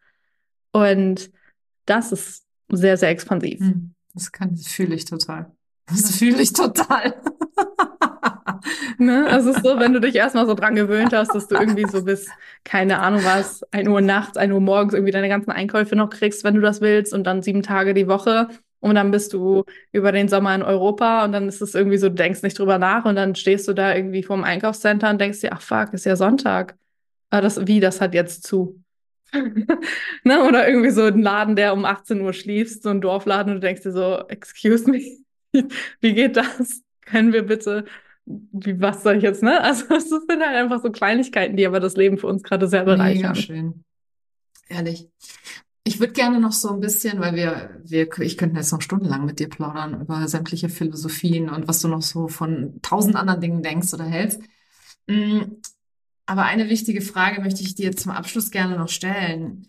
Und 0.72 1.30
das 1.86 2.12
ist 2.12 2.44
sehr, 2.68 2.96
sehr 2.96 3.10
expansiv. 3.10 3.60
Hm. 3.60 3.94
Das 4.14 4.32
kann, 4.32 4.54
das 4.54 4.66
fühle 4.68 4.94
ich 4.94 5.04
total. 5.04 5.52
Das 5.86 6.16
fühle 6.16 6.40
ich 6.40 6.52
total. 6.52 7.14
ne? 8.98 9.26
Also 9.26 9.50
es 9.50 9.56
ist 9.56 9.64
so, 9.64 9.78
wenn 9.78 9.92
du 9.92 10.00
dich 10.00 10.14
erstmal 10.14 10.46
so 10.46 10.54
dran 10.54 10.74
gewöhnt 10.74 11.12
hast, 11.12 11.34
dass 11.34 11.48
du 11.48 11.56
irgendwie 11.56 11.86
so 11.90 12.04
bis, 12.04 12.28
keine 12.64 13.00
Ahnung 13.00 13.24
was, 13.24 13.62
ein 13.72 13.88
Uhr 13.88 14.00
nachts, 14.00 14.36
ein 14.36 14.52
Uhr 14.52 14.60
morgens 14.60 14.94
irgendwie 14.94 15.12
deine 15.12 15.28
ganzen 15.28 15.50
Einkäufe 15.50 15.96
noch 15.96 16.10
kriegst, 16.10 16.44
wenn 16.44 16.54
du 16.54 16.60
das 16.60 16.80
willst, 16.80 17.12
und 17.12 17.24
dann 17.24 17.42
sieben 17.42 17.62
Tage 17.62 17.94
die 17.94 18.08
Woche. 18.08 18.48
Und 18.80 18.96
dann 18.96 19.12
bist 19.12 19.32
du 19.32 19.64
über 19.92 20.10
den 20.10 20.28
Sommer 20.28 20.54
in 20.54 20.62
Europa 20.62 21.24
und 21.24 21.30
dann 21.30 21.46
ist 21.48 21.62
es 21.62 21.74
irgendwie 21.74 21.98
so, 21.98 22.08
du 22.08 22.16
denkst 22.16 22.42
nicht 22.42 22.58
drüber 22.58 22.78
nach 22.78 23.04
und 23.04 23.14
dann 23.14 23.36
stehst 23.36 23.68
du 23.68 23.74
da 23.74 23.94
irgendwie 23.94 24.24
vorm 24.24 24.42
Einkaufscenter 24.42 25.08
und 25.08 25.20
denkst 25.20 25.40
dir, 25.40 25.52
ach 25.52 25.60
fuck, 25.60 25.92
ist 25.92 26.04
ja 26.04 26.16
Sonntag. 26.16 26.76
Aber 27.30 27.38
ah, 27.38 27.40
das, 27.40 27.66
wie, 27.66 27.80
das 27.80 28.00
hat 28.00 28.12
jetzt 28.12 28.44
zu. 28.44 28.82
ne? 30.24 30.44
Oder 30.44 30.68
irgendwie 30.68 30.90
so 30.90 31.02
ein 31.02 31.20
Laden, 31.22 31.56
der 31.56 31.72
um 31.72 31.84
18 31.84 32.20
Uhr 32.20 32.32
schließt, 32.32 32.82
so 32.82 32.90
ein 32.90 33.00
Dorfladen 33.00 33.54
und 33.54 33.60
du 33.60 33.66
denkst 33.66 33.82
dir 33.82 33.92
so, 33.92 34.18
excuse 34.28 34.90
me, 34.90 35.00
wie 36.00 36.14
geht 36.14 36.36
das? 36.36 36.82
Können 37.02 37.32
wir 37.32 37.42
bitte, 37.42 37.84
wie, 38.24 38.80
was 38.80 39.02
soll 39.02 39.16
ich 39.16 39.22
jetzt, 39.22 39.42
ne? 39.42 39.60
Also 39.62 39.94
es 39.94 40.08
sind 40.08 40.28
halt 40.28 40.56
einfach 40.56 40.82
so 40.82 40.90
Kleinigkeiten, 40.90 41.56
die 41.56 41.66
aber 41.66 41.80
das 41.80 41.96
Leben 41.96 42.18
für 42.18 42.26
uns 42.26 42.42
gerade 42.42 42.68
sehr 42.68 42.84
bereichern. 42.84 43.32
Mega 43.32 43.34
schön. 43.34 43.84
Ehrlich. 44.68 45.08
Ich 45.84 45.98
würde 45.98 46.12
gerne 46.12 46.38
noch 46.38 46.52
so 46.52 46.70
ein 46.70 46.78
bisschen, 46.78 47.18
weil 47.18 47.34
wir, 47.34 47.80
wir, 47.82 48.08
ich 48.20 48.38
könnte 48.38 48.56
jetzt 48.56 48.70
noch 48.70 48.82
stundenlang 48.82 49.24
mit 49.24 49.40
dir 49.40 49.48
plaudern 49.48 50.00
über 50.00 50.28
sämtliche 50.28 50.68
Philosophien 50.68 51.50
und 51.50 51.66
was 51.66 51.80
du 51.80 51.88
noch 51.88 52.02
so 52.02 52.28
von 52.28 52.78
tausend 52.82 53.16
anderen 53.16 53.40
Dingen 53.40 53.62
denkst 53.62 53.92
oder 53.92 54.04
hältst. 54.04 54.40
Aber 56.26 56.44
eine 56.44 56.68
wichtige 56.68 57.00
Frage 57.00 57.40
möchte 57.40 57.62
ich 57.62 57.74
dir 57.74 57.96
zum 57.96 58.12
Abschluss 58.12 58.50
gerne 58.50 58.76
noch 58.76 58.88
stellen. 58.88 59.68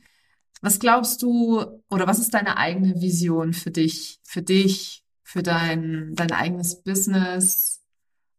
Was 0.62 0.80
glaubst 0.80 1.22
du 1.22 1.62
oder 1.90 2.08
was 2.08 2.20
ist 2.20 2.34
deine 2.34 2.58
eigene 2.58 3.02
Vision 3.02 3.54
für 3.54 3.72
dich, 3.72 4.20
für 4.24 4.42
dich, 4.42 5.04
für 5.24 5.44
dein, 5.44 6.12
dein 6.16 6.32
eigenes 6.32 6.84
Business 6.84 7.82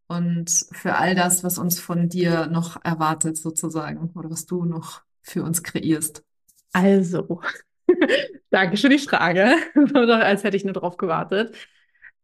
und 0.07 0.51
für 0.73 0.95
all 0.95 1.15
das, 1.15 1.45
was 1.45 1.59
uns 1.59 1.81
von 1.81 2.09
dir 2.09 2.47
noch 2.47 2.83
erwartet 2.85 3.37
sozusagen 3.37 4.11
oder 4.15 4.31
was 4.31 4.47
du 4.47 4.65
noch 4.65 5.03
für 5.23 5.43
uns 5.43 5.63
kreierst? 5.63 6.23
Also, 6.73 7.41
danke 8.51 8.77
für 8.77 8.89
die 8.89 8.99
Frage. 8.99 9.57
Als 9.95 10.45
hätte 10.45 10.57
ich 10.57 10.65
nur 10.65 10.75
drauf 10.75 10.97
gewartet. 10.97 11.55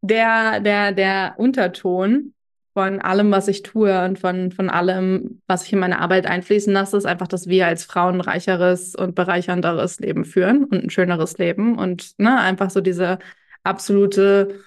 Der, 0.03 0.61
der, 0.61 0.93
der 0.93 1.35
Unterton 1.37 2.33
von 2.75 3.01
allem, 3.01 3.31
was 3.33 3.49
ich 3.49 3.63
tue 3.63 4.05
und 4.05 4.19
von, 4.19 4.53
von 4.53 4.71
allem, 4.71 5.43
was 5.47 5.65
ich 5.67 5.73
in 5.73 5.81
meine 5.81 5.99
Arbeit 6.01 6.27
einfließen 6.27 6.73
lasse, 6.73 6.97
ist 6.97 7.07
einfach, 7.07 7.29
dass 7.29 7.49
wir 7.49 7.67
als 7.67 7.85
Frauen 7.85 8.17
ein 8.17 8.21
reicheres 8.21 8.95
und 8.95 9.15
bereichernderes 9.15 9.99
Leben 9.99 10.25
führen 10.25 10.65
und 10.65 10.85
ein 10.85 10.91
schöneres 10.91 11.39
Leben 11.39 11.77
und 11.79 12.19
ne, 12.19 12.39
einfach 12.39 12.71
so 12.71 12.81
diese 12.81 13.19
absolute 13.65 14.61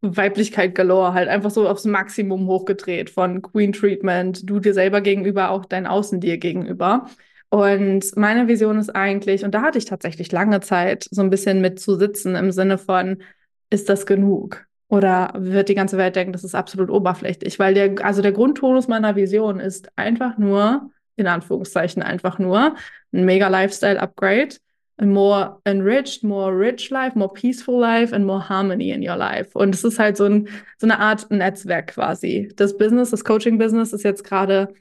Weiblichkeit 0.00 0.74
galore, 0.74 1.14
halt 1.14 1.28
einfach 1.28 1.50
so 1.50 1.68
aufs 1.68 1.84
Maximum 1.84 2.46
hochgedreht 2.46 3.10
von 3.10 3.42
Queen 3.42 3.72
Treatment, 3.72 4.48
du 4.48 4.60
dir 4.60 4.74
selber 4.74 5.00
gegenüber, 5.00 5.50
auch 5.50 5.64
dein 5.64 5.86
Außen 5.86 6.20
dir 6.20 6.38
gegenüber. 6.38 7.06
Und 7.50 8.16
meine 8.16 8.48
Vision 8.48 8.78
ist 8.78 8.90
eigentlich, 8.90 9.44
und 9.44 9.54
da 9.54 9.62
hatte 9.62 9.78
ich 9.78 9.84
tatsächlich 9.84 10.32
lange 10.32 10.60
Zeit, 10.60 11.06
so 11.10 11.22
ein 11.22 11.30
bisschen 11.30 11.60
mit 11.60 11.78
zu 11.78 11.96
sitzen 11.96 12.34
im 12.36 12.50
Sinne 12.50 12.78
von, 12.78 13.22
ist 13.70 13.88
das 13.88 14.06
genug? 14.06 14.66
Oder 14.94 15.32
wird 15.36 15.68
die 15.68 15.74
ganze 15.74 15.98
Welt 15.98 16.14
denken, 16.14 16.32
das 16.32 16.44
ist 16.44 16.54
absolut 16.54 16.88
oberflächlich? 16.88 17.58
Weil 17.58 17.74
der, 17.74 18.06
also 18.06 18.22
der 18.22 18.30
Grundtonus 18.30 18.86
meiner 18.86 19.16
Vision 19.16 19.58
ist 19.58 19.88
einfach 19.96 20.38
nur, 20.38 20.88
in 21.16 21.26
Anführungszeichen 21.26 22.00
einfach 22.00 22.38
nur, 22.38 22.76
ein 23.12 23.24
mega 23.24 23.48
Lifestyle-Upgrade, 23.48 24.54
a 24.98 25.04
more 25.04 25.60
enriched, 25.64 26.22
more 26.22 26.56
rich 26.56 26.90
life, 26.90 27.18
more 27.18 27.32
peaceful 27.32 27.80
life 27.80 28.14
and 28.14 28.24
more 28.24 28.48
harmony 28.48 28.90
in 28.90 29.02
your 29.02 29.16
life. 29.16 29.50
Und 29.58 29.74
es 29.74 29.82
ist 29.82 29.98
halt 29.98 30.16
so, 30.16 30.26
ein, 30.26 30.48
so 30.78 30.86
eine 30.86 31.00
Art 31.00 31.28
Netzwerk 31.28 31.88
quasi. 31.88 32.52
Das 32.54 32.76
Business, 32.76 33.10
das 33.10 33.24
Coaching-Business 33.24 33.92
ist 33.92 34.04
jetzt 34.04 34.22
gerade 34.22 34.74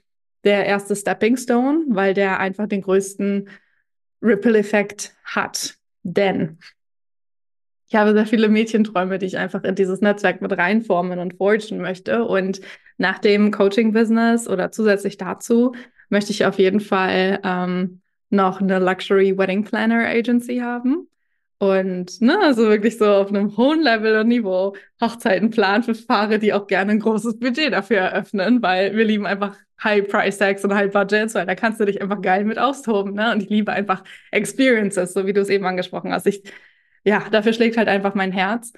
der 0.44 0.68
erste 0.68 0.96
Stepping 0.96 1.38
Stone, 1.38 1.86
weil 1.88 2.14
der 2.14 2.40
einfach 2.40 2.68
den 2.68 2.84
größten 2.84 3.50
Ripple-Effekt 4.22 5.16
hat. 5.24 5.74
Denn 6.04 6.60
ich 7.94 8.00
habe 8.00 8.14
sehr 8.14 8.26
viele 8.26 8.50
Mädchenträume, 8.50 9.20
die 9.20 9.28
ich 9.28 9.38
einfach 9.38 9.64
in 9.64 9.76
dieses 9.76 10.02
Netzwerk 10.02 10.42
mit 10.42 10.58
reinformen 10.58 11.20
und 11.20 11.36
forgen 11.38 11.78
möchte. 11.78 12.26
Und 12.26 12.60
nach 12.98 13.20
dem 13.20 13.52
Coaching-Business 13.52 14.48
oder 14.48 14.72
zusätzlich 14.72 15.18
dazu 15.18 15.76
möchte 16.10 16.32
ich 16.32 16.44
auf 16.44 16.58
jeden 16.58 16.80
Fall 16.80 17.40
ähm, 17.44 18.02
noch 18.32 18.62
eine 18.62 18.80
Luxury 18.80 19.38
Wedding 19.38 19.64
Planner 19.64 20.08
Agency 20.08 20.58
haben. 20.58 21.08
Und 21.60 22.20
ne, 22.20 22.40
also 22.42 22.64
wirklich 22.64 22.98
so 22.98 23.06
auf 23.06 23.30
einem 23.30 23.56
hohen 23.58 23.84
Level 23.84 24.22
und 24.22 24.28
Niveau 24.28 24.76
Hochzeiten 25.00 25.52
planen 25.52 25.84
für 25.84 25.94
Paare, 25.94 26.40
die 26.40 26.52
auch 26.52 26.66
gerne 26.66 26.94
ein 26.94 27.00
großes 27.00 27.38
Budget 27.38 27.74
dafür 27.74 27.98
eröffnen, 27.98 28.64
weil 28.64 28.98
wir 28.98 29.06
lieben 29.06 29.28
einfach 29.28 29.56
High 29.84 30.08
Price 30.08 30.40
Tags 30.40 30.64
und 30.64 30.74
High 30.74 30.92
Budgets, 30.92 31.36
weil 31.36 31.46
da 31.46 31.54
kannst 31.54 31.80
du 31.80 31.86
dich 31.86 32.02
einfach 32.02 32.24
geil 32.24 32.44
mit 32.44 32.58
austoben. 32.58 33.14
Ne? 33.14 33.32
Und 33.34 33.44
ich 33.44 33.50
liebe 33.52 33.72
einfach 33.72 34.04
Experiences, 34.32 35.14
so 35.14 35.28
wie 35.28 35.34
du 35.34 35.42
es 35.42 35.50
eben 35.50 35.68
angesprochen 35.68 36.12
hast. 36.12 36.26
Ich 36.26 36.42
ja, 37.04 37.24
dafür 37.32 37.54
schlägt 37.54 37.78
halt 37.78 37.88
einfach 37.88 38.16
mein 38.16 38.32
Herz. 38.32 38.74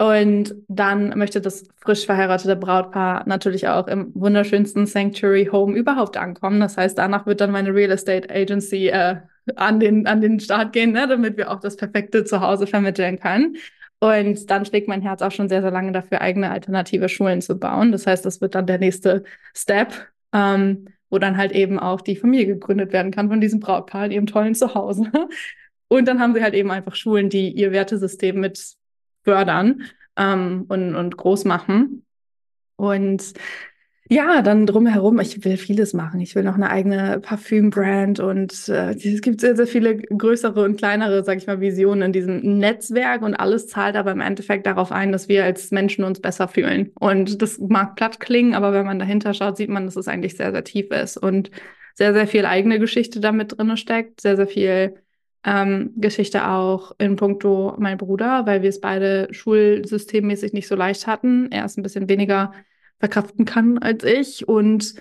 Und 0.00 0.54
dann 0.68 1.18
möchte 1.18 1.40
das 1.40 1.64
frisch 1.76 2.06
verheiratete 2.06 2.54
Brautpaar 2.54 3.24
natürlich 3.26 3.66
auch 3.66 3.88
im 3.88 4.12
wunderschönsten 4.14 4.86
Sanctuary 4.86 5.48
Home 5.50 5.76
überhaupt 5.76 6.16
ankommen. 6.16 6.60
Das 6.60 6.76
heißt, 6.76 6.96
danach 6.96 7.26
wird 7.26 7.40
dann 7.40 7.50
meine 7.50 7.74
Real 7.74 7.90
Estate 7.90 8.30
Agency 8.30 8.88
äh, 8.88 9.16
an, 9.56 9.80
den, 9.80 10.06
an 10.06 10.20
den 10.20 10.38
Start 10.38 10.72
gehen, 10.72 10.92
ne, 10.92 11.08
damit 11.08 11.36
wir 11.36 11.50
auch 11.50 11.58
das 11.58 11.76
perfekte 11.76 12.24
Zuhause 12.24 12.68
vermitteln 12.68 13.18
können. 13.18 13.56
Und 14.00 14.48
dann 14.50 14.64
schlägt 14.64 14.86
mein 14.86 15.02
Herz 15.02 15.20
auch 15.22 15.32
schon 15.32 15.48
sehr, 15.48 15.62
sehr 15.62 15.72
lange 15.72 15.90
dafür, 15.90 16.20
eigene 16.20 16.50
alternative 16.50 17.08
Schulen 17.08 17.40
zu 17.40 17.58
bauen. 17.58 17.90
Das 17.90 18.06
heißt, 18.06 18.24
das 18.24 18.40
wird 18.40 18.54
dann 18.54 18.66
der 18.66 18.78
nächste 18.78 19.24
Step, 19.56 19.92
ähm, 20.32 20.86
wo 21.10 21.18
dann 21.18 21.36
halt 21.36 21.50
eben 21.50 21.80
auch 21.80 22.00
die 22.00 22.14
Familie 22.14 22.46
gegründet 22.46 22.92
werden 22.92 23.10
kann 23.10 23.28
von 23.28 23.40
diesem 23.40 23.58
Brautpaar 23.58 24.06
in 24.06 24.12
ihrem 24.12 24.26
tollen 24.26 24.54
Zuhause. 24.54 25.10
Und 25.88 26.06
dann 26.06 26.20
haben 26.20 26.34
sie 26.34 26.42
halt 26.42 26.54
eben 26.54 26.70
einfach 26.70 26.94
Schulen, 26.94 27.30
die 27.30 27.50
ihr 27.50 27.72
Wertesystem 27.72 28.38
mit 28.38 28.74
fördern 29.24 29.82
ähm, 30.16 30.66
und, 30.68 30.94
und 30.94 31.16
groß 31.16 31.44
machen. 31.44 32.04
Und 32.76 33.34
ja, 34.10 34.40
dann 34.40 34.64
drumherum, 34.64 35.20
ich 35.20 35.44
will 35.44 35.58
vieles 35.58 35.92
machen. 35.92 36.20
Ich 36.20 36.34
will 36.34 36.42
noch 36.42 36.54
eine 36.54 36.70
eigene 36.70 37.20
Parfümbrand 37.20 38.20
und 38.20 38.68
äh, 38.68 38.94
es 38.94 39.20
gibt 39.20 39.42
sehr, 39.42 39.54
sehr 39.54 39.66
viele 39.66 39.98
größere 39.98 40.64
und 40.64 40.78
kleinere, 40.78 41.24
sag 41.24 41.36
ich 41.36 41.46
mal, 41.46 41.60
Visionen 41.60 42.04
in 42.04 42.12
diesem 42.14 42.58
Netzwerk 42.58 43.20
und 43.20 43.34
alles 43.34 43.68
zahlt 43.68 43.96
aber 43.96 44.12
im 44.12 44.22
Endeffekt 44.22 44.66
darauf 44.66 44.92
ein, 44.92 45.12
dass 45.12 45.28
wir 45.28 45.44
als 45.44 45.72
Menschen 45.72 46.04
uns 46.04 46.20
besser 46.20 46.48
fühlen. 46.48 46.90
Und 46.98 47.42
das 47.42 47.58
mag 47.58 47.96
platt 47.96 48.18
klingen, 48.18 48.54
aber 48.54 48.72
wenn 48.72 48.86
man 48.86 48.98
dahinter 48.98 49.34
schaut, 49.34 49.58
sieht 49.58 49.68
man, 49.68 49.84
dass 49.84 49.96
es 49.96 50.08
eigentlich 50.08 50.38
sehr, 50.38 50.52
sehr 50.52 50.64
tief 50.64 50.90
ist 50.90 51.18
und 51.18 51.50
sehr, 51.94 52.14
sehr 52.14 52.26
viel 52.26 52.46
eigene 52.46 52.78
Geschichte 52.78 53.20
damit 53.20 53.58
drin 53.58 53.76
steckt, 53.76 54.22
sehr, 54.22 54.36
sehr 54.36 54.46
viel 54.46 54.94
ähm, 55.44 55.92
Geschichte 55.96 56.48
auch 56.48 56.92
in 56.98 57.16
puncto 57.16 57.74
mein 57.78 57.98
Bruder, 57.98 58.46
weil 58.46 58.62
wir 58.62 58.68
es 58.68 58.80
beide 58.80 59.28
schulsystemmäßig 59.30 60.52
nicht 60.52 60.68
so 60.68 60.74
leicht 60.74 61.06
hatten. 61.06 61.50
Er 61.52 61.64
ist 61.64 61.78
ein 61.78 61.82
bisschen 61.82 62.08
weniger 62.08 62.52
verkraften 62.98 63.44
kann 63.44 63.78
als 63.78 64.04
ich 64.04 64.48
und 64.48 64.94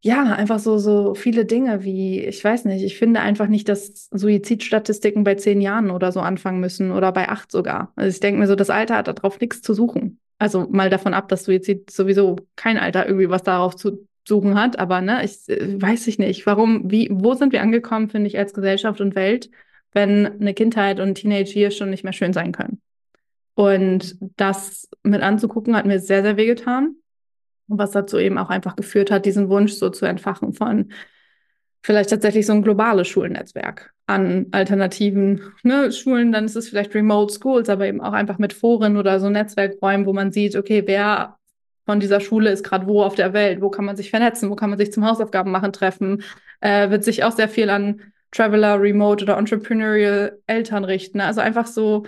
ja, 0.00 0.24
einfach 0.32 0.60
so, 0.60 0.78
so 0.78 1.14
viele 1.14 1.44
Dinge 1.44 1.82
wie, 1.82 2.20
ich 2.20 2.42
weiß 2.44 2.66
nicht, 2.66 2.84
ich 2.84 2.96
finde 2.98 3.20
einfach 3.20 3.48
nicht, 3.48 3.68
dass 3.68 4.08
Suizidstatistiken 4.10 5.24
bei 5.24 5.34
zehn 5.34 5.60
Jahren 5.60 5.90
oder 5.90 6.12
so 6.12 6.20
anfangen 6.20 6.60
müssen 6.60 6.92
oder 6.92 7.10
bei 7.10 7.28
acht 7.28 7.50
sogar. 7.50 7.92
Also 7.96 8.10
ich 8.10 8.20
denke 8.20 8.38
mir 8.38 8.46
so, 8.46 8.54
das 8.54 8.70
Alter 8.70 8.96
hat 8.96 9.08
darauf 9.08 9.40
nichts 9.40 9.60
zu 9.60 9.74
suchen. 9.74 10.20
Also 10.38 10.68
mal 10.70 10.88
davon 10.88 11.14
ab, 11.14 11.28
dass 11.28 11.44
Suizid 11.44 11.90
sowieso 11.90 12.36
kein 12.54 12.78
Alter 12.78 13.06
irgendwie 13.06 13.28
was 13.28 13.42
darauf 13.42 13.74
zu 13.74 14.07
suchen 14.28 14.54
hat, 14.54 14.78
aber 14.78 15.00
ne, 15.00 15.24
ich 15.24 15.48
äh, 15.48 15.80
weiß 15.80 16.06
ich 16.06 16.18
nicht, 16.18 16.46
warum, 16.46 16.90
wie, 16.90 17.08
wo 17.10 17.34
sind 17.34 17.52
wir 17.52 17.62
angekommen, 17.62 18.08
finde 18.08 18.28
ich, 18.28 18.38
als 18.38 18.54
Gesellschaft 18.54 19.00
und 19.00 19.16
Welt, 19.16 19.50
wenn 19.92 20.26
eine 20.26 20.54
Kindheit 20.54 21.00
und 21.00 21.16
Teenage 21.16 21.50
hier 21.50 21.70
schon 21.70 21.90
nicht 21.90 22.04
mehr 22.04 22.12
schön 22.12 22.32
sein 22.32 22.52
können. 22.52 22.80
Und 23.54 24.16
das 24.36 24.88
mit 25.02 25.22
anzugucken, 25.22 25.74
hat 25.74 25.86
mir 25.86 25.98
sehr, 25.98 26.22
sehr 26.22 26.36
wehgetan. 26.36 26.94
Was 27.66 27.90
dazu 27.90 28.18
eben 28.18 28.38
auch 28.38 28.50
einfach 28.50 28.76
geführt 28.76 29.10
hat, 29.10 29.26
diesen 29.26 29.48
Wunsch 29.48 29.72
so 29.72 29.90
zu 29.90 30.06
entfachen 30.06 30.52
von 30.52 30.92
vielleicht 31.82 32.10
tatsächlich 32.10 32.46
so 32.46 32.52
ein 32.52 32.62
globales 32.62 33.08
Schulnetzwerk 33.08 33.92
an 34.06 34.46
alternativen 34.52 35.52
ne, 35.62 35.90
Schulen. 35.92 36.32
Dann 36.32 36.44
ist 36.44 36.56
es 36.56 36.68
vielleicht 36.68 36.94
Remote 36.94 37.32
Schools, 37.32 37.68
aber 37.68 37.86
eben 37.86 38.00
auch 38.00 38.12
einfach 38.12 38.38
mit 38.38 38.52
Foren 38.52 38.96
oder 38.96 39.20
so 39.20 39.28
Netzwerkräumen, 39.28 40.06
wo 40.06 40.12
man 40.12 40.32
sieht, 40.32 40.56
okay, 40.56 40.82
wer 40.86 41.37
von 41.88 42.00
dieser 42.00 42.20
Schule 42.20 42.50
ist 42.50 42.64
gerade 42.64 42.86
wo 42.86 43.02
auf 43.02 43.14
der 43.14 43.32
Welt, 43.32 43.62
wo 43.62 43.70
kann 43.70 43.86
man 43.86 43.96
sich 43.96 44.10
vernetzen, 44.10 44.50
wo 44.50 44.56
kann 44.56 44.68
man 44.68 44.78
sich 44.78 44.92
zum 44.92 45.06
Hausaufgaben 45.06 45.50
machen 45.50 45.72
treffen, 45.72 46.22
äh, 46.60 46.90
wird 46.90 47.02
sich 47.02 47.24
auch 47.24 47.32
sehr 47.32 47.48
viel 47.48 47.70
an 47.70 48.02
Traveler, 48.30 48.78
Remote 48.78 49.24
oder 49.24 49.38
Entrepreneurial 49.38 50.38
Eltern 50.46 50.84
richten. 50.84 51.22
Also 51.22 51.40
einfach 51.40 51.66
so 51.66 52.04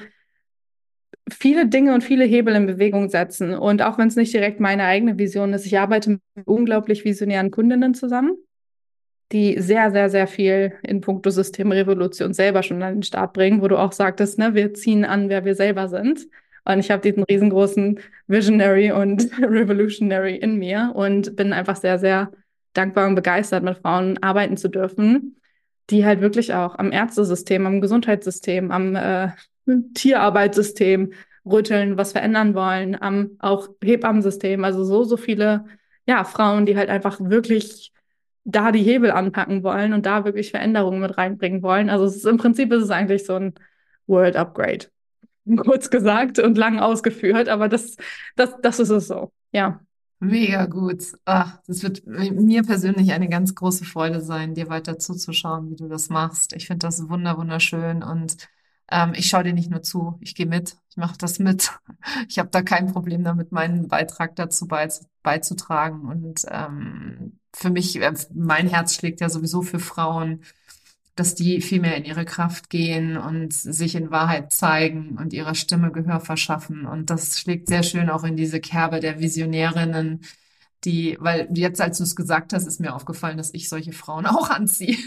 viele 1.30 1.66
Dinge 1.66 1.94
und 1.94 2.04
viele 2.04 2.26
Hebel 2.26 2.56
in 2.56 2.66
Bewegung 2.66 3.08
setzen. 3.08 3.54
Und 3.54 3.80
auch 3.80 3.96
wenn 3.96 4.08
es 4.08 4.16
nicht 4.16 4.34
direkt 4.34 4.60
meine 4.60 4.84
eigene 4.84 5.16
Vision 5.16 5.54
ist, 5.54 5.64
ich 5.64 5.78
arbeite 5.78 6.10
mit 6.10 6.20
unglaublich 6.44 7.06
visionären 7.06 7.50
Kundinnen 7.50 7.94
zusammen, 7.94 8.36
die 9.32 9.58
sehr, 9.62 9.92
sehr, 9.92 10.10
sehr 10.10 10.26
viel 10.26 10.74
in 10.82 11.00
puncto 11.00 11.30
Systemrevolution 11.30 12.34
selber 12.34 12.62
schon 12.62 12.82
an 12.82 12.96
den 12.96 13.02
Start 13.02 13.32
bringen, 13.32 13.62
wo 13.62 13.68
du 13.68 13.78
auch 13.78 13.92
sagtest, 13.92 14.38
ne, 14.38 14.54
wir 14.54 14.74
ziehen 14.74 15.06
an, 15.06 15.30
wer 15.30 15.46
wir 15.46 15.54
selber 15.54 15.88
sind. 15.88 16.26
Und 16.64 16.78
ich 16.78 16.90
habe 16.90 17.02
diesen 17.02 17.22
riesengroßen 17.22 18.00
Visionary 18.26 18.92
und 18.92 19.30
Revolutionary 19.40 20.36
in 20.36 20.58
mir 20.58 20.92
und 20.94 21.36
bin 21.36 21.52
einfach 21.52 21.76
sehr, 21.76 21.98
sehr 21.98 22.30
dankbar 22.72 23.08
und 23.08 23.14
begeistert, 23.14 23.64
mit 23.64 23.78
Frauen 23.78 24.22
arbeiten 24.22 24.56
zu 24.56 24.68
dürfen, 24.68 25.36
die 25.90 26.04
halt 26.04 26.20
wirklich 26.20 26.54
auch 26.54 26.78
am 26.78 26.92
Ärztesystem, 26.92 27.66
am 27.66 27.80
Gesundheitssystem, 27.80 28.70
am 28.70 28.94
äh, 28.94 29.28
Tierarbeitssystem 29.94 31.12
rütteln, 31.44 31.96
was 31.96 32.12
verändern 32.12 32.54
wollen, 32.54 33.00
am 33.00 33.30
auch 33.38 33.68
Hebammensystem. 33.82 34.64
Also 34.64 34.84
so, 34.84 35.04
so 35.04 35.16
viele 35.16 35.64
ja, 36.06 36.24
Frauen, 36.24 36.66
die 36.66 36.76
halt 36.76 36.90
einfach 36.90 37.18
wirklich 37.20 37.92
da 38.44 38.72
die 38.72 38.82
Hebel 38.82 39.10
anpacken 39.10 39.62
wollen 39.62 39.92
und 39.92 40.06
da 40.06 40.24
wirklich 40.24 40.50
Veränderungen 40.50 41.00
mit 41.00 41.16
reinbringen 41.18 41.62
wollen. 41.62 41.90
Also 41.90 42.06
ist, 42.06 42.24
im 42.24 42.36
Prinzip 42.36 42.72
ist 42.72 42.84
es 42.84 42.90
eigentlich 42.90 43.24
so 43.24 43.34
ein 43.34 43.54
World 44.06 44.36
Upgrade. 44.36 44.86
kurz 45.56 45.90
gesagt 45.90 46.38
und 46.38 46.56
lang 46.56 46.78
ausgeführt, 46.78 47.48
aber 47.48 47.68
das, 47.68 47.96
das, 48.36 48.54
das 48.62 48.78
ist 48.80 48.90
es 48.90 49.08
so, 49.08 49.32
ja. 49.52 49.80
Mega 50.22 50.66
gut. 50.66 51.02
Ach, 51.24 51.60
das 51.66 51.82
wird 51.82 52.06
mir 52.06 52.62
persönlich 52.62 53.12
eine 53.12 53.30
ganz 53.30 53.54
große 53.54 53.86
Freude 53.86 54.20
sein, 54.20 54.54
dir 54.54 54.68
weiter 54.68 54.98
zuzuschauen, 54.98 55.70
wie 55.70 55.76
du 55.76 55.88
das 55.88 56.10
machst. 56.10 56.52
Ich 56.52 56.66
finde 56.66 56.86
das 56.86 57.08
wunder 57.08 57.38
wunderschön 57.38 58.02
und 58.02 58.36
ähm, 58.90 59.12
ich 59.14 59.28
schaue 59.28 59.44
dir 59.44 59.54
nicht 59.54 59.70
nur 59.70 59.82
zu, 59.82 60.18
ich 60.20 60.34
gehe 60.34 60.46
mit, 60.46 60.76
ich 60.90 60.96
mache 60.96 61.16
das 61.18 61.38
mit. 61.38 61.70
Ich 62.28 62.38
habe 62.38 62.48
da 62.50 62.62
kein 62.62 62.92
Problem 62.92 63.24
damit, 63.24 63.52
meinen 63.52 63.88
Beitrag 63.88 64.36
dazu 64.36 64.66
beiz 64.66 65.06
beizutragen 65.22 66.08
und 66.08 66.42
ähm, 66.48 67.38
für 67.54 67.70
mich, 67.70 68.00
äh, 68.00 68.12
mein 68.34 68.68
Herz 68.68 68.94
schlägt 68.94 69.20
ja 69.20 69.28
sowieso 69.28 69.62
für 69.62 69.78
Frauen, 69.80 70.42
dass 71.16 71.34
die 71.34 71.60
viel 71.60 71.80
mehr 71.80 71.96
in 71.96 72.04
ihre 72.04 72.24
Kraft 72.24 72.70
gehen 72.70 73.16
und 73.16 73.52
sich 73.52 73.94
in 73.94 74.10
Wahrheit 74.10 74.52
zeigen 74.52 75.18
und 75.18 75.32
ihrer 75.32 75.54
Stimme 75.54 75.92
Gehör 75.92 76.20
verschaffen. 76.20 76.86
Und 76.86 77.10
das 77.10 77.38
schlägt 77.38 77.68
sehr 77.68 77.82
schön 77.82 78.10
auch 78.10 78.24
in 78.24 78.36
diese 78.36 78.60
Kerbe 78.60 79.00
der 79.00 79.20
Visionärinnen, 79.20 80.22
die, 80.84 81.16
weil 81.20 81.48
jetzt, 81.54 81.80
als 81.80 81.98
du 81.98 82.04
es 82.04 82.16
gesagt 82.16 82.52
hast, 82.52 82.66
ist 82.66 82.80
mir 82.80 82.94
aufgefallen, 82.94 83.36
dass 83.36 83.52
ich 83.52 83.68
solche 83.68 83.92
Frauen 83.92 84.26
auch 84.26 84.50
anziehe. 84.50 84.98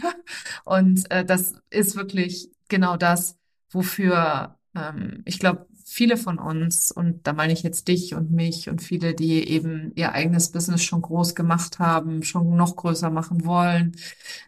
Und 0.66 1.10
äh, 1.12 1.26
das 1.26 1.56
ist 1.70 1.95
wirklich 1.95 2.49
genau 2.68 2.97
das, 2.97 3.38
wofür 3.72 4.58
ähm, 4.76 5.22
ich 5.26 5.39
glaube, 5.39 5.68
viele 5.94 6.18
von 6.18 6.39
uns, 6.39 6.91
und 6.91 7.28
da 7.28 7.34
meine 7.34 7.54
ich 7.54 7.62
jetzt 7.62 7.88
dich 7.88 8.16
und 8.16 8.32
mich 8.32 8.68
und 8.68 8.82
viele, 8.82 9.14
die 9.14 9.48
eben 9.48 9.91
ihr 9.96 10.14
eigenes 10.14 10.52
Business 10.52 10.84
schon 10.84 11.04
groß 11.04 11.36
gemacht 11.36 11.78
haben, 11.78 12.24
schon 12.24 12.56
noch 12.56 12.76
größer 12.76 13.12
machen 13.12 13.46
wollen, 13.46 13.96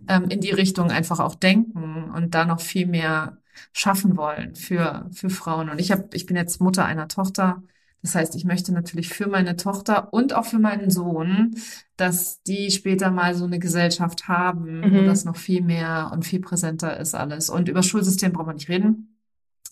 ähm, 0.08 0.26
in 0.30 0.42
die 0.42 0.50
Richtung 0.50 0.90
einfach 0.90 1.20
auch 1.20 1.36
denken 1.36 2.06
und 2.16 2.34
da 2.34 2.46
noch 2.46 2.62
viel 2.62 2.88
mehr 2.88 3.38
schaffen 3.74 4.18
wollen 4.18 4.56
für, 4.56 5.08
für 5.12 5.30
Frauen. 5.30 5.70
Und 5.70 5.80
ich 5.80 5.92
habe, 5.92 6.10
ich 6.14 6.26
bin 6.26 6.36
jetzt 6.36 6.62
Mutter 6.62 6.84
einer 6.84 7.08
Tochter. 7.08 7.62
Das 8.02 8.16
heißt, 8.16 8.36
ich 8.36 8.46
möchte 8.46 8.72
natürlich 8.74 9.10
für 9.10 9.28
meine 9.28 9.56
Tochter 9.56 10.14
und 10.14 10.34
auch 10.34 10.46
für 10.46 10.60
meinen 10.60 10.90
Sohn, 10.90 11.56
dass 11.96 12.42
die 12.44 12.72
später 12.72 13.12
mal 13.12 13.36
so 13.36 13.46
eine 13.46 13.60
Gesellschaft 13.60 14.28
haben, 14.28 14.82
mhm. 14.82 14.96
wo 14.96 15.02
das 15.04 15.26
noch 15.26 15.38
viel 15.38 15.62
mehr 15.62 16.10
und 16.12 16.26
viel 16.26 16.40
präsenter 16.40 17.00
ist 17.00 17.14
alles. 17.16 17.50
Und 17.50 17.70
über 17.70 17.84
Schulsystem 17.84 18.34
brauchen 18.34 18.48
wir 18.48 18.54
nicht 18.54 18.70
reden. 18.70 19.15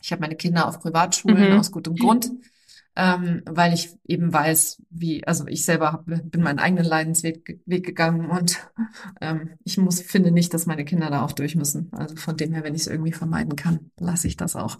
Ich 0.03 0.11
habe 0.11 0.21
meine 0.21 0.35
Kinder 0.35 0.67
auf 0.67 0.81
Privatschulen 0.81 1.51
mhm. 1.51 1.59
aus 1.59 1.71
gutem 1.71 1.95
Grund, 1.95 2.29
ähm, 2.95 3.41
weil 3.45 3.73
ich 3.73 3.89
eben 4.05 4.33
weiß, 4.33 4.81
wie, 4.89 5.25
also 5.25 5.47
ich 5.47 5.63
selber 5.63 5.93
hab, 5.93 6.05
bin 6.05 6.43
meinen 6.43 6.59
eigenen 6.59 6.83
Leidensweg 6.83 7.61
Weg 7.65 7.85
gegangen 7.85 8.29
und 8.29 8.59
ähm, 9.21 9.51
ich 9.63 9.77
muss, 9.77 10.01
finde 10.01 10.31
nicht, 10.31 10.53
dass 10.53 10.65
meine 10.65 10.83
Kinder 10.83 11.09
da 11.09 11.23
auch 11.23 11.31
durch 11.31 11.55
müssen. 11.55 11.89
Also 11.93 12.17
von 12.17 12.35
dem 12.35 12.53
her, 12.53 12.65
wenn 12.65 12.75
ich 12.75 12.81
es 12.81 12.87
irgendwie 12.87 13.13
vermeiden 13.13 13.55
kann, 13.55 13.91
lasse 13.97 14.27
ich 14.27 14.35
das 14.35 14.57
auch. 14.57 14.77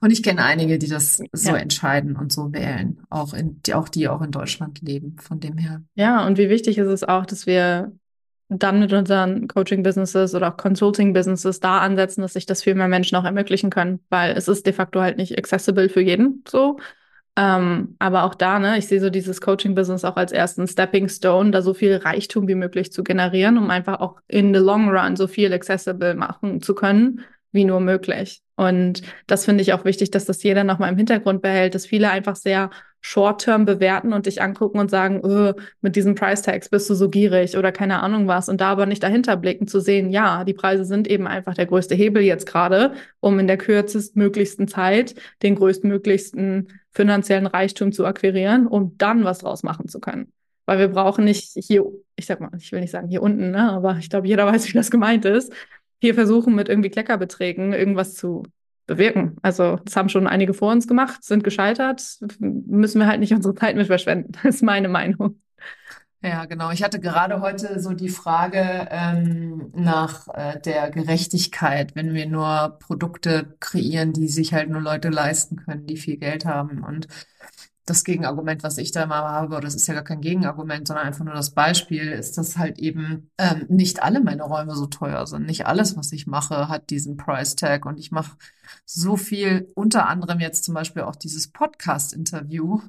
Und 0.00 0.10
ich 0.10 0.22
kenne 0.22 0.42
einige, 0.42 0.78
die 0.78 0.88
das 0.88 1.22
so 1.32 1.50
ja. 1.50 1.56
entscheiden 1.56 2.16
und 2.16 2.32
so 2.32 2.52
wählen, 2.52 3.02
auch 3.10 3.34
in, 3.34 3.62
die, 3.62 3.74
auch 3.74 3.90
die 3.90 4.08
auch 4.08 4.22
in 4.22 4.30
Deutschland 4.30 4.80
leben. 4.80 5.16
Von 5.20 5.38
dem 5.38 5.58
her. 5.58 5.82
Ja, 5.94 6.26
und 6.26 6.38
wie 6.38 6.48
wichtig 6.48 6.78
ist 6.78 6.88
es 6.88 7.04
auch, 7.04 7.26
dass 7.26 7.46
wir 7.46 7.92
dann 8.48 8.80
mit 8.80 8.92
unseren 8.92 9.48
Coaching-Businesses 9.48 10.34
oder 10.34 10.52
auch 10.52 10.56
Consulting-Businesses 10.56 11.60
da 11.60 11.78
ansetzen, 11.78 12.22
dass 12.22 12.34
sich 12.34 12.46
das 12.46 12.62
viel 12.62 12.74
mehr 12.74 12.88
Menschen 12.88 13.16
auch 13.16 13.24
ermöglichen 13.24 13.70
können, 13.70 14.00
weil 14.08 14.36
es 14.36 14.48
ist 14.48 14.66
de 14.66 14.72
facto 14.72 15.00
halt 15.00 15.16
nicht 15.16 15.36
accessible 15.36 15.88
für 15.88 16.00
jeden 16.00 16.44
so. 16.48 16.78
Ähm, 17.38 17.96
aber 17.98 18.24
auch 18.24 18.34
da, 18.34 18.58
ne, 18.58 18.78
ich 18.78 18.86
sehe 18.86 19.00
so 19.00 19.10
dieses 19.10 19.42
Coaching-Business 19.42 20.04
auch 20.04 20.16
als 20.16 20.32
ersten 20.32 20.66
Stepping 20.66 21.08
Stone, 21.08 21.50
da 21.50 21.60
so 21.60 21.74
viel 21.74 21.96
Reichtum 21.96 22.48
wie 22.48 22.54
möglich 22.54 22.92
zu 22.92 23.04
generieren, 23.04 23.58
um 23.58 23.68
einfach 23.68 24.00
auch 24.00 24.20
in 24.26 24.54
the 24.54 24.60
long 24.60 24.88
run 24.88 25.16
so 25.16 25.26
viel 25.26 25.52
accessible 25.52 26.14
machen 26.14 26.62
zu 26.62 26.74
können, 26.74 27.24
wie 27.52 27.64
nur 27.64 27.80
möglich. 27.80 28.42
Und 28.56 29.02
das 29.26 29.44
finde 29.44 29.62
ich 29.62 29.74
auch 29.74 29.84
wichtig, 29.84 30.10
dass 30.10 30.24
das 30.24 30.42
jeder 30.42 30.64
nochmal 30.64 30.90
im 30.90 30.96
Hintergrund 30.96 31.42
behält, 31.42 31.74
dass 31.74 31.84
viele 31.84 32.10
einfach 32.10 32.36
sehr 32.36 32.70
short-term 33.06 33.64
bewerten 33.64 34.12
und 34.12 34.26
dich 34.26 34.42
angucken 34.42 34.80
und 34.80 34.90
sagen, 34.90 35.24
öh, 35.24 35.52
mit 35.80 35.94
diesen 35.94 36.16
Price-Tags 36.16 36.68
bist 36.70 36.90
du 36.90 36.94
so 36.94 37.08
gierig 37.08 37.56
oder 37.56 37.70
keine 37.70 38.02
Ahnung 38.02 38.26
was 38.26 38.48
und 38.48 38.60
da 38.60 38.72
aber 38.72 38.84
nicht 38.84 39.04
dahinter 39.04 39.36
blicken 39.36 39.68
zu 39.68 39.78
sehen, 39.78 40.10
ja, 40.10 40.42
die 40.42 40.54
Preise 40.54 40.84
sind 40.84 41.06
eben 41.06 41.28
einfach 41.28 41.54
der 41.54 41.66
größte 41.66 41.94
Hebel 41.94 42.24
jetzt 42.24 42.46
gerade, 42.46 42.94
um 43.20 43.38
in 43.38 43.46
der 43.46 43.58
kürzestmöglichsten 43.58 44.66
Zeit 44.66 45.14
den 45.44 45.54
größtmöglichsten 45.54 46.66
finanziellen 46.90 47.46
Reichtum 47.46 47.92
zu 47.92 48.04
akquirieren, 48.06 48.66
um 48.66 48.98
dann 48.98 49.22
was 49.22 49.38
draus 49.38 49.62
machen 49.62 49.86
zu 49.86 50.00
können. 50.00 50.32
Weil 50.64 50.80
wir 50.80 50.88
brauchen 50.88 51.24
nicht 51.24 51.52
hier, 51.54 51.84
ich 52.16 52.26
sag 52.26 52.40
mal, 52.40 52.50
ich 52.58 52.72
will 52.72 52.80
nicht 52.80 52.90
sagen 52.90 53.06
hier 53.06 53.22
unten, 53.22 53.52
ne, 53.52 53.70
aber 53.70 53.98
ich 54.00 54.10
glaube, 54.10 54.26
jeder 54.26 54.46
weiß, 54.46 54.68
wie 54.68 54.72
das 54.72 54.90
gemeint 54.90 55.24
ist, 55.24 55.52
hier 56.00 56.14
versuchen 56.14 56.56
mit 56.56 56.68
irgendwie 56.68 56.90
Kleckerbeträgen 56.90 57.72
irgendwas 57.72 58.14
zu 58.14 58.42
bewirken. 58.86 59.36
Also 59.42 59.76
das 59.84 59.96
haben 59.96 60.08
schon 60.08 60.26
einige 60.26 60.54
vor 60.54 60.72
uns 60.72 60.86
gemacht, 60.86 61.24
sind 61.24 61.44
gescheitert, 61.44 62.02
müssen 62.38 63.00
wir 63.00 63.06
halt 63.06 63.20
nicht 63.20 63.32
unsere 63.32 63.54
Zeit 63.54 63.76
mit 63.76 63.86
verschwenden. 63.86 64.32
Ist 64.46 64.62
meine 64.62 64.88
Meinung. 64.88 65.40
Ja, 66.22 66.46
genau. 66.46 66.70
Ich 66.70 66.82
hatte 66.82 66.98
gerade 66.98 67.40
heute 67.40 67.78
so 67.78 67.92
die 67.92 68.08
Frage 68.08 68.88
ähm, 68.90 69.70
nach 69.74 70.26
äh, 70.28 70.58
der 70.60 70.90
Gerechtigkeit, 70.90 71.94
wenn 71.94 72.14
wir 72.14 72.26
nur 72.26 72.78
Produkte 72.80 73.54
kreieren, 73.60 74.12
die 74.12 74.28
sich 74.28 74.52
halt 74.52 74.70
nur 74.70 74.80
Leute 74.80 75.08
leisten 75.08 75.56
können, 75.56 75.86
die 75.86 75.96
viel 75.96 76.16
Geld 76.16 76.44
haben. 76.44 76.82
Und 76.82 77.06
das 77.86 78.02
Gegenargument, 78.02 78.64
was 78.64 78.78
ich 78.78 78.90
da 78.90 79.04
immer 79.04 79.16
habe, 79.16 79.54
oder 79.54 79.60
das 79.60 79.76
ist 79.76 79.86
ja 79.86 79.94
gar 79.94 80.02
kein 80.02 80.20
Gegenargument, 80.20 80.88
sondern 80.88 81.06
einfach 81.06 81.24
nur 81.24 81.34
das 81.34 81.50
Beispiel, 81.50 82.08
ist, 82.10 82.36
dass 82.36 82.58
halt 82.58 82.80
eben 82.80 83.30
ähm, 83.38 83.64
nicht 83.68 84.02
alle 84.02 84.20
meine 84.20 84.42
Räume 84.42 84.74
so 84.74 84.86
teuer 84.86 85.26
sind. 85.28 85.46
Nicht 85.46 85.66
alles, 85.66 85.96
was 85.96 86.10
ich 86.10 86.26
mache, 86.26 86.68
hat 86.68 86.90
diesen 86.90 87.16
Price 87.16 87.54
Tag. 87.54 87.86
Und 87.86 87.98
ich 87.98 88.10
mache 88.10 88.36
so 88.84 89.16
viel, 89.16 89.70
unter 89.74 90.08
anderem 90.08 90.40
jetzt 90.40 90.64
zum 90.64 90.74
Beispiel 90.74 91.02
auch 91.02 91.14
dieses 91.14 91.48
Podcast-Interview, 91.48 92.80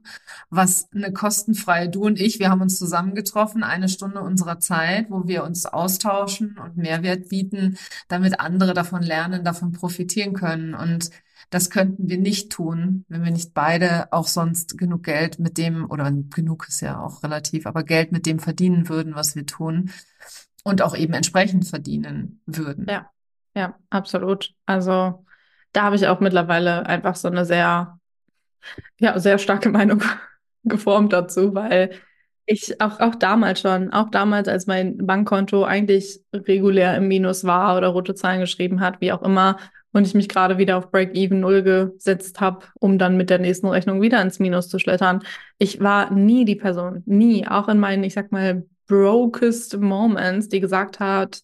was 0.50 0.90
eine 0.94 1.14
kostenfreie, 1.14 1.90
du 1.90 2.04
und 2.04 2.20
ich, 2.20 2.40
wir 2.40 2.50
haben 2.50 2.62
uns 2.62 2.80
zusammengetroffen, 2.80 3.64
eine 3.64 3.90
Stunde 3.90 4.22
unserer 4.22 4.60
Zeit, 4.60 5.12
wo 5.12 5.28
wir 5.28 5.44
uns 5.44 5.68
austauschen 5.68 6.58
und 6.58 6.76
Mehrwert 6.76 7.30
bieten, 7.30 7.78
damit 8.08 8.40
andere 8.40 8.74
davon 8.74 9.04
lernen, 9.04 9.44
davon 9.44 9.74
profitieren 9.74 10.34
können. 10.34 10.74
Und 10.74 11.12
das 11.50 11.70
könnten 11.70 12.10
wir 12.10 12.18
nicht 12.18 12.52
tun, 12.52 13.06
wenn 13.08 13.24
wir 13.24 13.32
nicht 13.32 13.54
beide 13.54 14.12
auch 14.12 14.28
sonst 14.28 14.78
genug 14.78 15.04
Geld 15.04 15.40
mit 15.40 15.58
dem, 15.58 15.90
oder 15.90 16.12
genug 16.12 16.68
ist 16.68 16.82
ja 16.82 17.00
auch 17.00 17.24
relativ, 17.24 17.66
aber 17.66 17.84
Geld 17.84 18.12
mit 18.12 18.26
dem 18.26 18.40
verdienen 18.40 18.90
würden, 18.90 19.16
was 19.16 19.36
wir 19.36 19.46
tun 19.46 19.92
und 20.64 20.82
auch 20.82 20.96
eben 20.96 21.14
entsprechend 21.14 21.66
verdienen 21.66 22.42
würden. 22.46 22.88
Ja, 22.90 23.10
ja, 23.56 23.76
absolut. 23.90 24.54
Also 24.66 25.26
da 25.72 25.84
habe 25.84 25.96
ich 25.96 26.08
auch 26.08 26.20
mittlerweile 26.20 26.86
einfach 26.86 27.16
so 27.16 27.28
eine 27.28 27.46
sehr, 27.46 28.00
ja, 29.00 29.20
sehr 29.20 29.38
starke 29.38 29.70
Meinung 29.72 30.04
geformt 30.64 31.14
dazu, 31.14 31.56
weil 31.56 31.92
ich 32.46 32.80
auch, 32.82 33.00
auch 33.00 33.16
damals 33.16 33.60
schon, 33.60 33.92
auch 33.92 34.10
damals, 34.10 34.48
als 34.48 34.68
mein 34.68 35.06
Bankkonto 35.06 35.66
eigentlich 35.66 36.22
regulär 36.34 36.96
im 36.96 37.08
Minus 37.08 37.44
war 37.44 37.78
oder 37.78 37.90
rote 37.90 38.16
Zahlen 38.16 38.40
geschrieben 38.40 38.80
hat, 38.80 39.02
wie 39.02 39.12
auch 39.12 39.22
immer, 39.22 39.58
und 39.98 40.08
ich 40.08 40.14
mich 40.14 40.30
gerade 40.30 40.58
wieder 40.58 40.78
auf 40.78 40.92
Break-Even 40.92 41.40
Null 41.40 41.64
gesetzt 41.64 42.40
habe, 42.40 42.66
um 42.80 42.98
dann 42.98 43.18
mit 43.18 43.30
der 43.30 43.40
nächsten 43.40 43.68
Rechnung 43.68 44.02
wieder 44.02 44.22
ins 44.22 44.40
Minus 44.40 44.70
zu 44.70 44.80
schlittern. 44.80 45.24
Ich 45.58 45.82
war 45.82 46.12
nie 46.12 46.46
die 46.46 46.56
Person, 46.56 47.04
nie, 47.06 47.48
auch 47.48 47.68
in 47.68 47.80
meinen, 47.80 48.04
ich 48.04 48.14
sag 48.14 48.32
mal, 48.32 48.66
brokest 48.88 49.78
Moments, 49.78 50.50
die 50.50 50.60
gesagt 50.60 51.00
hat, 51.00 51.42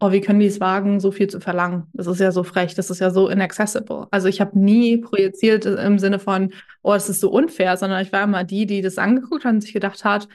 oh, 0.00 0.12
wie 0.12 0.20
können 0.20 0.40
die 0.40 0.46
es 0.46 0.60
wagen, 0.60 1.00
so 1.00 1.10
viel 1.10 1.28
zu 1.28 1.40
verlangen? 1.40 1.88
Das 1.92 2.06
ist 2.06 2.20
ja 2.20 2.32
so 2.32 2.44
frech, 2.44 2.74
das 2.74 2.90
ist 2.90 3.00
ja 3.00 3.10
so 3.10 3.28
inaccessible. 3.28 4.06
Also 4.10 4.28
ich 4.28 4.40
habe 4.40 4.58
nie 4.58 4.98
projiziert 4.98 5.66
im 5.66 5.98
Sinne 5.98 6.18
von, 6.18 6.52
oh, 6.82 6.94
es 6.94 7.08
ist 7.08 7.20
so 7.20 7.30
unfair, 7.30 7.76
sondern 7.76 8.02
ich 8.02 8.12
war 8.12 8.22
immer 8.24 8.44
die, 8.44 8.66
die 8.66 8.82
das 8.82 8.98
angeguckt 8.98 9.44
hat 9.44 9.54
und 9.54 9.60
sich 9.60 9.72
gedacht 9.72 10.04
hat, 10.04 10.28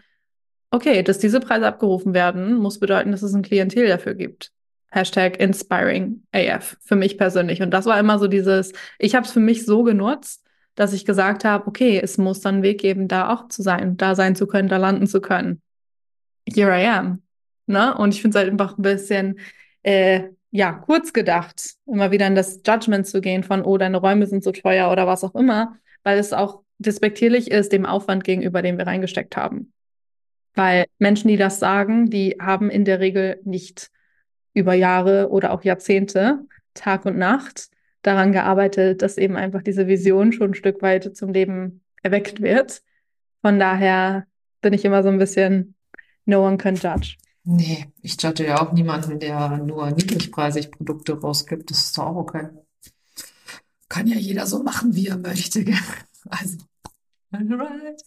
okay, 0.71 1.03
dass 1.03 1.19
diese 1.19 1.39
Preise 1.39 1.67
abgerufen 1.67 2.13
werden, 2.13 2.55
muss 2.55 2.79
bedeuten, 2.79 3.11
dass 3.11 3.23
es 3.23 3.33
ein 3.33 3.41
Klientel 3.41 3.87
dafür 3.87 4.15
gibt. 4.15 4.51
Hashtag 4.91 5.39
Inspiring 5.39 6.23
AF 6.33 6.77
für 6.81 6.95
mich 6.95 7.17
persönlich. 7.17 7.61
Und 7.61 7.71
das 7.71 7.85
war 7.85 7.99
immer 7.99 8.19
so 8.19 8.27
dieses, 8.27 8.73
ich 8.99 9.15
habe 9.15 9.25
es 9.25 9.31
für 9.31 9.39
mich 9.39 9.65
so 9.65 9.83
genutzt, 9.83 10.45
dass 10.75 10.93
ich 10.93 11.05
gesagt 11.05 11.45
habe, 11.45 11.67
okay, 11.67 11.99
es 12.01 12.17
muss 12.17 12.41
dann 12.41 12.55
einen 12.55 12.63
Weg 12.63 12.79
geben, 12.79 13.07
da 13.07 13.33
auch 13.33 13.47
zu 13.47 13.61
sein, 13.61 13.97
da 13.97 14.15
sein 14.15 14.35
zu 14.35 14.47
können, 14.47 14.67
da 14.67 14.77
landen 14.77 15.07
zu 15.07 15.21
können. 15.21 15.61
Here 16.47 16.71
I 16.71 16.87
am. 16.87 17.21
Ne? 17.67 17.95
Und 17.97 18.13
ich 18.13 18.21
finde 18.21 18.37
es 18.37 18.41
halt 18.41 18.51
einfach 18.51 18.77
ein 18.77 18.81
bisschen, 18.81 19.39
äh, 19.83 20.23
ja, 20.51 20.73
kurz 20.73 21.13
gedacht, 21.13 21.75
immer 21.85 22.11
wieder 22.11 22.27
in 22.27 22.35
das 22.35 22.61
Judgment 22.65 23.07
zu 23.07 23.21
gehen 23.21 23.43
von, 23.43 23.63
oh, 23.63 23.77
deine 23.77 23.97
Räume 23.97 24.27
sind 24.27 24.43
so 24.43 24.51
teuer 24.51 24.91
oder 24.91 25.07
was 25.07 25.23
auch 25.23 25.35
immer, 25.35 25.77
weil 26.03 26.19
es 26.19 26.33
auch 26.33 26.63
despektierlich 26.77 27.49
ist 27.49 27.71
dem 27.71 27.85
Aufwand 27.85 28.23
gegenüber, 28.23 28.61
den 28.61 28.77
wir 28.77 28.87
reingesteckt 28.87 29.37
haben. 29.37 29.71
Weil 30.53 30.85
Menschen, 30.99 31.29
die 31.29 31.37
das 31.37 31.59
sagen, 31.59 32.09
die 32.09 32.37
haben 32.41 32.69
in 32.69 32.83
der 32.83 32.99
Regel 32.99 33.39
nicht 33.45 33.89
über 34.53 34.73
Jahre 34.73 35.29
oder 35.29 35.51
auch 35.51 35.63
Jahrzehnte, 35.63 36.39
Tag 36.73 37.05
und 37.05 37.17
Nacht, 37.17 37.69
daran 38.01 38.31
gearbeitet, 38.31 39.01
dass 39.01 39.17
eben 39.17 39.35
einfach 39.35 39.61
diese 39.61 39.87
Vision 39.87 40.33
schon 40.33 40.51
ein 40.51 40.55
Stück 40.55 40.81
weit 40.81 41.15
zum 41.15 41.31
Leben 41.33 41.81
erweckt 42.01 42.41
wird. 42.41 42.81
Von 43.41 43.59
daher 43.59 44.25
bin 44.61 44.73
ich 44.73 44.85
immer 44.85 45.03
so 45.03 45.09
ein 45.09 45.17
bisschen 45.17 45.75
no 46.25 46.45
one 46.45 46.57
can 46.57 46.75
judge. 46.75 47.17
Nee, 47.43 47.87
ich 48.01 48.21
judge 48.21 48.45
ja 48.45 48.61
auch 48.61 48.71
niemanden, 48.71 49.19
der 49.19 49.57
nur 49.57 49.89
niedrigpreisig 49.91 50.71
Produkte 50.71 51.19
rausgibt. 51.19 51.69
Das 51.71 51.85
ist 51.85 51.97
doch 51.97 52.05
auch 52.05 52.15
okay. 52.17 52.49
Kann 53.89 54.07
ja 54.07 54.15
jeder 54.15 54.45
so 54.45 54.63
machen, 54.63 54.95
wie 54.95 55.07
er 55.07 55.17
möchte. 55.17 55.65
Also 56.29 56.57
Alright. 57.33 58.03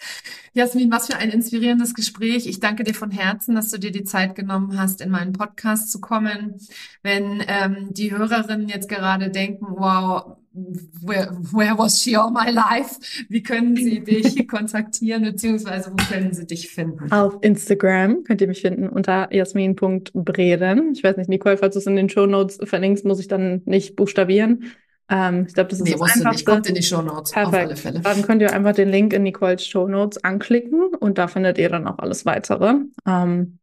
Jasmin, 0.53 0.91
was 0.91 1.07
für 1.07 1.17
ein 1.17 1.31
inspirierendes 1.31 1.95
Gespräch. 1.95 2.47
Ich 2.47 2.61
danke 2.61 2.85
dir 2.85 2.95
von 2.95 3.11
Herzen, 3.11 3.55
dass 3.55 3.71
du 3.71 3.79
dir 3.79 3.91
die 3.91 4.05
Zeit 4.05 4.35
genommen 4.35 4.79
hast, 4.79 5.01
in 5.01 5.11
meinen 5.11 5.33
Podcast 5.33 5.91
zu 5.91 6.01
kommen. 6.01 6.57
Wenn 7.03 7.43
ähm, 7.49 7.89
die 7.93 8.13
Hörerinnen 8.13 8.69
jetzt 8.69 8.89
gerade 8.89 9.31
denken, 9.31 9.67
wow, 9.71 10.37
where, 10.53 11.31
where 11.53 11.77
was 11.77 12.03
she 12.03 12.17
all 12.17 12.31
my 12.31 12.51
life? 12.51 13.01
Wie 13.29 13.43
können 13.43 13.77
sie 13.77 14.01
dich 14.01 14.47
kontaktieren, 14.49 15.23
beziehungsweise 15.23 15.91
wo 15.91 15.97
können 15.97 16.33
sie 16.33 16.47
dich 16.47 16.69
finden? 16.69 17.11
Auf 17.11 17.39
Instagram 17.41 18.25
könnt 18.25 18.41
ihr 18.41 18.49
mich 18.49 18.61
finden 18.61 18.89
unter 18.89 19.35
jasmin.breden. 19.35 20.93
Ich 20.93 21.03
weiß 21.03 21.17
nicht, 21.17 21.29
Nicole, 21.29 21.57
falls 21.57 21.75
du 21.75 21.79
es 21.79 21.87
in 21.87 21.97
den 21.97 22.09
Show 22.09 22.27
Notes 22.27 22.59
verlinkst, 22.63 23.05
muss 23.05 23.21
ich 23.21 23.29
dann 23.29 23.63
nicht 23.65 23.97
buchstabieren. 23.97 24.65
Ähm, 25.11 25.45
ich 25.47 25.55
glaube, 25.55 25.71
das 25.71 25.81
ist 25.81 25.85
nee, 25.85 25.93
das 25.93 26.01
Einfachste. 26.01 26.29
Nicht. 26.31 26.47
Kommt 26.47 26.67
in 26.69 26.75
die 26.75 26.83
Show 26.83 27.03
Notes, 27.03 27.33
Perfekt. 27.33 27.55
auf 27.55 27.61
alle 27.63 27.77
Fälle. 27.77 28.01
Dann 28.01 28.23
könnt 28.23 28.43
ihr 28.43 28.53
einfach 28.53 28.73
den 28.73 28.89
Link 28.89 29.13
in 29.13 29.23
Nicoles 29.23 29.67
Show 29.67 29.87
Notes 29.87 30.23
anklicken 30.25 30.95
und 30.99 31.19
da 31.19 31.29
findet 31.29 31.59
ihr 31.59 31.69
dann 31.69 31.87
auch 31.87 31.99
alles 31.99 32.25
weitere. 32.25 32.77
Ähm, 33.07 33.59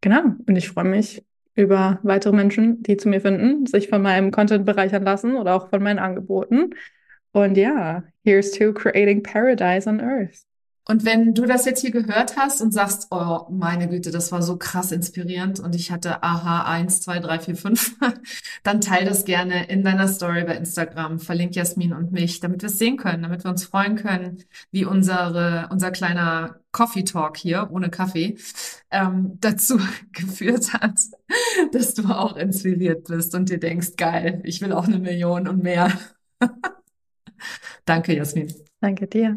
genau. 0.00 0.22
Und 0.46 0.56
ich 0.56 0.68
freue 0.68 0.84
mich 0.84 1.24
über 1.54 1.98
weitere 2.02 2.34
Menschen, 2.34 2.82
die 2.82 2.96
zu 2.96 3.08
mir 3.08 3.20
finden, 3.20 3.66
sich 3.66 3.88
von 3.88 4.02
meinem 4.02 4.30
Content 4.30 4.66
bereichern 4.66 5.02
lassen 5.02 5.36
oder 5.36 5.54
auch 5.54 5.70
von 5.70 5.82
meinen 5.82 5.98
Angeboten. 5.98 6.70
Und 7.32 7.56
ja, 7.56 8.04
here's 8.24 8.52
to 8.52 8.72
creating 8.72 9.22
paradise 9.22 9.88
on 9.88 10.00
earth. 10.00 10.44
Und 10.88 11.04
wenn 11.04 11.34
du 11.34 11.46
das 11.46 11.64
jetzt 11.64 11.80
hier 11.80 11.90
gehört 11.90 12.36
hast 12.36 12.62
und 12.62 12.72
sagst, 12.72 13.08
oh, 13.10 13.46
meine 13.50 13.88
Güte, 13.88 14.12
das 14.12 14.30
war 14.30 14.40
so 14.40 14.56
krass 14.56 14.92
inspirierend 14.92 15.58
und 15.58 15.74
ich 15.74 15.90
hatte 15.90 16.22
aha, 16.22 16.62
eins, 16.62 17.00
zwei, 17.00 17.18
drei, 17.18 17.40
vier, 17.40 17.56
fünf, 17.56 17.96
dann 18.62 18.80
teil 18.80 19.04
das 19.04 19.24
gerne 19.24 19.68
in 19.68 19.82
deiner 19.82 20.06
Story 20.06 20.44
bei 20.44 20.56
Instagram, 20.56 21.18
verlink 21.18 21.56
Jasmin 21.56 21.92
und 21.92 22.12
mich, 22.12 22.38
damit 22.38 22.62
wir 22.62 22.68
es 22.68 22.78
sehen 22.78 22.98
können, 22.98 23.24
damit 23.24 23.42
wir 23.42 23.50
uns 23.50 23.64
freuen 23.64 23.96
können, 23.96 24.44
wie 24.70 24.84
unsere, 24.84 25.68
unser 25.72 25.90
kleiner 25.90 26.60
Coffee 26.70 27.02
Talk 27.02 27.36
hier, 27.36 27.68
ohne 27.72 27.90
Kaffee, 27.90 28.36
ähm, 28.92 29.38
dazu 29.40 29.80
geführt 30.12 30.72
hat, 30.72 31.00
dass 31.72 31.94
du 31.94 32.04
auch 32.04 32.36
inspiriert 32.36 33.08
bist 33.08 33.34
und 33.34 33.48
dir 33.48 33.58
denkst, 33.58 33.96
geil, 33.96 34.40
ich 34.44 34.60
will 34.60 34.72
auch 34.72 34.86
eine 34.86 35.00
Million 35.00 35.48
und 35.48 35.64
mehr. 35.64 35.92
Danke, 37.84 38.16
Jasmin. 38.16 38.54
Danke 38.80 39.08
dir. 39.08 39.36